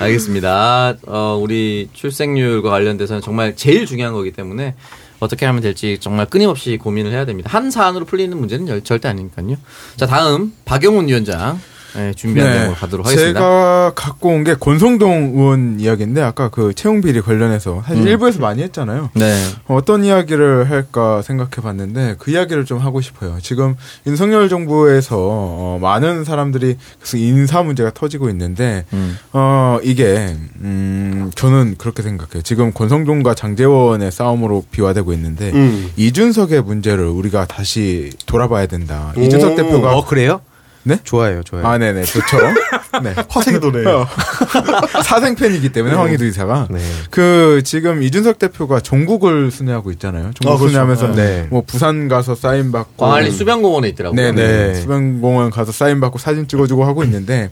알겠습니다. 0.00 0.94
어, 1.06 1.38
우리 1.40 1.88
출생률과 1.92 2.68
관련돼서는 2.70 3.22
정말 3.22 3.54
제일 3.56 3.86
중요한 3.86 4.12
거기 4.12 4.32
때문에 4.32 4.74
어떻게 5.20 5.46
하면 5.46 5.62
될지 5.62 5.98
정말 6.00 6.26
끊임없이 6.26 6.76
고민을 6.76 7.12
해야 7.12 7.24
됩니다. 7.24 7.48
한 7.52 7.70
사안으로 7.70 8.04
풀리는 8.04 8.36
문제는 8.36 8.66
절- 8.66 8.82
절대 8.82 9.08
아니니까요. 9.08 9.56
자 9.96 10.06
다음 10.06 10.52
박영훈 10.64 11.08
위원장 11.08 11.60
네, 11.94 12.12
준비한 12.14 12.50
내용으로 12.52 12.74
가도록 12.74 13.06
하겠습니다. 13.06 13.38
제가 13.40 13.92
갖고 13.94 14.30
온 14.30 14.44
게 14.44 14.54
권성동 14.54 15.32
의원 15.36 15.80
이야기인데 15.80 16.20
아까 16.20 16.48
그 16.50 16.74
채용 16.74 17.00
비리 17.00 17.20
관련해서 17.22 17.82
사실 17.86 18.02
음. 18.02 18.08
일부에서 18.08 18.40
많이 18.40 18.62
했잖아요. 18.62 19.10
네. 19.14 19.34
어떤 19.66 20.04
이야기를 20.04 20.68
할까 20.70 21.22
생각해 21.22 21.50
봤는데 21.62 22.16
그 22.18 22.30
이야기를 22.30 22.64
좀 22.66 22.78
하고 22.78 23.00
싶어요. 23.00 23.38
지금 23.40 23.74
윤석열 24.06 24.48
정부에서 24.48 25.16
어, 25.18 25.78
많은 25.80 26.24
사람들이 26.24 26.76
계속 27.00 27.16
인사 27.18 27.62
문제가 27.62 27.90
터지고 27.92 28.28
있는데 28.30 28.84
음. 28.92 29.16
어 29.32 29.78
이게 29.82 30.36
음 30.60 31.30
저는 31.34 31.76
그렇게 31.78 32.02
생각해요. 32.02 32.42
지금 32.42 32.72
권성동과 32.72 33.34
장재원의 33.34 34.10
싸움으로 34.12 34.64
비화되고 34.70 35.12
있는데 35.14 35.52
음. 35.52 35.90
이준석의 35.96 36.62
문제를 36.62 37.06
우리가 37.06 37.46
다시 37.46 38.10
돌아봐야 38.26 38.66
된다. 38.66 39.12
이준석 39.16 39.52
오. 39.52 39.56
대표가 39.56 39.96
어 39.96 40.04
그래요? 40.04 40.40
네? 40.84 40.98
좋아요, 41.02 41.42
좋아요. 41.42 41.66
아, 41.66 41.78
네네, 41.78 42.04
좋죠. 42.04 42.36
네. 43.02 43.14
화색이 43.28 43.58
도네. 43.60 43.90
어. 43.90 44.06
사생팬이기 45.02 45.70
때문에 45.72 45.94
황희도 45.94 46.24
이사가 46.26 46.68
네. 46.70 46.78
그 47.10 47.62
지금 47.64 48.02
이준석 48.02 48.38
대표가 48.38 48.80
종국을 48.80 49.50
순회하고 49.50 49.90
있잖아요. 49.92 50.30
종국 50.34 50.48
아, 50.54 50.58
그렇죠. 50.58 50.68
순회하면서 50.68 51.12
네. 51.14 51.46
뭐 51.50 51.62
부산 51.66 52.08
가서 52.08 52.34
사인 52.34 52.70
받고 52.70 52.96
광안리 53.04 53.30
수변공원에 53.30 53.88
있더라고요. 53.88 54.20
네네 54.20 54.32
네. 54.34 54.74
수변공원 54.74 55.50
가서 55.50 55.72
사인 55.72 56.00
받고 56.00 56.18
사진 56.18 56.46
찍어주고 56.46 56.84
하고 56.84 57.02
있는데 57.04 57.50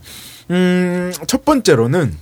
음 0.51 1.11
첫 1.27 1.45
번째로는 1.45 2.15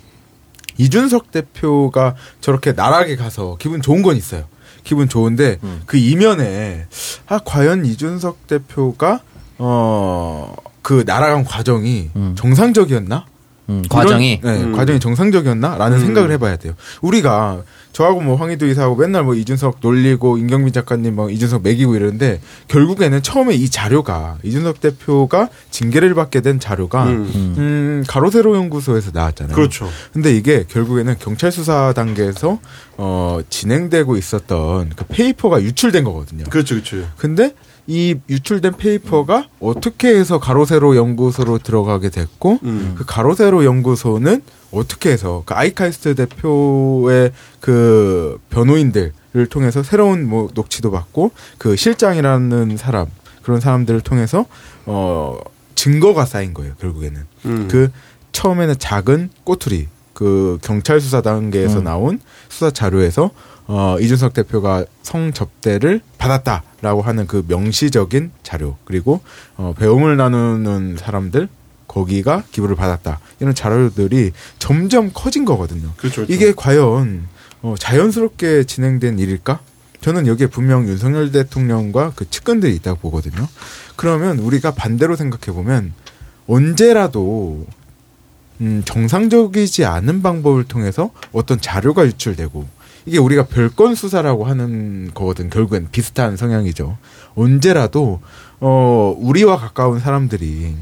이준석 0.77 1.31
대표가 1.31 2.15
저렇게 2.39 2.71
나락에 2.71 3.15
가서 3.15 3.57
기분 3.59 3.81
좋은 3.81 4.01
건 4.01 4.15
있어요. 4.17 4.45
기분 4.83 5.09
좋은데 5.09 5.57
음. 5.63 5.81
그 5.85 5.97
이면에 5.97 6.87
아 7.27 7.39
과연 7.43 7.85
이준석 7.85 8.47
대표가 8.47 9.19
어 9.57 10.53
그 10.81 11.03
날아간 11.05 11.43
과정이 11.45 12.09
음. 12.15 12.33
정상적이었나? 12.35 13.25
음, 13.69 13.83
과정이 13.89 14.39
이런- 14.43 14.57
네, 14.57 14.63
음. 14.65 14.71
과정이 14.75 14.99
정상적이었나라는 14.99 15.97
음. 15.97 16.01
생각을 16.05 16.31
해봐야 16.31 16.57
돼요. 16.57 16.73
우리가 17.01 17.61
저하고 17.93 18.19
뭐 18.19 18.35
황희두 18.35 18.65
이사하고 18.67 18.95
맨날 18.95 19.23
뭐 19.23 19.35
이준석 19.35 19.77
놀리고 19.81 20.37
임경빈 20.37 20.73
작가님 20.73 21.15
막 21.15 21.31
이준석 21.31 21.61
멕이고 21.61 21.95
이러는데 21.95 22.41
결국에는 22.67 23.21
처음에 23.21 23.53
이 23.53 23.69
자료가 23.69 24.39
이준석 24.43 24.81
대표가 24.81 25.49
징계를 25.69 26.15
받게 26.15 26.41
된 26.41 26.59
자료가 26.59 27.03
음, 27.05 27.31
음. 27.57 28.03
가로세로 28.07 28.55
연구소에서 28.57 29.11
나왔잖아요. 29.13 29.55
그렇죠. 29.55 29.87
근데 30.11 30.35
이게 30.35 30.65
결국에는 30.67 31.15
경찰 31.19 31.51
수사 31.51 31.93
단계에서 31.93 32.59
어 32.97 33.39
진행되고 33.49 34.17
있었던 34.17 34.91
그 34.95 35.05
paper가 35.05 35.61
유출된 35.61 36.03
거거든요. 36.03 36.45
그렇죠, 36.49 36.75
그렇죠. 36.75 37.07
근데 37.17 37.53
이 37.91 38.15
유출된 38.29 38.77
paper가 38.77 39.49
어떻게 39.59 40.15
해서 40.15 40.39
가로세로 40.39 40.95
연구소로 40.95 41.57
들어가게 41.57 42.09
됐고 42.09 42.59
음. 42.63 42.95
그 42.97 43.03
가로세로 43.05 43.65
연구소는 43.65 44.41
어떻게 44.71 45.11
해서 45.11 45.43
그 45.45 45.53
아이카이스트 45.53 46.15
대표의 46.15 47.33
그 47.59 48.39
변호인들을 48.49 49.45
통해서 49.49 49.83
새로운 49.83 50.25
뭐 50.25 50.47
녹취도 50.53 50.89
받고 50.89 51.31
그 51.57 51.75
실장이라는 51.75 52.77
사람 52.77 53.07
그런 53.43 53.59
사람들을 53.59 53.99
통해서 53.99 54.45
어 54.85 55.37
증거가 55.75 56.25
쌓인 56.25 56.53
거예요 56.53 56.75
결국에는 56.79 57.25
음. 57.43 57.67
그 57.69 57.91
처음에는 58.31 58.75
작은 58.79 59.31
꼬투리 59.43 59.89
그 60.13 60.59
경찰 60.61 61.01
수사 61.01 61.21
단계에서 61.21 61.81
나온 61.81 62.21
수사 62.47 62.71
자료에서 62.71 63.31
어 63.67 63.97
이준석 63.99 64.33
대표가 64.33 64.85
성접대를 65.03 65.99
받았다 66.17 66.63
라고 66.81 67.01
하는 67.01 67.27
그 67.27 67.45
명시적인 67.47 68.31
자료 68.43 68.75
그리고 68.85 69.21
어 69.55 69.73
배움을 69.77 70.17
나누는 70.17 70.97
사람들 70.97 71.47
거기가 71.87 72.43
기부를 72.51 72.75
받았다 72.75 73.19
이런 73.39 73.53
자료들이 73.53 74.31
점점 74.57 75.11
커진 75.13 75.45
거거든요. 75.45 75.91
그렇죠, 75.97 76.25
그렇죠. 76.25 76.33
이게 76.33 76.53
과연 76.55 77.27
어 77.61 77.75
자연스럽게 77.77 78.63
진행된 78.63 79.19
일일까? 79.19 79.59
저는 80.01 80.25
여기에 80.25 80.47
분명 80.47 80.87
윤석열 80.87 81.31
대통령과 81.31 82.13
그 82.15 82.27
측근들이 82.29 82.75
있다고 82.75 82.99
보거든요. 82.99 83.47
그러면 83.95 84.39
우리가 84.39 84.71
반대로 84.71 85.15
생각해 85.15 85.55
보면 85.55 85.93
언제라도 86.47 87.67
음, 88.61 88.81
정상적이지 88.85 89.85
않은 89.85 90.21
방법을 90.21 90.63
통해서 90.63 91.11
어떤 91.31 91.61
자료가 91.61 92.05
유출되고 92.05 92.67
이게 93.05 93.17
우리가 93.17 93.45
별건 93.45 93.95
수사라고 93.95 94.45
하는 94.45 95.11
거거든 95.13 95.49
결국엔 95.49 95.87
비슷한 95.91 96.37
성향이죠. 96.37 96.97
언제라도 97.35 98.21
어 98.59 99.15
우리와 99.17 99.57
가까운 99.57 99.99
사람들이 99.99 100.75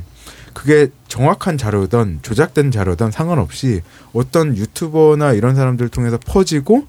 그게 0.54 0.90
정확한 1.08 1.58
자료든 1.58 2.20
조작된 2.22 2.72
자료든 2.72 3.12
상관없이 3.12 3.82
어떤 4.14 4.58
유튜버나 4.58 5.34
이런 5.34 5.56
사람들 5.56 5.86
을 5.86 5.90
통해서 5.90 6.20
퍼지고 6.26 6.86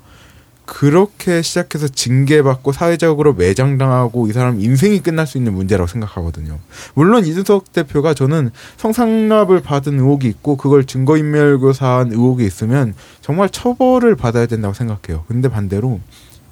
그렇게 0.70 1.42
시작해서 1.42 1.88
징계받고 1.88 2.70
사회적으로 2.70 3.34
매장당하고 3.34 4.28
이 4.28 4.32
사람 4.32 4.60
인생이 4.60 5.00
끝날 5.00 5.26
수 5.26 5.36
있는 5.36 5.52
문제라고 5.52 5.88
생각하거든요. 5.88 6.60
물론 6.94 7.26
이준석 7.26 7.72
대표가 7.72 8.14
저는 8.14 8.52
성상납을 8.76 9.62
받은 9.62 9.98
의혹이 9.98 10.28
있고 10.28 10.56
그걸 10.56 10.84
증거인멸교사한 10.84 12.12
의혹이 12.12 12.46
있으면 12.46 12.94
정말 13.20 13.48
처벌을 13.48 14.14
받아야 14.14 14.46
된다고 14.46 14.72
생각해요. 14.72 15.24
근데 15.26 15.48
반대로 15.48 15.98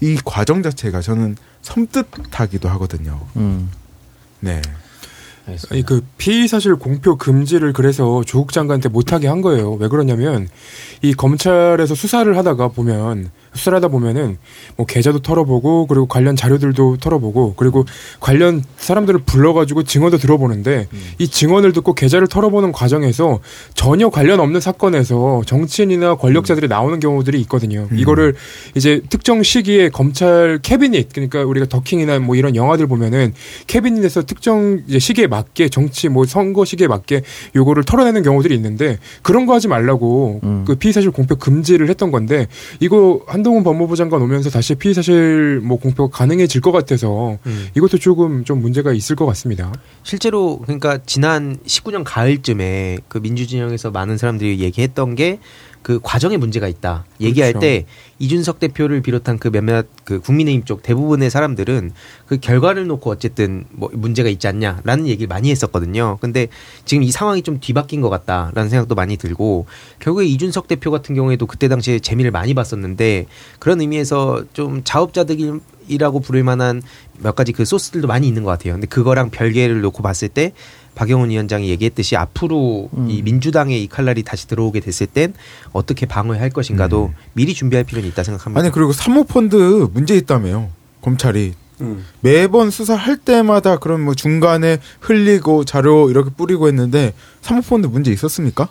이 0.00 0.18
과정 0.24 0.64
자체가 0.64 1.00
저는 1.00 1.36
섬뜩하기도 1.62 2.68
하거든요. 2.70 3.20
음. 3.36 3.70
네. 4.40 4.60
아니 5.70 5.82
그 5.82 6.04
피의 6.18 6.48
사실 6.48 6.76
공표 6.76 7.16
금지를 7.16 7.72
그래서 7.72 8.22
조국 8.26 8.52
장관한테 8.52 8.88
못하게 8.88 9.28
한 9.28 9.40
거예요. 9.40 9.74
왜 9.74 9.88
그러냐면 9.88 10.48
이 11.02 11.14
검찰에서 11.14 11.94
수사를 11.94 12.36
하다가 12.36 12.68
보면 12.68 13.30
수사를 13.59 13.76
하다 13.76 13.88
보면은 13.88 14.38
뭐 14.76 14.86
계좌도 14.86 15.18
털어보고 15.20 15.86
그리고 15.86 16.06
관련 16.06 16.36
자료들도 16.36 16.98
털어보고 16.98 17.54
그리고 17.56 17.84
관련 18.20 18.62
사람들을 18.76 19.20
불러가지고 19.26 19.82
증언도 19.82 20.18
들어보는데 20.18 20.88
이 21.18 21.28
증언을 21.28 21.72
듣고 21.72 21.94
계좌를 21.94 22.28
털어보는 22.28 22.72
과정에서 22.72 23.40
전혀 23.74 24.09
관련 24.09 24.40
없는 24.40 24.61
사건에서 24.61 25.42
정치인이나 25.46 26.14
권력자들이 26.16 26.68
나오는 26.68 27.00
경우들이 27.00 27.40
있거든요. 27.42 27.88
이거를 27.92 28.34
이제 28.74 29.02
특정 29.11 29.42
시기에 29.42 29.88
검찰 29.88 30.59
캐비닛 30.62 31.12
그러니까 31.12 31.42
우리가 31.44 31.66
더킹이나 31.66 32.20
뭐 32.20 32.36
이런 32.36 32.54
영화들 32.54 32.86
보면은 32.86 33.34
캐비닛에서 33.66 34.22
특정 34.26 34.82
시기에 34.98 35.26
맞게 35.26 35.68
정치 35.68 36.09
뭐 36.09 36.24
선거 36.24 36.64
시기에 36.64 36.86
맞게 36.86 37.22
요거를 37.56 37.84
털어내는 37.84 38.22
경우들이 38.22 38.54
있는데 38.54 38.98
그런 39.22 39.46
거 39.46 39.54
하지 39.54 39.66
말라고 39.66 40.40
그 40.66 40.76
피의사실 40.76 41.11
공표 41.11 41.34
금지를 41.36 41.88
했던 41.88 42.11
건데 42.11 42.46
이거 42.80 43.20
한동 43.26 43.47
훈 43.49 43.62
법무부 43.64 43.96
장관 43.96 44.22
오면서 44.22 44.51
다시 44.51 44.74
피의 44.74 44.94
사실 44.94 45.61
뭐 45.62 45.78
공표가 45.78 46.16
가능해질 46.16 46.61
것 46.61 46.72
같아서 46.72 47.38
이것도 47.76 47.99
조금 47.99 48.44
좀 48.44 48.61
문제가 48.61 48.92
있을 48.92 49.16
것 49.16 49.26
같습니다. 49.26 49.72
실제로 50.03 50.59
그러니까 50.59 50.99
지난 51.07 51.57
19년 51.66 52.03
가을쯤에 52.05 52.99
그 53.09 53.18
민주진영에서 53.18 53.90
많은 53.90 54.18
사람들이 54.18 54.61
얘기했던 54.61 55.14
게 55.14 55.38
그 55.89 55.99
과정에 56.03 56.36
문제가 56.36 56.68
있다. 56.68 57.07
얘기할 57.18 57.55
그렇죠. 57.55 57.61
때 57.62 57.86
이준석 58.18 58.59
대표를 58.59 59.01
비롯한 59.01 59.39
그 59.39 59.51
몇몇 59.51 59.86
그 60.05 60.20
국민의힘 60.20 60.64
쪽 60.66 60.82
대부분의 60.82 61.30
사람들은 61.30 61.93
그 62.26 62.36
결과를 62.36 62.86
놓고 62.89 63.09
어쨌든 63.09 63.64
뭐 63.70 63.89
문제가 63.95 64.28
있지 64.28 64.47
않냐라는 64.49 65.07
얘기를 65.07 65.28
많이 65.28 65.51
했었거든요. 65.51 66.18
근데 66.20 66.49
지금 66.84 67.03
이 67.05 67.11
상황이 67.11 67.41
좀 67.41 67.59
뒤바뀐 67.59 68.03
것 68.03 68.11
같다라는 68.11 68.68
생각도 68.68 68.95
많이 68.97 69.16
들고 69.16 69.64
결국에 69.99 70.26
이준석 70.26 70.68
대표 70.68 70.91
같은 70.91 71.14
경우에도 71.14 71.47
그때 71.47 71.68
당시에 71.68 72.01
재미를 72.01 72.32
많이 72.32 72.53
봤었는데 72.53 73.24
그런 73.59 73.80
의미에서 73.80 74.45
좀 74.53 74.82
자업자득이 74.84 75.53
라고 75.97 76.20
부를 76.20 76.43
만한 76.45 76.82
몇 77.18 77.34
가지 77.34 77.53
그 77.53 77.64
소스들도 77.64 78.07
많이 78.07 78.28
있는 78.28 78.45
것 78.45 78.51
같아요. 78.51 78.74
근데 78.74 78.86
그거랑 78.86 79.30
별개를 79.30 79.80
놓고 79.80 80.03
봤을 80.03 80.28
때 80.28 80.53
박영훈 80.95 81.30
위원장이 81.30 81.68
얘기했듯이 81.70 82.16
앞으로 82.16 82.91
이 83.07 83.22
민주당의 83.22 83.82
이 83.82 83.86
칼날이 83.86 84.24
다시 84.24 84.49
들어오게 84.49 84.80
됐을 84.80 85.07
땐 85.07 85.32
어떻게 85.72 86.07
방어할 86.07 86.51
것인가도 86.51 87.12
미리 87.34 87.55
준비할 87.55 87.84
필요는 87.84 88.09
있다 88.09 88.24
생각합니다. 88.24 88.61
아니 88.61 88.72
그리고 88.72 88.93
사모펀드 88.93 89.89
문제 89.93 90.16
있다며요. 90.16 90.70
검찰이 91.01 91.55
음. 91.80 92.05
매번 92.20 92.70
수사할 92.70 93.16
때마다 93.16 93.78
그런 93.78 94.01
뭐 94.01 94.14
중간에 94.14 94.78
흘리고 95.01 95.64
자료 95.64 96.11
이렇게 96.11 96.30
뿌리고 96.30 96.66
했는데 96.66 97.14
사모펀드 97.41 97.86
문제 97.86 98.11
있었습니까? 98.11 98.68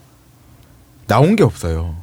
나온 1.08 1.38
게 1.38 1.44
없어요. 1.44 1.96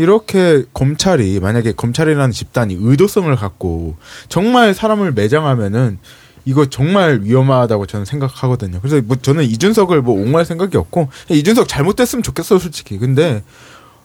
이렇게 0.00 0.64
검찰이 0.72 1.40
만약에 1.40 1.72
검찰이라는 1.72 2.32
집단이 2.32 2.74
의도성을 2.80 3.36
갖고 3.36 3.96
정말 4.30 4.72
사람을 4.72 5.12
매장하면은 5.12 5.98
이거 6.46 6.64
정말 6.70 7.20
위험하다고 7.22 7.84
저는 7.84 8.06
생각하거든요. 8.06 8.80
그래서 8.80 9.02
뭐 9.04 9.18
저는 9.20 9.44
이준석을 9.44 10.00
뭐 10.00 10.18
옹호할 10.18 10.46
생각이 10.46 10.78
없고 10.78 11.10
이준석 11.28 11.68
잘못됐으면 11.68 12.22
좋겠어 12.22 12.58
솔직히. 12.58 12.96
근데 12.96 13.42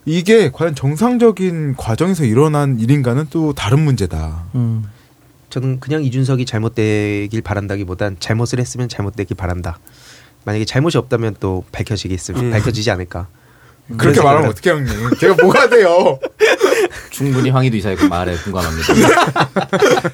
이게 0.04 0.52
과연 0.52 0.76
정상적인 0.76 1.78
과정에서 1.78 2.26
일어난 2.26 2.78
일인가는 2.78 3.28
또 3.30 3.54
다른 3.54 3.80
문제다. 3.80 4.44
저는 5.50 5.80
그냥 5.80 6.04
이준석이 6.04 6.46
잘못되길 6.46 7.42
바란다기보단 7.42 8.18
잘못을 8.20 8.60
했으면 8.60 8.90
잘못되길 8.90 9.38
바란다. 9.38 9.80
만약에 10.44 10.66
잘못이 10.66 10.98
없다면 10.98 11.38
또 11.40 11.64
밝혀지겠 11.72 12.32
음. 12.32 12.52
밝혀지지 12.52 12.92
않을까. 12.92 13.30
그렇게 13.88 14.20
그런 14.20 14.26
말하면 14.26 14.50
어떻게 14.50 14.72
형님? 14.72 14.94
제가 15.20 15.36
뭐가 15.42 15.70
돼요? 15.70 16.20
충분히 17.12 17.50
황희도 17.52 17.78
이사의 17.78 17.96
그 17.98 18.06
말에 18.06 18.36
공감합니다. 18.38 18.94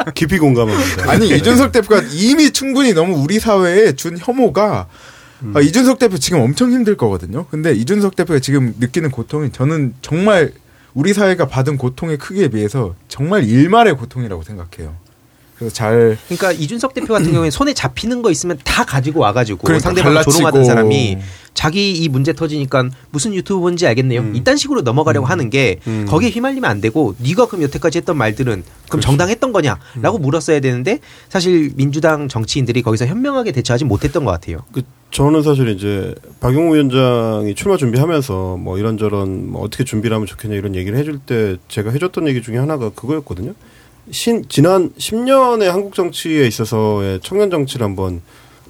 깊이 0.13 0.38
공감합니다. 0.39 1.09
아니 1.09 1.30
이준석 1.30 1.72
대표가 1.72 2.03
이미 2.11 2.51
충분히 2.51 2.93
너무 2.93 3.15
우리 3.24 3.39
사회에 3.39 3.93
준 3.93 4.17
혐오가 4.19 4.88
아, 5.55 5.59
이준석 5.59 5.97
대표 5.99 6.17
지금 6.17 6.39
엄청 6.41 6.72
힘들 6.72 6.95
거거든요. 6.97 7.45
근데 7.47 7.74
이준석 7.74 8.15
대표가 8.15 8.39
지금 8.39 8.76
느끼는 8.80 9.09
고통이 9.09 9.51
저는 9.51 9.95
정말 10.01 10.51
우리 10.93 11.13
사회가 11.13 11.47
받은 11.47 11.78
고통의 11.78 12.17
크기에 12.17 12.49
비해서 12.49 12.93
정말 13.07 13.45
일말의 13.45 13.95
고통이라고 13.97 14.43
생각해요. 14.43 14.93
그래서 15.57 15.74
잘 15.76 16.17
그러니까 16.26 16.51
이준석 16.51 16.93
대표 16.95 17.13
같은 17.13 17.32
경우에 17.32 17.51
손에 17.51 17.74
잡히는 17.74 18.24
거 18.24 18.32
있으면 18.32 18.57
다 18.63 18.84
가지고 18.84 19.19
와가지고 19.22 19.59
그러니까 19.59 19.84
상대방. 19.84 20.24
조롱하던 20.24 20.65
사람이 20.65 21.19
자기 21.53 21.91
이 21.91 22.09
문제 22.09 22.33
터지니까 22.33 22.89
무슨 23.11 23.33
유튜브 23.33 23.61
본지 23.61 23.85
알겠네요. 23.85 24.31
이딴 24.33 24.57
식으로 24.57 24.81
넘어가려고 24.81 25.27
하는 25.27 25.49
게 25.49 25.79
음. 25.87 26.05
거기에 26.07 26.29
휘말리면 26.29 26.69
안 26.69 26.81
되고 26.81 27.15
네가 27.19 27.47
그럼 27.47 27.63
여태까지 27.63 27.99
했던 27.99 28.17
말들은 28.17 28.63
그럼 28.87 29.01
정당했던 29.01 29.51
거냐라고 29.51 30.17
물었어야 30.17 30.59
되는데 30.59 30.99
사실 31.29 31.71
민주당 31.75 32.27
정치인들이 32.27 32.81
거기서 32.81 33.05
현명하게 33.05 33.51
대처하지 33.51 33.85
못했던 33.85 34.25
것 34.25 34.31
같아요. 34.31 34.59
그 34.71 34.81
저는 35.11 35.43
사실 35.43 35.67
이제 35.67 36.15
박용우 36.39 36.73
위원장이 36.73 37.53
출마 37.55 37.75
준비하면서 37.75 38.57
뭐 38.57 38.77
이런저런 38.77 39.51
뭐 39.51 39.61
어떻게 39.61 39.83
준비를 39.83 40.15
하면 40.15 40.25
좋겠냐 40.25 40.55
이런 40.55 40.73
얘기를 40.75 40.97
해줄 40.97 41.19
때 41.19 41.57
제가 41.67 41.91
해줬던 41.91 42.27
얘기 42.29 42.41
중에 42.41 42.57
하나가 42.57 42.89
그거였거든요. 42.89 43.53
신 44.09 44.45
지난 44.49 44.91
10년의 44.97 45.65
한국 45.65 45.93
정치에 45.93 46.47
있어서의 46.47 47.19
청년 47.21 47.51
정치를 47.51 47.85
한번 47.85 48.21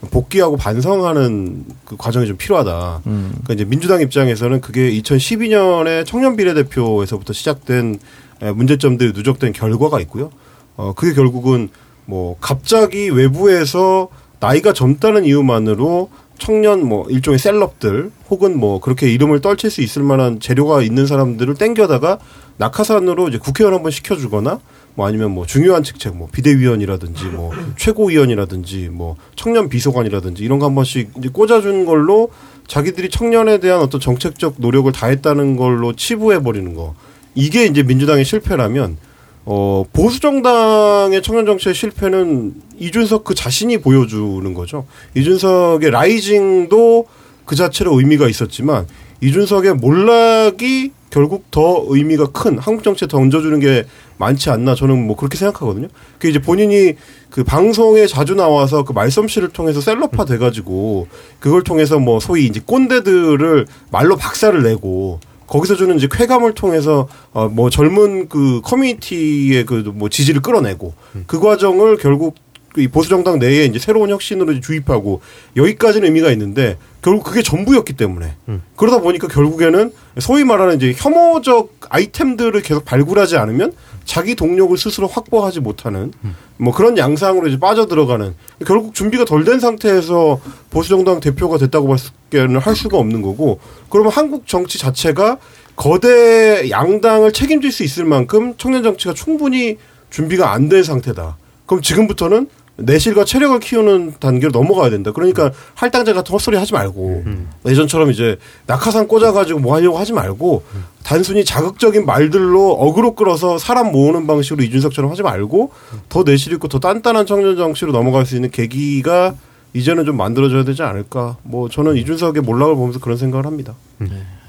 복귀하고 0.10 0.58
반성하는 0.58 1.66
그 1.86 1.96
과정이 1.96 2.26
좀 2.28 2.38
필요하다. 2.38 3.02
그러니까 3.04 3.54
이제 3.54 3.66
민주당 3.66 4.02
입장에서는 4.02 4.62
그게 4.62 4.90
2012년에 4.92 6.06
청년 6.06 6.36
비례대표에서부터 6.36 7.34
시작된 7.34 8.00
에, 8.42 8.52
문제점들이 8.52 9.12
누적된 9.14 9.54
결과가 9.54 10.00
있고요. 10.02 10.32
어 10.76 10.94
그게 10.96 11.14
결국은 11.14 11.70
뭐 12.06 12.36
갑자기 12.42 13.10
외부에서 13.10 14.10
나이가 14.40 14.74
젊다는 14.74 15.26
이유만으로 15.26 16.10
청년 16.40 16.84
뭐 16.88 17.08
일종의 17.08 17.38
셀럽들 17.38 18.10
혹은 18.32 18.58
뭐 18.60 18.80
그렇게 18.80 19.12
이름을 19.14 19.42
떨칠 19.42 19.70
수 19.70 19.82
있을 19.82 20.02
만한 20.02 20.40
재료가 20.40 20.82
있는 20.82 21.06
사람들을 21.06 21.54
땡겨다가 21.54 22.18
낙하산으로 22.58 23.30
이제 23.30 23.38
국회의원 23.38 23.76
한번 23.76 23.92
시켜주거나 23.92 24.60
뭐 24.96 25.08
아니면 25.08 25.32
뭐 25.32 25.46
중요한 25.46 25.84
직책 25.84 26.16
뭐 26.16 26.28
비대위원이라든지 26.32 27.26
뭐 27.26 27.52
최고위원이라든지 27.78 28.90
뭐 28.92 29.16
청년 29.36 29.70
비서관이라든지 29.70 30.44
이런 30.44 30.60
거 30.60 30.66
한 30.66 30.76
번씩 30.76 31.12
이제 31.18 31.30
꽂아준 31.32 31.86
걸로 31.86 32.30
자기들이 32.68 33.10
청년에 33.10 33.60
대한 33.60 33.80
어떤 33.82 34.00
정책적 34.00 34.56
노력을 34.58 34.90
다했다는 34.92 35.56
걸로 35.58 35.94
치부해 35.94 36.40
버리는 36.42 36.74
거 36.74 36.96
이게 37.36 37.66
이제 37.66 37.84
민주당의 37.84 38.24
실패라면 38.26 38.98
어 39.46 39.84
보수 39.92 40.20
정당의 40.20 41.22
청년 41.24 41.46
정치의 41.46 41.74
실패는 41.74 42.54
이준석 42.78 43.24
그 43.24 43.34
자신이 43.34 43.80
보여주는 43.80 44.54
거죠. 44.54 44.86
이준석의 45.16 45.90
라이징도 45.92 47.08
그 47.46 47.56
자체로 47.56 47.98
의미가 47.98 48.28
있었지만 48.30 48.88
이준석의 49.22 49.76
몰락이 49.76 50.92
결국 51.12 51.52
더 51.52 51.84
의미가 51.88 52.28
큰 52.28 52.58
한국 52.58 52.84
정치에 52.84 53.08
더 53.08 53.18
얹어주는 53.20 53.60
게 53.60 53.84
많지 54.18 54.50
않나 54.50 54.74
저는 54.76 55.06
뭐 55.06 55.16
그렇게 55.16 55.38
생각하거든요. 55.38 55.88
그 56.20 56.28
이제 56.28 56.40
본인이 56.40 56.94
그 57.30 57.44
방송에 57.44 58.08
자주 58.08 58.34
나와서 58.34 58.84
그 58.84 58.94
말솜씨를 58.94 59.50
통해서 59.50 59.82
셀럽화 59.82 60.26
돼가지고 60.26 61.08
그걸 61.40 61.64
통해서 61.64 62.00
뭐 62.00 62.20
소위 62.20 62.46
이제 62.46 62.62
꼰대들을 62.66 63.68
말로 63.92 64.16
박살을 64.16 64.64
내고 64.64 65.20
거기서 65.48 65.76
주는 65.76 65.98
이제 65.98 66.08
쾌감을 66.10 66.54
통해서 66.54 67.08
어 67.34 67.50
뭐 67.50 67.70
젊은 67.70 68.30
그 68.30 68.62
커뮤니티의 68.64 69.66
그 69.66 69.84
뭐 69.94 70.08
지지를 70.10 70.42
끌어내고 70.42 70.94
그 71.28 71.40
과정을 71.40 71.98
결국 71.98 72.36
이 72.78 72.88
보수 72.88 73.10
정당 73.10 73.38
내에 73.40 73.66
이제 73.66 73.80
새로운 73.80 74.10
혁신으로 74.10 74.54
이제 74.54 74.62
주입하고 74.62 75.22
여기까지는 75.58 76.08
의미가 76.08 76.32
있는데 76.32 76.78
결국 77.02 77.24
그게 77.24 77.42
전부였기 77.42 77.94
때문에. 77.94 78.36
그러다 78.78 79.00
보니까 79.00 79.28
결국에는 79.28 79.92
소위 80.20 80.44
말하는 80.44 80.78
이제 80.78 80.94
혐오적 80.96 81.74
아이템들을 81.90 82.62
계속 82.62 82.86
발굴하지 82.86 83.38
않으면 83.38 83.74
자기 84.06 84.36
동력을 84.36 84.78
스스로 84.78 85.08
확보하지 85.08 85.60
못하는 85.60 86.14
뭐 86.58 86.74
그런 86.74 86.98
양상으로 86.98 87.48
이제 87.48 87.60
빠져들어가는 87.60 88.36
결국 88.66 88.94
준비가 88.94 89.26
덜 89.26 89.44
된 89.44 89.60
상태에서 89.60 90.40
보수 90.70 90.90
정당 90.90 91.20
대표가 91.20 91.58
됐다고 91.58 91.88
봤을 91.88 92.12
할 92.60 92.76
수가 92.76 92.98
없는 92.98 93.22
거고 93.22 93.60
그러면 93.90 94.12
한국 94.14 94.48
정치 94.48 94.78
자체가 94.80 95.38
거대 95.76 96.70
양당을 96.70 97.34
책임질 97.34 97.72
수 97.72 97.84
있을 97.84 98.06
만큼 98.06 98.54
청년 98.58 98.84
정치가 98.84 99.14
충분히 99.14 99.78
준비가 100.10 100.52
안 100.54 100.70
된 100.70 100.84
상태다. 100.84 101.38
그럼 101.66 101.82
지금부터는 101.82 102.48
내실과 102.86 103.26
체력을 103.26 103.60
키우는 103.60 104.16
단계로 104.20 104.52
넘어가야 104.52 104.90
된다. 104.90 105.12
그러니까 105.12 105.52
할당제 105.76 106.14
같은 106.14 106.34
헛소리 106.34 106.58
하지 106.58 106.74
말고 106.74 107.24
예전처럼 107.66 108.12
이제 108.12 108.38
낙하산 108.68 109.08
꽂아가지고 109.08 109.60
뭐 109.60 109.76
하려고 109.76 109.98
하지 109.98 110.14
말고 110.14 110.64
단순히 111.04 111.44
자극적인 111.44 112.06
말들로 112.06 112.72
어그로 112.74 113.16
끌어서 113.16 113.58
사람 113.58 113.92
모으는 113.92 114.28
방식으로 114.28 114.64
이준석처럼 114.64 115.12
하지 115.12 115.24
말고 115.24 115.72
더 116.10 116.24
내실 116.24 116.54
있고 116.54 116.68
더 116.68 116.80
단단한 116.80 117.26
청년 117.26 117.56
정치로 117.58 117.92
넘어갈 117.92 118.26
수 118.26 118.36
있는 118.36 118.52
계기가 118.52 119.36
이제는 119.74 120.06
좀 120.06 120.18
만들어져야 120.18 120.64
되지 120.64 120.84
않을까. 120.84 121.38
뭐 121.44 121.70
저는 121.70 121.96
이준석의 121.98 122.44
몰락을 122.44 122.76
보면서 122.76 123.00
그런 123.00 123.18
생각을 123.18 123.46
합니다. 123.46 123.74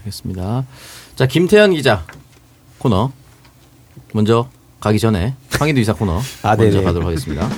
알겠습니다. 0.01 0.65
자, 1.15 1.27
김태현 1.27 1.75
기자 1.75 2.05
코너 2.79 3.13
먼저 4.13 4.49
가기 4.81 4.99
전에 4.99 5.35
황희도 5.59 5.81
이사 5.81 5.93
코너 5.95 6.21
아, 6.43 6.57
먼저 6.57 6.79
네네. 6.79 6.83
가도록 6.85 7.07
하겠습니다. 7.09 7.49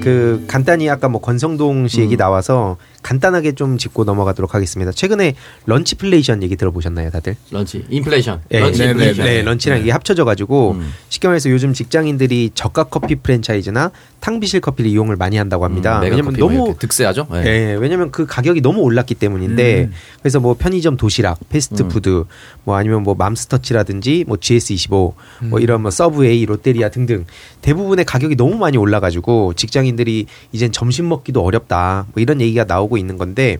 그 0.00 0.44
간단히 0.46 0.88
아까 0.88 1.08
뭐 1.08 1.20
권성동 1.20 1.88
씨 1.88 2.00
얘기 2.00 2.16
나와서 2.16 2.76
간단하게 3.10 3.56
좀 3.56 3.76
짚고 3.76 4.04
넘어가도록 4.04 4.54
하겠습니다. 4.54 4.92
최근에 4.92 5.34
런치 5.66 5.96
플레이션 5.96 6.44
얘기 6.44 6.54
들어보셨나요, 6.54 7.10
다들? 7.10 7.34
런치 7.50 7.84
인플레이션. 7.90 8.42
네, 8.48 8.60
런치 8.60 8.82
네, 8.84 8.90
인플레이션. 8.90 9.26
네, 9.26 9.42
런치랑 9.42 9.80
이게 9.80 9.90
합쳐져 9.90 10.24
가지고 10.24 10.76
음. 10.78 10.92
쉽게 11.08 11.26
말해서 11.26 11.50
요즘 11.50 11.72
직장인들이 11.72 12.52
저가 12.54 12.84
커피 12.84 13.16
프랜차이즈나 13.16 13.90
탕비실 14.20 14.60
커피를 14.60 14.90
이용을 14.92 15.16
많이 15.16 15.38
한다고 15.38 15.64
합니다. 15.64 15.98
음, 15.98 16.04
왜냐면 16.04 16.24
뭐 16.24 16.48
너무 16.48 16.76
득세하죠. 16.78 17.26
네. 17.32 17.46
예, 17.46 17.76
왜냐면 17.80 18.12
그 18.12 18.26
가격이 18.26 18.60
너무 18.60 18.80
올랐기 18.82 19.14
때문인데 19.16 19.84
음. 19.84 19.92
그래서 20.20 20.38
뭐 20.38 20.54
편의점 20.54 20.96
도시락, 20.96 21.40
패스트푸드 21.48 22.24
뭐 22.64 22.76
아니면 22.76 23.02
뭐 23.02 23.14
맘스터치라든지 23.14 24.24
뭐 24.28 24.36
GS25 24.36 25.14
뭐 25.48 25.58
이런 25.58 25.82
뭐 25.82 25.90
서브웨이, 25.90 26.46
롯데리아 26.46 26.90
등등 26.90 27.24
대부분의 27.62 28.04
가격이 28.04 28.36
너무 28.36 28.56
많이 28.56 28.76
올라가지고 28.76 29.54
직장인들이 29.54 30.26
이젠 30.52 30.70
점심 30.70 31.08
먹기도 31.08 31.42
어렵다 31.42 32.06
뭐 32.12 32.22
이런 32.22 32.40
얘기가 32.40 32.64
나오고 32.64 32.99
있는 33.00 33.18
건데 33.18 33.58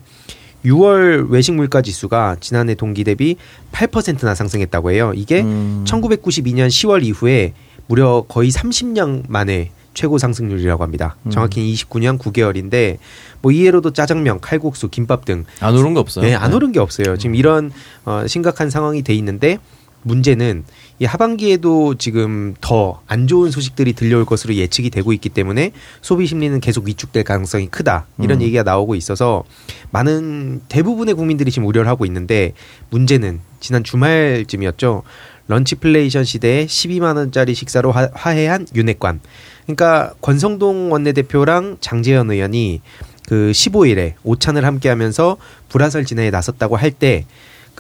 6월 0.65 1.29
외식 1.31 1.53
물가 1.55 1.81
지수가 1.83 2.37
지난해 2.41 2.75
동기 2.75 3.03
대비 3.05 3.37
8%나 3.73 4.35
상승했다고 4.35 4.91
해요. 4.93 5.13
이게 5.15 5.41
음. 5.41 5.85
1992년 5.89 6.69
10월 6.69 7.03
이후에 7.03 7.55
무려 7.87 8.25
거의 8.29 8.51
30년 8.51 9.25
만에 9.29 9.71
최고 9.95 10.19
상승률이라고 10.19 10.85
합니다. 10.85 11.17
정확히 11.31 11.75
29년 11.75 12.17
9개월인데 12.19 12.99
뭐 13.43 13.51
이해로도 13.51 13.93
짜장면, 13.93 14.41
칼국수, 14.41 14.89
김밥 14.89 15.25
등 15.25 15.45
안 15.61 15.75
오른 15.77 15.95
거 15.95 16.01
없어요. 16.01 16.25
네, 16.25 16.35
안 16.37 16.53
오른 16.53 16.71
게 16.73 16.79
없어요. 16.79 17.17
지금 17.17 17.35
이런 17.35 17.73
어, 18.05 18.25
심각한 18.29 18.71
상황이 18.71 19.03
돼 19.03 19.15
있는데 19.15 19.59
문제는 20.03 20.65
이 20.99 21.05
하반기에도 21.05 21.95
지금 21.97 22.55
더 22.61 23.01
안 23.07 23.27
좋은 23.27 23.51
소식들이 23.51 23.93
들려올 23.93 24.25
것으로 24.25 24.55
예측이 24.55 24.89
되고 24.91 25.13
있기 25.13 25.31
때문에 25.31 25.73
소비 26.01 26.27
심리는 26.27 26.59
계속 26.61 26.87
위축될 26.87 27.25
가능성이 27.25 27.67
크다. 27.67 28.07
이런 28.21 28.39
음. 28.39 28.43
얘기가 28.43 28.63
나오고 28.63 28.95
있어서 28.95 29.43
많은 29.91 30.63
대부분의 30.69 31.15
국민들이 31.15 31.51
지금 31.51 31.67
우려를 31.67 31.89
하고 31.89 32.07
있는데 32.07 32.53
문제는 32.91 33.41
지난 33.59 33.83
주말쯤이었죠. 33.83 35.03
런치플레이션 35.49 36.25
시대에 36.25 36.67
12만 36.67 37.17
원짜리 37.17 37.55
식사로 37.55 37.91
화, 37.91 38.09
화해한 38.15 38.69
윤핵관. 38.77 39.21
그러니까 39.65 40.15
권성동 40.21 40.93
원내대표랑 40.93 41.79
장재현 41.81 42.31
의원이 42.31 42.81
그 43.27 43.51
15일에 43.53 44.15
오찬을 44.23 44.65
함께하면서 44.65 45.37
불화설 45.69 46.05
진행에 46.05 46.31
나섰다고 46.31 46.77
할때 46.77 47.27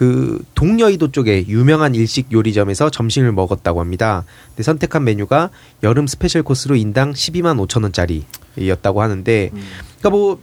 그 0.00 0.42
동여의도 0.54 1.12
쪽에 1.12 1.46
유명한 1.46 1.94
일식 1.94 2.32
요리점에서 2.32 2.88
점심을 2.88 3.32
먹었다고 3.32 3.80
합니다. 3.80 4.24
근데 4.48 4.62
선택한 4.62 5.04
메뉴가 5.04 5.50
여름 5.82 6.06
스페셜 6.06 6.42
코스로 6.42 6.74
인당 6.74 7.12
12만 7.12 7.62
5천 7.68 7.82
원짜리였다고 7.82 9.02
하는데, 9.02 9.50
그러니까 9.50 10.08
뭐 10.08 10.40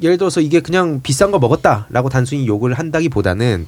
예를 0.00 0.16
들어서 0.16 0.40
이게 0.40 0.60
그냥 0.60 1.02
비싼 1.02 1.30
거 1.32 1.38
먹었다라고 1.38 2.08
단순히 2.08 2.46
욕을 2.46 2.72
한다기보다는 2.72 3.66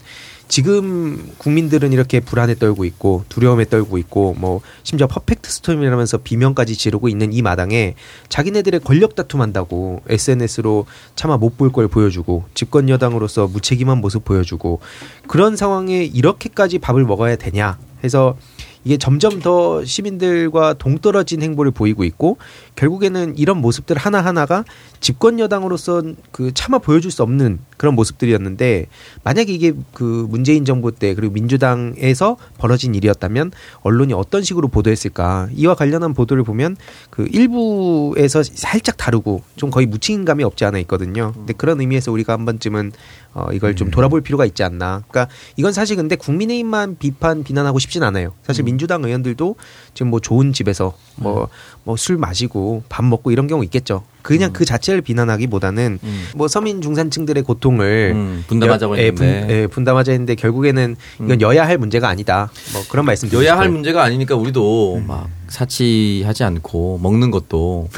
지금 0.48 1.32
국민들은 1.38 1.92
이렇게 1.92 2.20
불안에 2.20 2.54
떨고 2.54 2.84
있고 2.84 3.24
두려움에 3.28 3.64
떨고 3.64 3.98
있고 3.98 4.34
뭐 4.38 4.60
심지어 4.84 5.06
퍼펙트 5.06 5.50
스톰이라면서 5.50 6.18
비명까지 6.18 6.76
지르고 6.76 7.08
있는 7.08 7.32
이 7.32 7.42
마당에 7.42 7.94
자기네들의 8.28 8.80
권력 8.80 9.14
다툼한다고 9.16 10.02
SNS로 10.08 10.86
차마 11.16 11.36
못 11.36 11.56
볼 11.56 11.70
걸 11.72 11.88
보여주고 11.88 12.44
집권 12.54 12.88
여당으로서 12.88 13.48
무책임한 13.48 13.98
모습 13.98 14.24
보여주고 14.24 14.80
그런 15.26 15.56
상황에 15.56 16.04
이렇게까지 16.04 16.78
밥을 16.78 17.04
먹어야 17.04 17.36
되냐? 17.36 17.78
해서 18.04 18.36
이게 18.84 18.98
점점 18.98 19.40
더 19.40 19.84
시민들과 19.84 20.74
동떨어진 20.74 21.42
행보를 21.42 21.72
보이고 21.72 22.04
있고 22.04 22.36
결국에는 22.76 23.36
이런 23.36 23.60
모습들 23.60 23.96
하나하나가 23.96 24.64
집권 25.00 25.40
여당으로서 25.40 26.02
그 26.30 26.52
차마 26.54 26.78
보여줄 26.78 27.10
수 27.10 27.22
없는 27.22 27.58
그런 27.76 27.94
모습들이었는데 27.94 28.86
만약에 29.24 29.52
이게 29.52 29.72
그 29.92 30.26
문재인 30.28 30.64
정부 30.64 30.92
때 30.92 31.14
그리고 31.14 31.32
민주당에서 31.32 32.36
벌어진 32.58 32.94
일이었다면 32.94 33.52
언론이 33.80 34.12
어떤 34.12 34.42
식으로 34.42 34.68
보도했을까 34.68 35.48
이와 35.54 35.74
관련한 35.74 36.14
보도를 36.14 36.44
보면 36.44 36.76
그 37.10 37.26
일부에서 37.30 38.42
살짝 38.42 38.96
다르고 38.96 39.42
좀 39.56 39.70
거의 39.70 39.86
무책임감이 39.86 40.44
없지 40.44 40.64
않아 40.64 40.78
있거든요. 40.80 41.32
근데 41.34 41.52
그런 41.54 41.80
의미에서 41.80 42.12
우리가 42.12 42.34
한 42.34 42.44
번쯤은 42.44 42.92
어 43.34 43.48
이걸 43.52 43.76
좀 43.76 43.90
돌아볼 43.90 44.22
필요가 44.22 44.46
있지 44.46 44.62
않나. 44.62 45.02
그러니까 45.08 45.32
이건 45.56 45.72
사실 45.72 45.96
근데 45.96 46.16
국민의힘만 46.16 46.96
비판 46.98 47.42
비난하고 47.42 47.78
싶진 47.78 48.02
않아요. 48.02 48.32
사실 48.42 48.64
민주당 48.64 49.04
의원들도 49.04 49.56
지금 49.92 50.10
뭐 50.10 50.20
좋은 50.20 50.52
집에서 50.52 50.94
뭐 51.16 51.48
뭐 51.86 51.96
술 51.96 52.18
마시고 52.18 52.65
밥 52.88 53.04
먹고 53.04 53.30
이런 53.30 53.46
경우 53.46 53.62
있겠죠. 53.64 54.02
그냥 54.22 54.52
그 54.52 54.64
자체를 54.64 55.02
비난하기보다는 55.02 55.98
음. 56.02 56.24
뭐 56.34 56.48
서민 56.48 56.82
중산층들의 56.82 57.42
고통을 57.44 58.12
음, 58.14 58.44
분담하자고 58.48 58.96
여- 58.96 59.00
예, 59.00 59.06
했는데. 59.06 59.40
분, 59.46 59.50
예, 59.56 59.66
분담하자 59.68 60.12
했는데 60.12 60.34
결국에는 60.34 60.96
이건 61.16 61.30
음. 61.30 61.40
여야 61.40 61.66
할 61.66 61.78
문제가 61.78 62.08
아니다. 62.08 62.50
뭐 62.72 62.82
그런 62.88 63.04
말씀 63.06 63.30
여야 63.32 63.52
할 63.52 63.64
싶어요. 63.66 63.72
문제가 63.72 64.02
아니니까 64.02 64.34
우리도 64.34 65.02
막 65.06 65.28
사치하지 65.48 66.42
않고 66.44 66.98
먹는 67.02 67.30
것도 67.30 67.88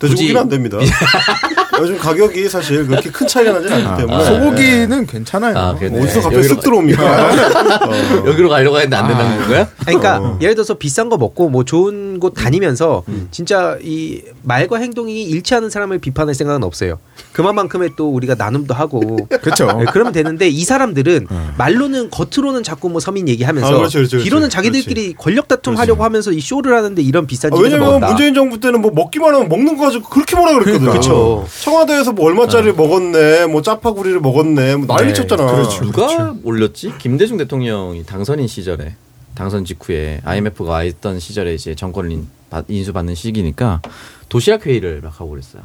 돼지고기는 0.00 0.32
굳이- 0.32 0.38
안 0.38 0.48
됩니다. 0.48 0.78
요즘 1.80 1.98
가격이 1.98 2.48
사실 2.48 2.86
그렇게 2.86 3.10
큰 3.10 3.26
차이가 3.26 3.52
나지 3.52 3.72
않기 3.72 4.02
때문에 4.02 4.24
소고기는 4.24 5.06
괜찮아요. 5.06 5.56
아, 5.58 5.74
그래. 5.74 5.90
어디서 6.00 6.20
갑자기 6.22 6.48
쓱 6.48 6.60
들어옵니까? 6.60 7.02
어. 7.02 8.26
여기로 8.26 8.48
가려고 8.48 8.76
했는데 8.76 8.96
안 8.96 9.08
된다는 9.08 9.38
건가요? 9.38 9.66
아니, 9.86 9.96
그러니까 9.98 10.18
어. 10.18 10.38
예를 10.40 10.54
들어서 10.54 10.74
비싼 10.74 11.08
거 11.08 11.16
먹고 11.16 11.48
뭐 11.48 11.64
좋은 11.64 12.20
곳 12.20 12.34
다니면서 12.34 13.02
진짜 13.30 13.78
이 13.82 14.22
말과 14.42 14.78
행동이 14.78 15.22
일치하는 15.24 15.70
사람을 15.70 15.98
비판할 15.98 16.34
생각은 16.34 16.64
없어요. 16.64 16.98
그만큼의 17.32 17.90
또 17.96 18.10
우리가 18.10 18.34
나눔도 18.34 18.74
하고 18.74 19.16
그렇죠. 19.40 19.66
네, 19.72 19.84
그러면 19.92 20.12
되는데 20.12 20.48
이 20.48 20.64
사람들은 20.64 21.26
말로는 21.56 22.10
겉으로는 22.10 22.62
자꾸 22.62 22.88
뭐 22.88 23.00
서민 23.00 23.28
얘기하면서 23.28 23.68
아, 23.68 23.70
그렇죠, 23.76 23.98
그렇죠, 23.98 24.10
그렇죠. 24.10 24.24
뒤로는 24.24 24.50
자기들끼리 24.50 25.14
권력 25.14 25.48
다툼 25.48 25.76
하려고 25.76 26.04
하면서 26.04 26.30
이 26.32 26.40
쇼를 26.40 26.74
하는데 26.74 27.00
이런 27.02 27.26
비싼 27.26 27.52
아, 27.52 27.56
집에서 27.56 27.62
왜냐면 27.74 27.86
먹었다. 27.88 28.06
문재인 28.08 28.34
정부 28.34 28.58
때는 28.60 28.80
뭐 28.80 28.90
먹기만 28.92 29.34
하면 29.34 29.48
먹는 29.48 29.76
거 29.76 29.84
가지고 29.86 30.08
그렇게 30.08 30.36
뭐라 30.36 30.58
그랬거든. 30.58 30.90
그쵸. 30.92 31.46
청와대에서 31.74 32.12
뭐 32.12 32.26
얼마짜리 32.26 32.72
먹었네, 32.72 33.46
뭐 33.46 33.62
짜파구리를 33.62 34.20
먹었네, 34.20 34.76
뭐 34.76 34.86
난리 34.96 35.08
네, 35.08 35.12
쳤잖아. 35.14 35.68
누가 35.80 36.34
올렸지? 36.42 36.94
김대중 36.98 37.36
대통령이 37.36 38.04
당선인 38.04 38.48
시절에 38.48 38.94
당선 39.34 39.64
직후에 39.64 40.20
IMF가 40.24 40.68
와 40.70 40.82
있던 40.82 41.20
시절에 41.20 41.54
이제 41.54 41.74
정권을 41.76 42.10
인- 42.10 42.28
받- 42.50 42.64
인수 42.68 42.92
받는 42.92 43.14
시기니까 43.14 43.80
도시락 44.28 44.66
회의를 44.66 45.00
막 45.02 45.20
하고 45.20 45.30
그랬어요. 45.30 45.62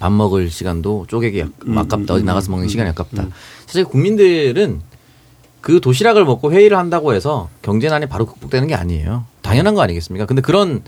밥 0.00 0.10
먹을 0.12 0.50
시간도 0.50 1.06
쪼개기 1.08 1.42
아- 1.42 1.48
아깝다. 1.76 2.14
어디 2.14 2.24
나가서 2.24 2.50
먹는 2.50 2.66
시간이 2.68 2.90
아깝다. 2.90 3.28
사실 3.66 3.84
국민들은 3.84 4.80
그 5.60 5.80
도시락을 5.80 6.24
먹고 6.24 6.50
회의를 6.52 6.76
한다고 6.76 7.14
해서 7.14 7.48
경제난이 7.62 8.06
바로 8.06 8.26
극복되는 8.26 8.66
게 8.68 8.74
아니에요. 8.74 9.24
당연한 9.42 9.74
거 9.74 9.80
아니겠습니까? 9.82 10.26
근데 10.26 10.42
그런 10.42 10.82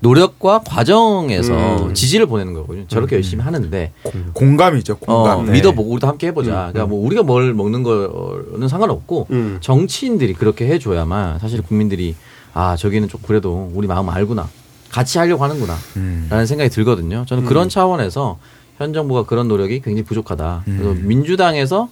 노력과 0.00 0.60
과정에서 0.60 1.92
지지를 1.94 2.26
보내는 2.26 2.52
거거든요. 2.52 2.86
저렇게 2.88 3.16
열심히 3.16 3.42
하는데 3.42 3.92
공감이죠. 4.34 4.98
어, 5.06 5.22
공감. 5.22 5.46
네. 5.46 5.52
믿어보고 5.52 5.90
우리도 5.90 6.06
함께 6.06 6.28
해보자. 6.28 6.70
그러니까 6.72 6.86
뭐 6.86 7.04
우리가 7.04 7.22
뭘 7.22 7.54
먹는 7.54 7.82
거는 7.82 8.68
상관없고 8.68 9.26
음. 9.30 9.58
정치인들이 9.60 10.34
그렇게 10.34 10.66
해줘야만 10.66 11.38
사실 11.38 11.62
국민들이 11.62 12.14
아 12.52 12.76
저기는 12.76 13.08
좀 13.08 13.20
그래도 13.26 13.70
우리 13.74 13.86
마음 13.86 14.08
알구나 14.08 14.48
같이 14.90 15.18
하려고 15.18 15.42
하는구나 15.44 15.74
음. 15.96 16.26
라는 16.30 16.46
생각이 16.46 16.70
들거든요. 16.70 17.24
저는 17.26 17.44
그런 17.44 17.68
차원에서 17.68 18.38
현 18.78 18.92
정부가 18.92 19.24
그런 19.24 19.48
노력이 19.48 19.80
굉장히 19.80 20.04
부족하다. 20.04 20.62
그래서 20.64 20.90
음. 20.92 21.02
민주당에서 21.06 21.88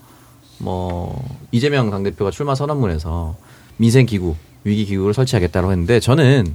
뭐 0.59 1.23
이재명 1.53 1.91
당대표가 1.91 2.31
출마 2.31 2.55
선언문에서 2.55 3.37
민생 3.77 4.07
기구 4.07 4.37
위기 4.65 4.85
기구를 4.85 5.15
설치하겠다고 5.15 5.71
했는데 5.73 6.01
저는 6.01 6.55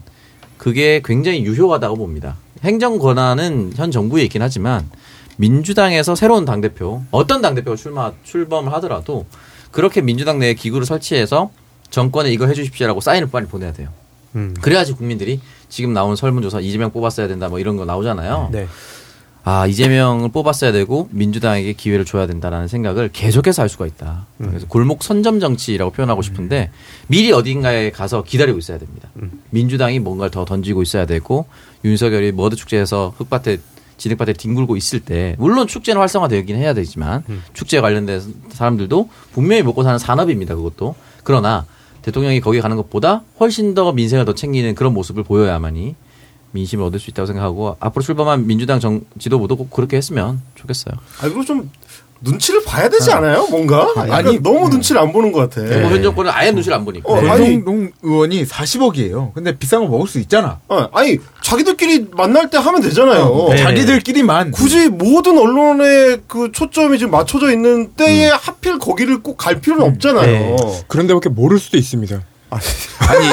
그게 0.60 1.02
굉장히 1.04 1.44
유효하다고 1.44 1.96
봅니다. 1.96 2.36
행정 2.64 3.00
권한은 3.00 3.72
현 3.76 3.90
정부에 3.90 4.24
있긴 4.24 4.42
하지만 4.42 4.88
민주당에서 5.38 6.16
새로운 6.16 6.44
당 6.44 6.60
대표 6.60 7.02
어떤 7.12 7.42
당 7.42 7.56
대표가 7.56 7.78
출마 7.78 8.12
출범을 8.24 8.72
하더라도 8.74 9.26
그렇게 9.72 10.02
민주당 10.02 10.38
내에 10.38 10.54
기구를 10.54 10.86
설치해서 10.86 11.50
정권에 11.90 12.30
이거 12.32 12.46
해주십시오라고 12.46 13.00
사인을 13.00 13.30
빨리 13.32 13.48
보내야 13.48 13.72
돼요. 13.72 13.88
음. 14.36 14.54
그래야지 14.62 14.94
국민들이 14.94 15.40
지금 15.70 15.94
나온 15.94 16.18
설문조사 16.18 16.60
이재명 16.60 16.92
뽑았어야 16.92 17.28
된다 17.30 17.48
뭐 17.48 17.60
이런 17.60 17.78
거 17.78 17.86
나오잖아요. 17.86 18.50
네. 18.52 18.68
아 19.44 19.66
이재명을 19.66 20.30
뽑았어야 20.30 20.72
되고 20.72 21.08
민주당에게 21.12 21.74
기회를 21.74 22.06
줘야 22.06 22.28
된다라는 22.28 22.68
생각을 22.68 23.10
계속해서 23.12 23.62
할 23.62 23.70
수가 23.70 23.88
있다. 23.88 24.28
그래서 24.38 24.68
골목 24.68 25.02
선점 25.02 25.40
정치라고 25.40 25.92
표현하고 25.92 26.22
싶은데 26.22 26.72
미리 27.08 27.32
어딘가에 27.32 27.92
가서 27.92 28.24
기다리고 28.24 28.60
있어야 28.60 28.78
됩니다. 28.78 29.10
민주당이 29.50 30.00
뭔가를 30.00 30.30
더 30.32 30.46
던지고 30.46 30.82
있어야 30.82 31.06
되고 31.06 31.48
윤석열이 31.86 32.34
머드 32.34 32.56
축제에서 32.56 33.14
흙밭에 33.18 33.60
진흙밭에 33.98 34.34
뒹굴고 34.34 34.76
있을 34.78 35.00
때 35.00 35.36
물론 35.40 35.68
축제는 35.68 36.00
활성화되긴 36.00 36.56
해야 36.56 36.74
되지만 36.74 37.24
축제 37.54 37.82
관련된 37.82 38.22
사람들도 38.50 39.10
분명히 39.34 39.64
먹고 39.64 39.84
사는 39.84 39.98
산업입니다. 39.98 40.56
그것도 40.56 40.96
그러나 41.24 41.66
대통령이 42.02 42.40
거기 42.40 42.62
가는 42.62 42.76
것보다 42.78 43.24
훨씬 43.40 43.74
더 43.74 43.92
민생을 43.92 44.26
더 44.26 44.34
챙기는 44.34 44.76
그런 44.76 44.94
모습을 44.94 45.24
보여야만이 45.24 45.96
민심을 46.52 46.84
얻을 46.86 47.00
수 47.00 47.10
있다고 47.10 47.26
생각하고 47.28 47.78
앞으로 47.80 48.04
출범한 48.04 48.48
민주당 48.48 48.80
정 48.80 49.02
지도부도 49.20 49.56
꼭 49.56 49.70
그렇게 49.72 49.98
했으면 49.98 50.42
좋겠어요. 50.56 50.96
아, 51.20 51.22
그리고 51.24 51.44
좀 51.46 51.70
눈치를 52.22 52.64
봐야 52.66 52.90
되지 52.90 53.12
않아요? 53.14 53.48
뭔가? 53.50 53.88
약간 53.96 54.12
아니, 54.12 54.40
너무 54.44 54.68
눈치를 54.68 55.00
안 55.00 55.14
보는 55.14 55.32
것 55.32 55.50
같아. 55.50 55.62
현 55.66 56.04
정권은 56.04 56.30
아예 56.34 56.52
눈치를 56.52 56.76
안 56.76 56.84
보니까. 56.84 57.08
어, 57.10 57.16
아니- 57.16 57.28
권성동 57.64 57.92
의원이 58.02 58.44
40억이에요. 58.46 59.34
근데 59.34 59.58
비싼 59.58 59.80
거 59.80 59.88
먹을 59.88 60.06
수 60.06 60.20
있잖아. 60.20 60.60
어, 60.68 60.90
아니 60.92 61.18
자기들끼리 61.42 62.08
만날 62.12 62.50
때 62.50 62.58
하면 62.58 62.82
되잖아요. 62.82 63.48
네. 63.52 63.56
자기들끼리만 63.58 64.52
굳이 64.52 64.90
모든 64.90 65.38
언론의 65.38 66.24
그 66.28 66.52
초점이 66.52 66.98
지금 66.98 67.12
맞춰져 67.12 67.52
있는 67.54 67.94
때에 67.94 68.28
하필 68.30 68.80
거기를 68.80 69.24
꼭 69.24 69.38
갈 69.38 69.62
필요는 69.62 69.86
없잖아요. 69.86 70.26
네. 70.26 70.84
그런 70.90 71.08
데밖에 71.08 71.30
모를 71.30 71.58
수도 71.58 71.78
있습니다. 71.78 72.22
아니 72.50 73.30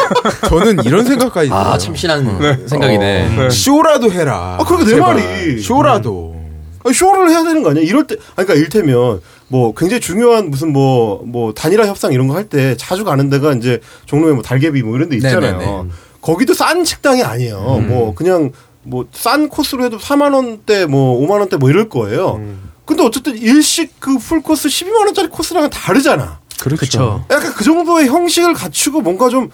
저는 0.49 0.85
이런 0.85 1.05
생각까지. 1.05 1.51
아 1.53 1.77
참신한 1.79 2.67
생각이네. 2.69 3.37
네. 3.37 3.51
쇼라도 3.51 4.11
해라. 4.13 4.57
아, 4.61 4.65
그러게 4.65 4.85
내. 4.85 5.01
말이. 5.01 5.61
쇼라도. 5.61 6.37
아니, 6.85 6.95
쇼를 6.95 7.31
해야 7.31 7.43
되는 7.43 7.63
거 7.65 7.71
아니야? 7.71 7.83
이럴 7.83 8.07
때, 8.07 8.15
아니, 8.37 8.47
그러니까 8.47 8.55
일테면 8.55 9.21
뭐 9.49 9.75
굉장히 9.75 10.01
중요한 10.01 10.51
무슨 10.51 10.73
뭐, 10.73 11.21
뭐 11.27 11.53
단일화 11.53 11.87
협상 11.87 12.13
이런 12.13 12.29
거 12.29 12.35
할 12.35 12.49
때 12.49 12.77
자주 12.77 13.05
가는 13.05 13.29
데가 13.29 13.55
이제 13.55 13.81
종로에 14.05 14.33
뭐 14.33 14.43
달개비 14.43 14.83
뭐 14.83 14.95
이런 14.97 15.09
데 15.09 15.17
있잖아요. 15.17 15.59
네네네. 15.59 15.83
거기도 16.21 16.55
싼 16.55 16.85
식당이 16.85 17.23
아니에요. 17.25 17.59
뭐 17.89 18.15
그냥 18.15 18.53
뭐 18.85 19.05
싼 19.13 19.49
코스로 19.49 19.85
해도 19.85 19.99
4만 19.99 20.33
원대 20.33 20.87
뭐 20.87 21.21
5만 21.27 21.41
원대 21.41 21.57
뭐 21.57 21.71
이럴 21.71 21.89
거예요. 21.89 22.41
근데 22.85 23.03
어쨌든 23.03 23.37
일식 23.37 23.99
그 23.99 24.17
풀 24.19 24.41
코스 24.43 24.69
12만 24.69 25.07
원짜리 25.07 25.27
코스랑은 25.29 25.71
다르잖아. 25.71 26.39
그렇죠. 26.61 26.79
그쵸. 26.79 27.25
약간 27.31 27.53
그 27.55 27.65
정도의 27.65 28.09
형식을 28.09 28.55
갖추고 28.55 29.01
뭔가 29.03 29.29
좀 29.29 29.51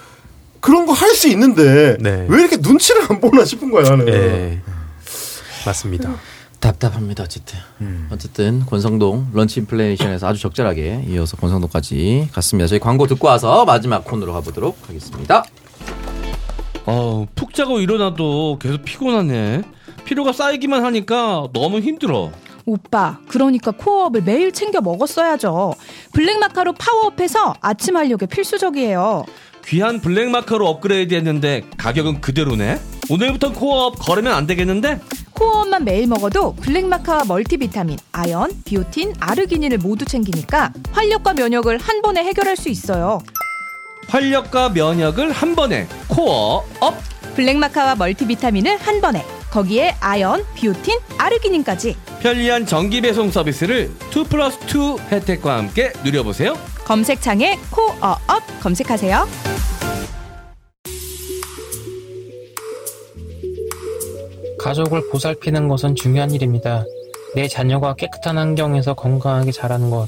그런 0.61 0.87
거 0.87 0.93
할 0.93 1.11
수 1.15 1.29
있는데 1.29 1.97
네. 2.01 2.27
왜 2.29 2.41
이렇게 2.41 2.57
눈치를 2.57 3.03
안 3.11 3.21
보나 3.21 3.45
싶은 3.45 3.71
거야 3.71 3.83
나는. 3.83 4.05
네. 4.07 4.61
맞습니다. 5.67 6.15
답답합니다. 6.61 7.25
어쨌든 7.25 7.59
어쨌든 8.11 8.65
권성동 8.67 9.31
런치 9.33 9.59
인플레이션에서 9.61 10.29
아주 10.29 10.41
적절하게 10.41 11.05
이어서 11.09 11.37
권성동까지 11.37 12.29
갔습니다. 12.33 12.69
저희 12.69 12.79
광고 12.79 13.07
듣고 13.09 13.27
와서 13.27 13.65
마지막 13.65 14.05
코너로 14.05 14.33
가보도록 14.35 14.79
하겠습니다. 14.87 15.45
어, 16.87 17.27
푹 17.35 17.55
자고 17.55 17.81
일어나도 17.81 18.59
계속 18.61 18.85
피곤하네. 18.85 19.63
피로가 20.05 20.33
쌓이기만 20.33 20.85
하니까 20.85 21.49
너무 21.53 21.81
힘들어. 21.81 22.31
오빠, 22.65 23.19
그러니까 23.29 23.71
코어업을 23.73 24.23
매일 24.23 24.53
챙겨 24.53 24.81
먹었어야죠. 24.81 25.75
블랙마카로 26.13 26.75
파워업해서 26.75 27.55
아침 27.61 27.97
활력에 27.97 28.27
필수적이에요. 28.27 29.25
귀한 29.67 30.01
블랙마커로 30.01 30.67
업그레이드 30.69 31.15
했는데 31.15 31.63
가격은 31.77 32.21
그대로네. 32.21 32.81
오늘부터 33.11 33.53
코어업 33.53 33.99
거르면 33.99 34.33
안 34.33 34.47
되겠는데? 34.47 35.01
코어업만 35.33 35.85
매일 35.85 36.07
먹어도 36.07 36.55
블랙마카와 36.57 37.25
멀티비타민, 37.25 37.99
아연, 38.13 38.51
비오틴, 38.65 39.15
아르기닌을 39.19 39.79
모두 39.79 40.05
챙기니까 40.05 40.73
활력과 40.93 41.35
면역을 41.35 41.79
한 41.79 42.03
번에 42.03 42.23
해결할 42.25 42.57
수 42.57 42.69
있어요. 42.69 43.21
활력과 44.09 44.71
면역을 44.71 45.33
한 45.33 45.55
번에 45.55 45.87
코어업. 46.09 46.95
블랙마카와 47.35 47.95
멀티비타민을 47.95 48.77
한 48.77 49.01
번에 49.01 49.25
거기에 49.51 49.97
아연, 50.01 50.45
비오틴, 50.55 50.99
아르기닌까지 51.19 51.97
편리한 52.23 52.67
정기 52.67 53.01
배송 53.01 53.33
서비스를 53.33 53.91
2 54.15 54.25
플러스 54.29 54.57
2 54.67 54.97
혜택과 55.11 55.59
함께 55.59 55.93
누려보세요. 56.05 56.55
검색창에 56.85 57.59
코어업 57.73 58.61
검색하세요. 58.61 59.27
가족을 64.57 65.11
보살피는 65.11 65.67
것은 65.67 65.97
중요한 65.97 66.31
일입니다. 66.31 66.85
내 67.35 67.49
자녀가 67.49 67.95
깨끗한 67.95 68.39
환경에서 68.39 68.95
건강하게 68.95 69.51
자라는 69.51 69.91
것 69.91 70.07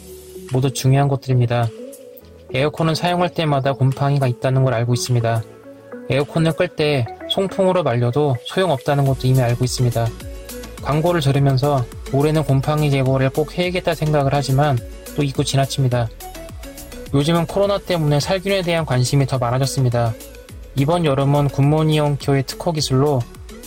모두 0.53 0.73
중요한 0.73 1.09
것들입니다. 1.09 1.69
에어컨은 2.53 2.95
사용할 2.95 3.35
때마다 3.35 3.73
곰팡이가 3.73 4.29
있다는 4.29 4.63
걸 4.63 4.75
알고 4.75 4.95
있습니다. 4.95 5.43
에어컨을 6.11 6.53
끌 6.53 6.69
때 6.69 7.07
송풍으로 7.29 7.83
말려도 7.83 8.37
소용없다는 8.45 9.05
것도 9.05 9.27
이미 9.27 9.41
알고 9.41 9.65
있습니다. 9.65 10.07
광고를 10.85 11.23
들으면서 11.23 11.85
올해는 12.13 12.45
곰팡이 12.45 12.91
제거를 12.91 13.31
꼭 13.31 13.57
해야겠다 13.57 13.95
생각을 13.95 14.35
하지만 14.35 14.79
또 15.17 15.23
잊고 15.23 15.43
지나칩니다. 15.43 16.09
요즘은 17.15 17.47
코로나 17.47 17.79
때문에 17.79 18.21
살균에 18.21 18.63
대한 18.63 18.85
관심이 18.85 19.27
더 19.27 19.39
많아졌습니다. 19.39 20.13
이번 20.77 21.05
여름은 21.05 21.49
굿모닝 21.49 22.05
홈케어의 22.05 22.45
특허 22.47 22.73
기술로 22.73 23.21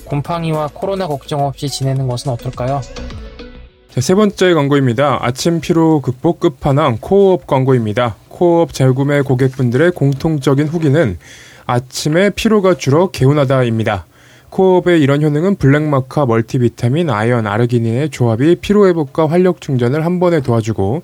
곰팡이와 0.05 0.69
코로나 0.73 1.07
걱정 1.07 1.45
없이 1.45 1.69
지내는 1.69 2.07
것은 2.07 2.31
어떨까요? 2.31 2.81
자, 3.89 4.01
세 4.01 4.13
번째 4.13 4.53
광고입니다. 4.53 5.17
아침 5.21 5.59
피로 5.59 6.01
극복 6.01 6.39
끝판왕 6.39 6.99
코어업 7.01 7.47
광고입니다. 7.47 8.15
코어업 8.29 8.73
재구매 8.73 9.21
고객분들의 9.21 9.91
공통적인 9.91 10.67
후기는 10.67 11.17
아침에 11.65 12.29
피로가 12.29 12.75
줄어 12.75 13.09
개운하다입니다. 13.09 14.05
코어업의 14.57 15.01
이런 15.01 15.21
효능은 15.21 15.57
블랙마카 15.57 16.25
멀티비타민, 16.25 17.11
아연, 17.11 17.45
아르기닌의 17.45 18.09
조합이 18.09 18.55
피로회복과 18.55 19.29
활력 19.29 19.61
충전을 19.61 20.03
한 20.03 20.19
번에 20.19 20.41
도와주고 20.41 21.03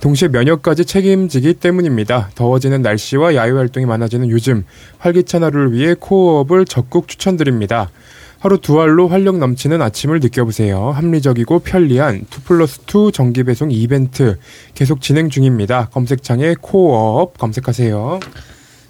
동시에 0.00 0.26
면역까지 0.28 0.84
책임지기 0.84 1.54
때문입니다. 1.54 2.30
더워지는 2.34 2.82
날씨와 2.82 3.36
야외 3.36 3.52
활동이 3.52 3.86
많아지는 3.86 4.30
요즘 4.30 4.64
활기찬 4.98 5.44
하루를 5.44 5.72
위해 5.72 5.94
코어업을 5.98 6.64
적극 6.64 7.06
추천드립니다. 7.06 7.90
하루 8.40 8.58
두 8.58 8.80
알로 8.80 9.06
활력 9.06 9.38
넘치는 9.38 9.80
아침을 9.80 10.18
느껴보세요. 10.18 10.90
합리적이고 10.90 11.60
편리한 11.60 12.16
2 12.16 12.24
플러스 12.44 12.80
2 12.80 13.12
정기 13.12 13.44
배송 13.44 13.70
이벤트 13.70 14.38
계속 14.74 15.00
진행 15.00 15.30
중입니다. 15.30 15.88
검색창에 15.92 16.56
코어업 16.60 17.38
검색하세요. 17.38 18.18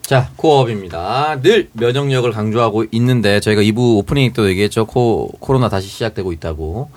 자, 0.08 0.30
코어업입니다. 0.36 1.42
늘 1.42 1.68
면역력을 1.74 2.30
강조하고 2.32 2.86
있는데 2.92 3.40
저희가 3.40 3.60
2부 3.60 3.98
오프닝 3.98 4.30
때도 4.32 4.48
얘기했죠. 4.48 4.86
코, 4.86 5.28
코로나 5.38 5.68
다시 5.68 5.86
시작되고 5.88 6.32
있다고. 6.32 6.88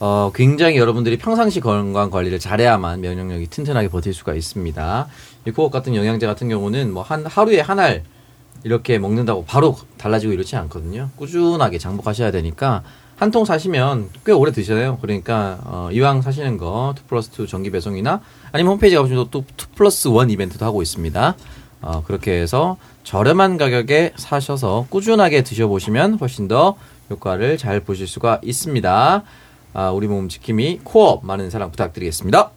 어, 0.00 0.32
굉장히 0.34 0.76
여러분들이 0.78 1.16
평상시 1.16 1.60
건강 1.60 2.10
관리를 2.10 2.40
잘해야만 2.40 3.02
면역력이 3.02 3.46
튼튼하게 3.50 3.86
버틸 3.88 4.12
수가 4.12 4.34
있습니다. 4.34 5.06
이 5.46 5.50
코어업 5.52 5.70
같은 5.70 5.94
영양제 5.94 6.26
같은 6.26 6.48
경우는 6.48 6.92
뭐 6.92 7.04
한 7.04 7.24
하루에 7.24 7.60
한 7.60 7.78
알 7.78 8.02
이렇게 8.64 8.98
먹는다고 8.98 9.44
바로 9.44 9.76
달라지고 9.96 10.32
이렇지 10.32 10.56
않거든요. 10.56 11.10
꾸준하게 11.16 11.78
장복하셔야 11.78 12.30
되니까 12.32 12.82
한 13.16 13.30
통 13.30 13.44
사시면 13.44 14.08
꽤 14.26 14.32
오래 14.32 14.50
드셔요. 14.50 14.98
그러니까 15.00 15.58
어, 15.64 15.88
이왕 15.92 16.20
사시는 16.22 16.58
거2 16.58 16.96
플러스 17.06 17.30
2 17.42 17.46
정기 17.46 17.70
배송이나 17.70 18.20
아니면 18.50 18.72
홈페이지 18.72 18.96
가보시면 18.96 19.28
또2 19.30 19.44
플러스 19.76 20.08
1 20.08 20.30
이벤트도 20.30 20.64
하고 20.64 20.82
있습니다. 20.82 21.36
어, 21.82 22.02
그렇게 22.06 22.32
해서 22.32 22.76
저렴한 23.04 23.56
가격에 23.56 24.12
사셔서 24.16 24.86
꾸준하게 24.90 25.42
드셔보시면 25.42 26.18
훨씬 26.20 26.48
더 26.48 26.76
효과를 27.10 27.58
잘 27.58 27.80
보실 27.80 28.06
수가 28.06 28.40
있습니다. 28.42 29.22
아, 29.72 29.90
우리 29.90 30.06
몸 30.06 30.28
지킴이 30.28 30.80
코어업 30.84 31.24
많은 31.24 31.50
사랑 31.50 31.70
부탁드리겠습니다. 31.70 32.50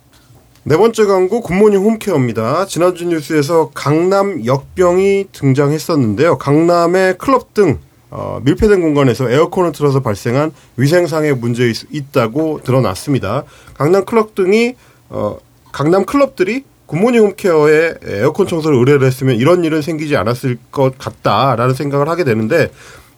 네 0.65 0.77
번째 0.77 1.05
광고 1.05 1.41
굿모닝 1.41 1.79
홈케어입니다. 1.79 2.65
지난주 2.67 3.05
뉴스에서 3.05 3.71
강남 3.73 4.45
역병이 4.45 5.27
등장했었는데요. 5.31 6.37
강남의 6.37 7.17
클럽 7.17 7.53
등 7.53 7.79
어, 8.09 8.39
밀폐된 8.43 8.79
공간에서 8.79 9.29
에어컨을 9.29 9.71
틀어서 9.71 10.01
발생한 10.01 10.53
위생상의 10.77 11.35
문제 11.35 11.71
있다고 11.91 12.61
드러났습니다. 12.63 13.43
강남 13.73 14.05
클럽 14.05 14.35
등이 14.35 14.75
어, 15.09 15.37
강남 15.71 16.05
클럽들이 16.05 16.63
굿모닝 16.93 17.21
홈케어에 17.21 17.95
에어컨 18.05 18.45
청소를 18.45 18.77
의뢰를 18.77 19.07
했으면 19.07 19.35
이런 19.35 19.63
일은 19.63 19.81
생기지 19.81 20.15
않았을 20.15 20.59
것 20.71 20.95
같다라는 20.99 21.73
생각을 21.73 22.07
하게 22.07 22.23
되는데 22.23 22.69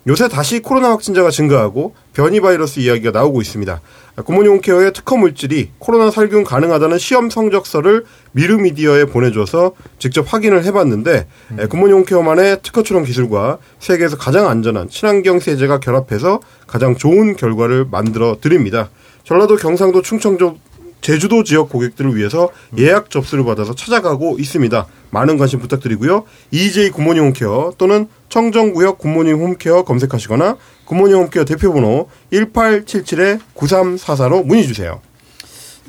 요새 0.07 0.29
다시 0.29 0.61
코로나 0.61 0.91
확진자가 0.91 1.29
증가하고 1.29 1.93
변이 2.13 2.39
바이러스 2.39 2.79
이야기가 2.79 3.11
나오고 3.11 3.41
있습니다. 3.41 3.81
굿모닝 4.23 4.49
홈케어의 4.53 4.93
특허 4.93 5.17
물질이 5.17 5.71
코로나 5.77 6.09
살균 6.09 6.45
가능하다는 6.45 6.99
시험 6.99 7.29
성적서를 7.29 8.05
미르미디어에 8.31 9.05
보내줘서 9.05 9.73
직접 9.99 10.31
확인을 10.31 10.63
해봤는데 10.63 11.27
굿모닝 11.69 11.97
홈케어만의 11.97 12.59
특허 12.63 12.81
출원 12.81 13.03
기술과 13.03 13.57
세계에서 13.79 14.15
가장 14.15 14.47
안전한 14.47 14.87
친환경 14.87 15.41
세제가 15.41 15.81
결합해서 15.81 16.39
가장 16.65 16.95
좋은 16.95 17.35
결과를 17.35 17.87
만들어 17.91 18.37
드립니다. 18.39 18.89
전라도, 19.25 19.55
경상도, 19.55 20.03
충청도, 20.03 20.59
제주도 21.05 21.43
지역 21.43 21.69
고객들을 21.69 22.15
위해서 22.15 22.49
예약 22.79 23.11
접수를 23.11 23.45
받아서 23.45 23.75
찾아가고 23.75 24.37
있습니다. 24.39 24.87
많은 25.11 25.37
관심 25.37 25.59
부탁드리고요. 25.59 26.23
EJ 26.49 26.89
굿모닝 26.89 27.25
홈케어 27.25 27.73
또는 27.77 28.07
청정구역 28.29 28.97
굿모닝 28.97 29.35
홈케어 29.35 29.83
검색하시거나 29.83 30.57
굿모닝 30.85 31.15
홈케어 31.15 31.45
대표번호 31.45 32.09
1877-9344로 32.33 34.43
문의 34.45 34.65
주세요. 34.65 34.99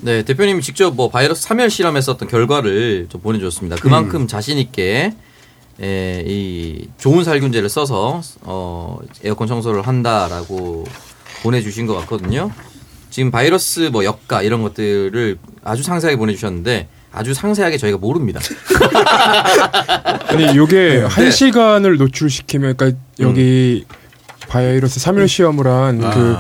네, 0.03 0.23
대표님이 0.23 0.61
직접 0.61 0.95
뭐 0.95 1.09
바이러스 1.09 1.49
3열 1.49 1.71
실험했었던 1.71 2.29
결과를 2.29 3.07
좀 3.09 3.23
보내주셨습니다. 3.23 3.77
그만큼 3.77 4.21
음. 4.21 4.29
자신 4.29 4.59
있게 4.59 5.15
에, 5.81 6.25
이 6.27 6.89
좋은 6.99 7.25
살균제를 7.25 7.71
써서 7.71 8.21
어, 8.43 8.99
에어컨 9.25 9.47
청소를 9.47 9.81
한다라고 9.81 10.85
보내주신 11.43 11.87
것 11.87 11.95
같거든요. 12.01 12.51
지금 13.17 13.31
바이러스 13.31 13.89
뭐 13.91 14.05
역가 14.05 14.43
이런 14.43 14.63
것들을 14.63 15.39
아주 15.65 15.83
상세하게 15.83 16.19
보내주셨는데 16.19 16.87
아주 17.11 17.33
상세하게 17.33 17.79
저희가 17.79 17.97
모릅니다. 17.97 18.41
아니 20.29 20.55
요게 20.55 21.07
한 21.09 21.31
시간을 21.31 21.97
노출시키면 21.97 22.77
그러니까 22.77 23.01
여기 23.21 23.87
바이러스 24.51 25.01
3일 25.01 25.29
시험을 25.29 25.67
한그 25.67 26.37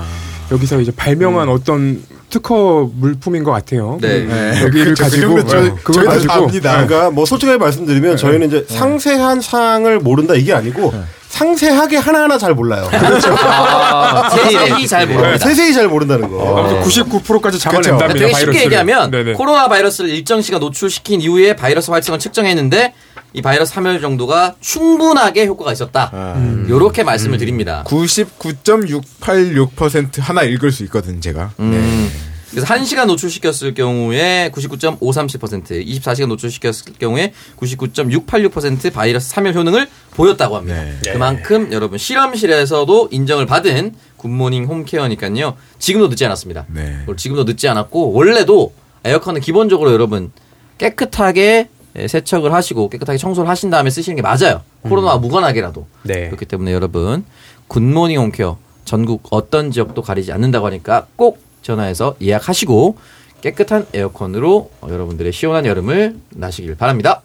여기서 0.52 0.82
이제 0.82 0.92
발명한 0.94 1.48
어떤 1.48 2.02
특허 2.28 2.90
물품인 2.94 3.42
것 3.42 3.52
같아요. 3.52 3.96
네. 4.02 4.26
네. 4.26 4.62
여기를 4.64 4.92
그쵸, 4.92 5.04
그 5.04 5.10
가지고 5.10 5.36
정도 5.38 5.46
저희- 5.48 5.68
어, 5.70 5.74
그걸 5.82 5.94
저희도 5.94 6.10
가지고 6.10 6.32
압니다. 6.34 6.80
네. 6.80 6.86
그러니까 6.86 7.10
뭐 7.10 7.24
솔직하게 7.24 7.56
말씀드리면 7.56 8.18
저희는 8.18 8.48
이제 8.48 8.66
상세한 8.68 9.40
사항을 9.40 10.00
모른다 10.00 10.34
이게 10.34 10.52
아니고 10.52 10.92
상세하게 11.36 11.98
하나하나 11.98 12.38
잘 12.38 12.54
몰라요. 12.54 12.88
아, 12.92 14.30
세세히 14.30 14.88
잘 14.88 15.06
네, 15.06 15.14
모릅니다. 15.14 15.44
세세히 15.46 15.74
잘 15.74 15.86
모른다는 15.88 16.30
거. 16.30 16.58
아무튼 16.58 16.80
99%까지 16.82 17.58
잡아낸답니다. 17.58 18.06
그러니까 18.06 18.12
되게 18.14 18.28
쉽게 18.28 18.32
바이러스를. 18.32 18.64
얘기하면 18.64 19.10
네네. 19.10 19.32
코로나 19.34 19.68
바이러스를 19.68 20.08
일정 20.10 20.40
시간 20.40 20.60
노출시킨 20.60 21.20
이후에 21.20 21.54
바이러스 21.54 21.90
활성을 21.90 22.18
측정했는데 22.18 22.94
이 23.34 23.42
바이러스 23.42 23.74
3열 23.74 24.00
정도가 24.00 24.54
충분하게 24.60 25.44
효과가 25.46 25.72
있었다. 25.72 26.10
아. 26.12 26.64
요렇게 26.68 27.02
말씀을 27.04 27.36
드립니다. 27.36 27.84
99.686% 27.86 30.22
하나 30.22 30.42
읽을 30.42 30.72
수 30.72 30.82
있거든 30.84 31.20
제가. 31.20 31.50
음. 31.60 32.10
그래서 32.50 32.66
1시간 32.66 33.06
노출시켰을 33.06 33.74
경우에 33.74 34.50
99.537%, 34.54 35.86
24시간 35.86 36.28
노출시켰을 36.28 36.94
경우에 36.98 37.32
99.686% 37.56 38.92
바이러스 38.92 39.34
3열 39.34 39.54
효능을 39.54 39.88
보였다고 40.12 40.56
합니다. 40.56 40.82
네. 41.02 41.12
그만큼 41.12 41.72
여러분 41.72 41.98
실험실에서도 41.98 43.08
인정을 43.10 43.46
받은 43.46 43.94
굿모닝 44.16 44.64
홈케어니까요. 44.64 45.56
지금도 45.78 46.08
늦지 46.08 46.24
않았습니다. 46.24 46.66
네. 46.68 46.98
지금도 47.16 47.44
늦지 47.44 47.68
않았고 47.68 48.12
원래도 48.12 48.72
에어컨은 49.04 49.40
기본적으로 49.40 49.92
여러분 49.92 50.32
깨끗하게 50.78 51.68
에, 51.96 52.08
세척을 52.08 52.52
하시고 52.52 52.88
깨끗하게 52.90 53.18
청소를 53.18 53.48
하신 53.48 53.70
다음에 53.70 53.90
쓰시는 53.90 54.16
게 54.16 54.22
맞아요. 54.22 54.62
코로나와 54.82 55.18
무관하게라도. 55.18 55.86
네. 56.02 56.26
그렇기 56.26 56.44
때문에 56.44 56.72
여러분 56.72 57.24
굿모닝 57.68 58.18
홈케어 58.18 58.58
전국 58.84 59.24
어떤 59.30 59.70
지역도 59.72 60.02
가리지 60.02 60.32
않는다고 60.32 60.66
하니까 60.66 61.06
꼭 61.16 61.45
전화해서 61.66 62.16
예약하시고 62.22 62.96
깨끗한 63.40 63.86
에어컨으로 63.92 64.70
어, 64.80 64.88
여러분들의 64.88 65.32
시원한 65.32 65.66
여름을 65.66 66.16
나시길 66.30 66.76
바랍니다. 66.76 67.22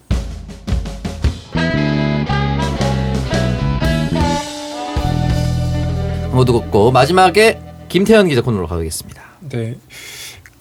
모두 6.31 6.53
걷고 6.53 6.91
마지막에 6.91 7.59
김태현 7.89 8.29
기자 8.29 8.41
코너로 8.41 8.67
가겠습니다. 8.67 9.21
네. 9.49 9.77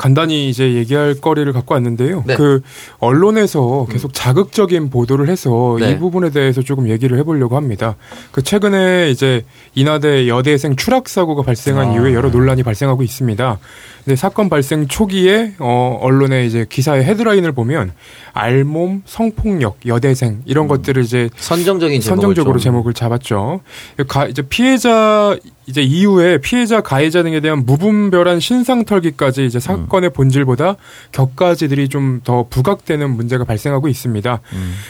간단히 0.01 0.49
이제 0.49 0.73
얘기할 0.77 1.17
거리를 1.21 1.53
갖고 1.53 1.75
왔는데요. 1.75 2.25
네. 2.27 2.35
그 2.35 2.63
언론에서 3.01 3.87
계속 3.91 4.15
자극적인 4.15 4.89
보도를 4.89 5.29
해서 5.29 5.77
네. 5.79 5.91
이 5.91 5.99
부분에 5.99 6.31
대해서 6.31 6.63
조금 6.63 6.89
얘기를 6.89 7.19
해보려고 7.19 7.55
합니다. 7.57 7.97
그 8.33 8.41
최근에 8.41 9.11
이제 9.11 9.45
인하대 9.75 10.27
여대생 10.27 10.77
추락 10.77 11.07
사고가 11.07 11.43
발생한 11.43 11.89
아. 11.89 11.93
이후에 11.93 12.15
여러 12.15 12.31
논란이 12.31 12.63
발생하고 12.63 13.03
있습니다. 13.03 13.59
근데 14.05 14.17
사건 14.17 14.49
발생 14.49 14.89
초기에 14.89 15.55
어 15.59 15.99
언론의 16.01 16.47
이제 16.47 16.67
기사의 16.69 17.05
헤드라인을 17.05 17.53
보면 17.53 17.93
알몸 18.33 19.03
성폭력 19.05 19.79
여대생 19.87 20.43
이런 20.47 20.69
것들을 20.69 21.03
이제 21.05 21.29
선정적인 21.37 22.01
제목을 22.01 22.17
선정적으로 22.23 22.59
좀- 22.59 22.65
제목을 22.73 22.95
잡았죠. 22.95 23.61
가, 24.09 24.27
이제 24.27 24.43
피해자 24.43 25.37
이제 25.67 25.83
이후에 25.83 26.39
피해자 26.39 26.81
가해자 26.81 27.23
등에 27.23 27.41
대한 27.41 27.65
무분별한 27.65 28.41
신상 28.41 28.85
털기까지 28.85 29.45
이제 29.47 29.61
사건의 29.61 30.11
본질보다 30.11 30.77
격가지들이 31.13 31.89
좀 31.89 32.21
더 32.25 32.47
부각되는 32.51 33.09
문제가 33.11 33.45
발생하고 33.45 33.89
있습니다. 33.89 34.41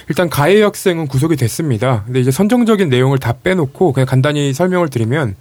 일단 0.08 0.28
가해 0.30 0.62
학생은 0.62 1.06
구속이 1.06 1.36
됐습니다. 1.36 2.02
근데 2.06 2.20
이제 2.20 2.30
선정적인 2.30 2.88
내용을 2.88 3.18
다 3.18 3.34
빼놓고 3.42 3.92
그냥 3.92 4.06
간단히 4.06 4.52
설명을 4.52 4.88
드리면 4.88 5.36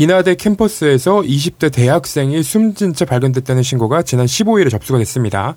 인하대 0.00 0.34
캠퍼스에서 0.34 1.20
20대 1.20 1.70
대학생이 1.70 2.42
숨진 2.42 2.94
채 2.94 3.04
발견됐다는 3.04 3.62
신고가 3.62 4.00
지난 4.00 4.24
15일에 4.24 4.70
접수가 4.70 4.98
됐습니다. 5.00 5.56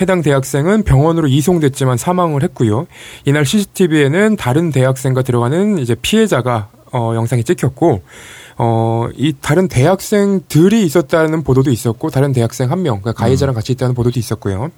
해당 0.00 0.22
대학생은 0.22 0.82
병원으로 0.82 1.28
이송됐지만 1.28 1.96
사망을 1.96 2.42
했고요. 2.42 2.88
이날 3.26 3.46
CCTV에는 3.46 4.34
다른 4.34 4.72
대학생과 4.72 5.22
들어가는 5.22 5.78
이제 5.78 5.94
피해자가 6.02 6.70
어, 6.92 7.12
영상이 7.14 7.44
찍혔고 7.44 8.02
어, 8.58 9.08
이 9.16 9.34
다른 9.40 9.68
대학생들이 9.68 10.84
있었다는 10.86 11.42
보도도 11.42 11.70
있었고 11.70 12.08
다른 12.10 12.32
대학생 12.32 12.70
한 12.70 12.82
명, 12.82 13.00
그러니까 13.00 13.12
가해자랑 13.12 13.54
같이 13.54 13.72
있다는 13.72 13.94
보도도 13.94 14.18
있었고요. 14.18 14.70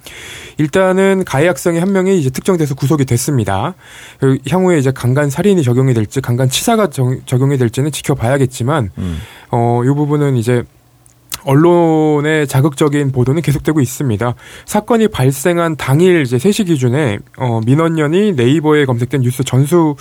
일단은 0.58 1.24
가해 1.24 1.46
학생의 1.46 1.80
한 1.80 1.92
명이 1.92 2.18
이제 2.18 2.28
특정돼서 2.30 2.74
구속이 2.74 3.04
됐습니다. 3.04 3.74
그 4.18 4.38
향후에 4.50 4.78
이제 4.78 4.90
강간 4.90 5.30
살인이 5.30 5.62
적용이 5.62 5.94
될지 5.94 6.20
강간 6.20 6.48
치사가 6.48 6.90
정- 6.90 7.20
적용이 7.24 7.56
될지는 7.56 7.92
지켜봐야겠지만 7.92 8.90
어, 9.52 9.82
이 9.84 9.88
부분은 9.88 10.36
이제 10.36 10.64
언론의 11.44 12.46
자극적인 12.48 13.12
보도는 13.12 13.42
계속되고 13.42 13.80
있습니다. 13.80 14.34
사건이 14.66 15.08
발생한 15.08 15.76
당일 15.76 16.22
이제 16.22 16.36
3시 16.36 16.66
기준에 16.66 17.18
어, 17.38 17.60
민원연이 17.64 18.32
네이버에 18.32 18.84
검색된 18.86 19.20
뉴스 19.22 19.44
전수 19.44 19.94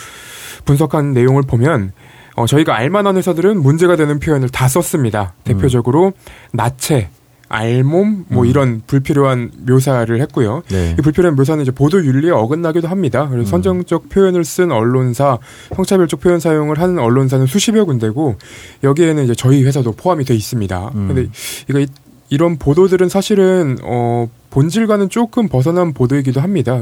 분석한 0.65 1.13
내용을 1.13 1.43
보면 1.43 1.91
어, 2.37 2.45
저희가 2.45 2.75
알만한 2.77 3.17
회사들은 3.17 3.61
문제가 3.61 3.95
되는 3.95 4.19
표현을 4.19 4.49
다 4.49 4.67
썼습니다. 4.67 5.33
대표적으로 5.43 6.13
나체, 6.53 7.09
알몸 7.49 8.25
뭐 8.27 8.45
이런 8.45 8.83
불필요한 8.85 9.51
묘사를 9.65 10.21
했고요. 10.21 10.61
네. 10.69 10.95
이 10.97 11.01
불필요한 11.01 11.35
묘사는 11.35 11.61
이제 11.63 11.71
보도 11.71 12.05
윤리에 12.05 12.29
어긋나기도 12.29 12.87
합니다. 12.89 13.27
그래서 13.29 13.49
선정적 13.49 14.09
표현을 14.09 14.45
쓴 14.45 14.71
언론사, 14.71 15.39
성차별적 15.75 16.19
표현 16.19 16.39
사용을 16.39 16.79
하는 16.79 16.99
언론사는 16.99 17.47
수십여 17.47 17.85
군데고 17.85 18.35
여기에는 18.83 19.23
이제 19.23 19.33
저희 19.33 19.63
회사도 19.63 19.93
포함이 19.93 20.23
돼 20.23 20.35
있습니다. 20.35 20.91
근데 20.93 21.27
이거 21.67 21.83
이- 22.29 22.35
이런 22.35 22.57
보도들은 22.57 23.09
사실은 23.09 23.77
어 23.83 24.27
본질과는 24.49 25.09
조금 25.09 25.47
벗어난 25.47 25.93
보도이기도 25.93 26.41
합니다. 26.41 26.79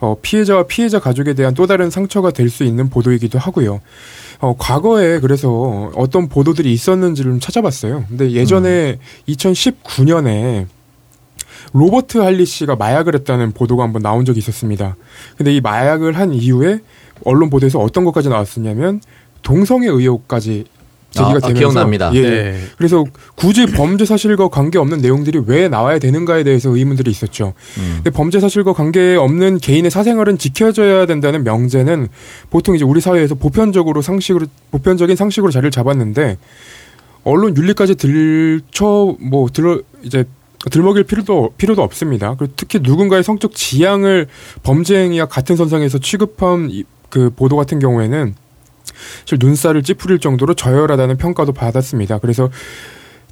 어 0.00 0.16
피해자와 0.20 0.64
피해자 0.64 0.98
가족에 1.00 1.34
대한 1.34 1.54
또 1.54 1.66
다른 1.66 1.90
상처가 1.90 2.30
될 2.30 2.48
수 2.50 2.64
있는 2.64 2.88
보도이기도 2.90 3.38
하고요. 3.38 3.80
어 4.40 4.54
과거에 4.58 5.20
그래서 5.20 5.90
어떤 5.96 6.28
보도들이 6.28 6.72
있었는지를 6.72 7.32
좀 7.32 7.40
찾아봤어요. 7.40 8.04
근데 8.08 8.32
예전에 8.32 8.98
2019년에 9.28 10.66
로버트 11.72 12.18
할리 12.18 12.44
씨가 12.46 12.76
마약을 12.76 13.14
했다는 13.14 13.52
보도가 13.52 13.82
한번 13.82 14.02
나온 14.02 14.24
적이 14.24 14.38
있었습니다. 14.38 14.96
근데 15.36 15.54
이 15.54 15.60
마약을 15.60 16.16
한 16.16 16.32
이후에 16.32 16.80
언론 17.24 17.50
보도에서 17.50 17.78
어떤 17.80 18.04
것까지 18.04 18.28
나왔었냐면 18.28 19.00
동성애 19.42 19.86
의혹까지 19.88 20.64
제기가 21.14 21.34
아, 21.34 21.36
아, 21.36 21.48
되면서 21.48 21.58
기억납니다. 21.58 22.10
예. 22.14 22.20
네. 22.22 22.60
그래서 22.76 23.04
굳이 23.34 23.66
범죄 23.66 24.04
사실과 24.04 24.48
관계 24.48 24.78
없는 24.78 24.98
내용들이 24.98 25.42
왜 25.46 25.68
나와야 25.68 25.98
되는가에 25.98 26.44
대해서 26.44 26.70
의문들이 26.76 27.10
있었죠. 27.10 27.54
근데 27.96 28.10
범죄 28.10 28.40
사실과 28.40 28.72
관계 28.72 29.16
없는 29.16 29.58
개인의 29.58 29.90
사생활은 29.90 30.38
지켜져야 30.38 31.06
된다는 31.06 31.44
명제는 31.44 32.08
보통 32.50 32.74
이제 32.74 32.84
우리 32.84 33.00
사회에서 33.00 33.34
보편적으로 33.36 34.02
상식으로 34.02 34.46
보편적인 34.70 35.16
상식으로 35.16 35.50
자리를 35.52 35.70
잡았는데 35.70 36.36
언론 37.24 37.56
윤리까지 37.56 37.94
들쳐 37.94 39.16
뭐 39.20 39.48
들어 39.52 39.80
이제 40.02 40.24
들먹일 40.70 41.04
필요도 41.04 41.54
필요도 41.56 41.82
없습니다. 41.82 42.34
그리고 42.38 42.52
특히 42.56 42.78
누군가의 42.82 43.22
성적 43.22 43.54
지향을 43.54 44.26
범죄 44.62 44.96
행위와 44.96 45.26
같은 45.26 45.56
선상에서 45.56 45.98
취급한 45.98 46.68
이- 46.70 46.84
그 47.10 47.30
보도 47.30 47.56
같은 47.56 47.78
경우에는 47.78 48.34
사 48.34 48.43
실 49.24 49.38
눈살을 49.40 49.82
찌푸릴 49.82 50.18
정도로 50.18 50.54
저열하다는 50.54 51.16
평가도 51.16 51.52
받았습니다. 51.52 52.18
그래서 52.18 52.50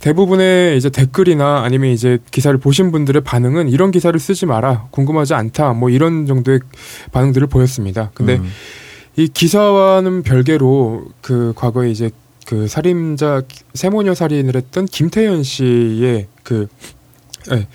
대부분의 0.00 0.76
이제 0.76 0.90
댓글이나 0.90 1.62
아니면 1.62 1.90
이제 1.90 2.18
기사를 2.32 2.58
보신 2.58 2.90
분들의 2.90 3.22
반응은 3.22 3.68
이런 3.68 3.92
기사를 3.92 4.18
쓰지 4.18 4.46
마라, 4.46 4.88
궁금하지 4.90 5.34
않다, 5.34 5.74
뭐 5.74 5.90
이런 5.90 6.26
정도의 6.26 6.58
반응들을 7.12 7.46
보였습니다. 7.46 8.10
근데 8.12 8.40
이 9.16 9.28
기사와는 9.28 10.22
별개로 10.22 11.06
그 11.20 11.52
과거에 11.54 11.90
이제 11.90 12.10
그 12.46 12.66
살인자 12.66 13.42
세모녀 13.74 14.14
살인을 14.14 14.56
했던 14.56 14.86
김태현 14.86 15.44
씨의 15.44 16.26
그 16.42 16.66
예, 17.52 17.68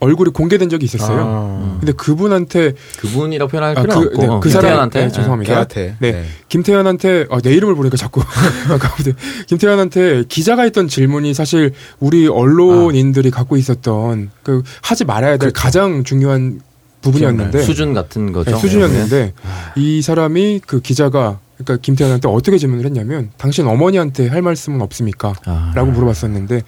얼굴이 0.00 0.30
공개된 0.30 0.68
적이 0.70 0.86
있었어요. 0.86 1.18
아. 1.20 1.76
근데 1.78 1.92
그분한테 1.92 2.72
그분이라고 2.98 3.50
표현할 3.50 3.78
아, 3.78 3.82
필요는 3.82 4.02
그, 4.02 4.08
없고 4.08 4.22
네, 4.22 4.28
어, 4.28 4.40
그 4.40 4.48
사람 4.48 4.62
김태현한테 4.62 5.00
네, 5.00 5.12
죄송합니다. 5.12 5.52
걔한테. 5.52 5.96
네. 6.00 6.12
네. 6.12 6.24
김태현한테 6.48 7.26
아, 7.30 7.40
내 7.40 7.52
이름을 7.52 7.74
부르니까 7.74 7.96
자꾸 7.96 8.22
아까부터 8.70 9.12
김태현한테 9.46 10.24
기자가 10.28 10.62
했던 10.62 10.88
질문이 10.88 11.34
사실 11.34 11.72
우리 12.00 12.26
언론인들이 12.26 13.30
갖고 13.30 13.56
있었던 13.56 14.30
그 14.42 14.62
하지 14.82 15.04
말아야 15.04 15.36
될 15.36 15.52
가장 15.52 16.02
중요한 16.02 16.60
부분이었는데 17.02 17.62
수준 17.62 17.94
같은 17.94 18.32
거죠. 18.32 18.50
네, 18.50 18.56
수준이었는데 18.58 19.32
이 19.76 20.02
사람이 20.02 20.60
그 20.66 20.80
기자가 20.80 21.38
그러니까 21.56 21.82
김태현한테 21.82 22.28
어떻게 22.28 22.56
질문을 22.58 22.84
했냐면 22.86 23.30
당신 23.36 23.66
어머니한테 23.66 24.28
할 24.28 24.42
말씀은 24.42 24.80
없습니까? 24.80 25.34
아. 25.44 25.72
라고 25.74 25.90
물어봤었는데 25.90 26.62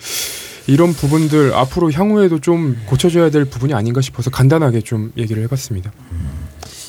이런 0.73 0.95
부분들 0.95 1.53
앞으로 1.55 1.93
향후에도 1.93 2.41
좀 2.41 2.79
고쳐줘야 2.87 3.29
될 3.29 3.45
부분이 3.45 3.75
아닌가 3.75 4.01
싶어서 4.01 4.31
간단하게 4.31 4.81
좀 4.81 5.13
얘기를 5.19 5.43
해봤습니다. 5.43 5.93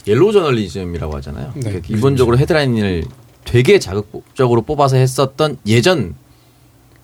옐로우 0.07 0.31
저널리즘이라고 0.31 1.13
하잖아요. 1.17 1.51
네. 1.55 1.59
그러니까 1.59 1.85
기본적으로 1.85 2.37
헤드라인을 2.37 3.03
되게 3.43 3.79
자극적으로 3.79 4.61
뽑아서 4.61 4.95
했었던 4.95 5.57
예전 5.67 6.15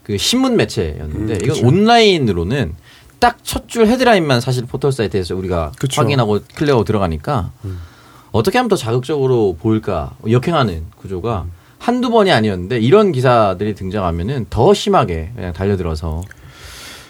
그 0.04 0.18
신문 0.18 0.56
매체였는데 0.56 1.34
음, 1.34 1.40
이건. 1.44 1.66
온라인으로는 1.66 2.76
딱 3.20 3.40
첫 3.44 3.68
줄 3.68 3.88
헤드라인만 3.88 4.40
사실 4.40 4.66
포털 4.66 4.94
사이트에서 4.94 5.36
우리가 5.36 5.74
그쵸. 5.78 6.02
확인하고 6.02 6.40
클릭하고 6.56 6.86
들어가니까 6.86 7.52
어떻게 8.32 8.58
하면 8.58 8.70
더 8.70 8.78
자극적으로 8.78 9.58
보일까 9.60 10.16
역행하는 10.30 10.86
구조가 10.96 11.46
한두 11.78 12.10
번이 12.10 12.32
아니었는데 12.32 12.80
이런 12.80 13.12
기사들이 13.12 13.76
등장하면은 13.76 14.46
더 14.50 14.74
심하게 14.74 15.32
그냥 15.36 15.52
달려들어서 15.52 16.22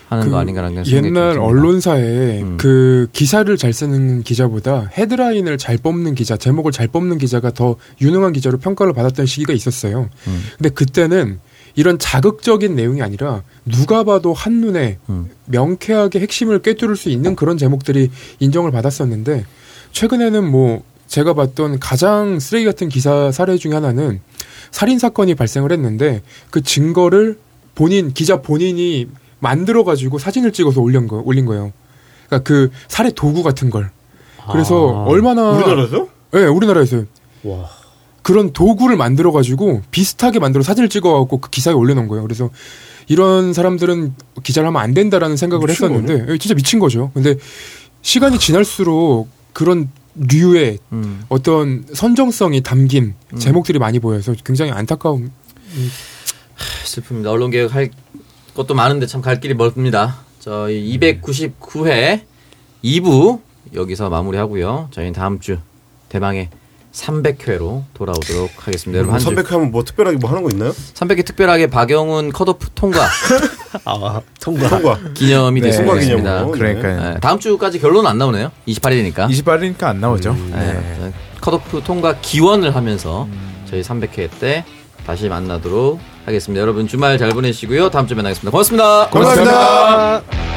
하는 0.10 0.26
그 0.26 0.32
거 0.32 0.38
아닌가라는 0.40 0.84
생각이 0.84 1.08
옛날 1.08 1.34
듭니다. 1.34 1.44
언론사에 1.46 2.42
음. 2.42 2.58
그 2.58 3.08
기사를 3.14 3.56
잘 3.58 3.74
쓰는 3.74 4.24
기자보다 4.24 4.90
헤드라인을 4.98 5.58
잘 5.60 5.78
뽑는 5.78 6.16
기자, 6.16 6.36
제목을 6.36 6.72
잘 6.72 6.88
뽑는 6.88 7.20
기자가 7.20 7.52
더 7.52 7.76
유능한 8.02 8.34
기자로 8.34 8.58
평가를 8.58 8.94
받았던 8.94 9.26
시기가 9.28 9.54
있었어요. 9.54 10.10
음. 10.28 10.44
근데 10.58 10.70
그때는 10.70 11.40
이런 11.76 12.00
자극적인 12.00 12.76
내용이 12.76 13.02
아니라 13.04 13.44
누가 13.66 14.04
봐도 14.04 14.34
한눈에 14.34 14.98
음. 15.10 15.30
명쾌하게 15.46 16.20
핵심을 16.20 16.64
꿰뚫을 16.64 16.96
수 16.96 17.10
있는 17.10 17.36
그런 17.36 17.58
제목들이 17.58 18.10
인정을 18.40 18.72
받았었는데 18.72 19.46
최근에는 19.92 20.50
뭐 20.50 20.84
제가 21.08 21.34
봤던 21.36 21.80
가장 21.80 22.40
쓰레기 22.40 22.66
같은 22.66 22.90
기사 22.90 23.32
사례 23.32 23.58
중에 23.58 23.74
하나는 23.74 24.20
살인 24.72 24.98
사건이 25.00 25.36
발생을 25.36 25.72
했는데 25.72 26.22
그 26.50 26.62
증거를 26.62 27.38
본인 27.76 28.12
기자 28.14 28.42
본인이 28.42 29.08
만들어 29.40 29.84
가지고 29.84 30.20
사진을 30.20 30.52
찍어서 30.52 30.82
올린 30.82 31.08
거 31.08 31.22
올린 31.26 31.46
거예요. 31.46 31.72
그러니까 32.28 32.48
그 32.48 32.70
살해 32.88 33.12
도구 33.12 33.44
같은 33.44 33.70
걸. 33.70 33.92
그래서 34.52 35.04
아. 35.04 35.04
얼마나 35.10 35.52
우리나라에서? 35.52 36.08
네, 36.32 36.46
우리나라에서 36.46 37.04
와. 37.44 37.70
그런 38.22 38.52
도구를 38.54 38.98
만들어 38.98 39.32
가지고 39.32 39.82
비슷하게 39.92 40.40
만들어 40.40 40.64
사진을 40.64 40.90
찍어 40.90 41.20
갖고 41.20 41.40
그 41.40 41.50
기사에 41.50 41.74
올려 41.74 41.94
놓은 41.94 42.08
거예요. 42.08 42.24
그래서 42.24 42.50
이런 43.08 43.54
사람들은 43.54 44.14
기자를 44.44 44.68
하면 44.68 44.82
안 44.82 44.94
된다라는 44.94 45.36
생각을 45.36 45.70
했었는데 45.70 46.26
예, 46.30 46.38
진짜 46.38 46.54
미친 46.54 46.80
거죠. 46.80 47.12
근데 47.14 47.36
시간이 48.02 48.38
지날수록 48.40 49.30
그런 49.54 49.90
류의 50.16 50.80
음. 50.92 51.24
어떤 51.30 51.86
선정성이 51.94 52.62
담긴 52.62 53.16
제목들이 53.38 53.80
많이 53.80 54.00
보여서 54.00 54.34
굉장히 54.44 54.72
안타까운 54.72 55.32
슬픕니다. 56.86 57.28
언론 57.28 57.52
개혁 57.52 57.74
할 57.74 57.90
것도 58.56 58.74
많은데 58.74 59.06
참 59.06 59.22
갈 59.22 59.40
길이 59.40 59.54
멀습니다. 59.54 60.18
저희 60.40 60.98
299회 60.98 62.22
2부 62.84 63.40
여기서 63.74 64.10
마무리하고요. 64.10 64.88
저희는 64.92 65.14
다음 65.14 65.40
주 65.40 65.58
대망의 66.10 66.50
300회로 66.94 67.84
돌아오도록 67.94 68.50
하겠습니다. 68.68 68.98
여러분 68.98 69.14
한 69.14 69.20
주. 69.20 69.26
300 69.26 69.52
하면 69.52 69.72
뭐 69.72 69.84
특별하게 69.84 70.18
뭐 70.18 70.30
하는 70.30 70.42
거 70.44 70.50
있나요? 70.52 70.72
300회 70.72 71.24
특별하게 71.26 71.68
박영훈 71.68 72.32
컷오프 72.32 72.70
통과 72.74 73.06
아, 73.86 74.22
통과. 74.42 74.70
통과. 74.70 75.00
기념이 75.14 75.62
네, 75.62 75.68
됐습니다. 75.70 76.46
그러니까요. 76.48 77.14
네, 77.14 77.20
다음 77.20 77.40
주까지 77.40 77.80
결론은 77.80 78.10
안 78.10 78.18
나오네요. 78.18 78.52
28일이니까. 78.68 79.30
28일이니까 79.30 79.84
안 79.84 80.02
나오죠. 80.02 80.34
네. 80.52 81.14
컷오프 81.42 81.84
통과 81.84 82.16
기원을 82.22 82.76
하면서 82.76 83.28
저희 83.70 83.82
300회 83.82 84.30
때 84.40 84.66
다시 85.06 85.30
만나도록 85.30 86.00
하겠습니다. 86.30 86.62
여러분 86.62 86.88
주말 86.88 87.18
잘 87.18 87.30
보내시고요. 87.32 87.90
다음 87.90 88.08
주에 88.08 88.16
만나겠습니다. 88.16 88.52
고맙습니다. 88.52 89.10
고맙습니다. 89.10 90.49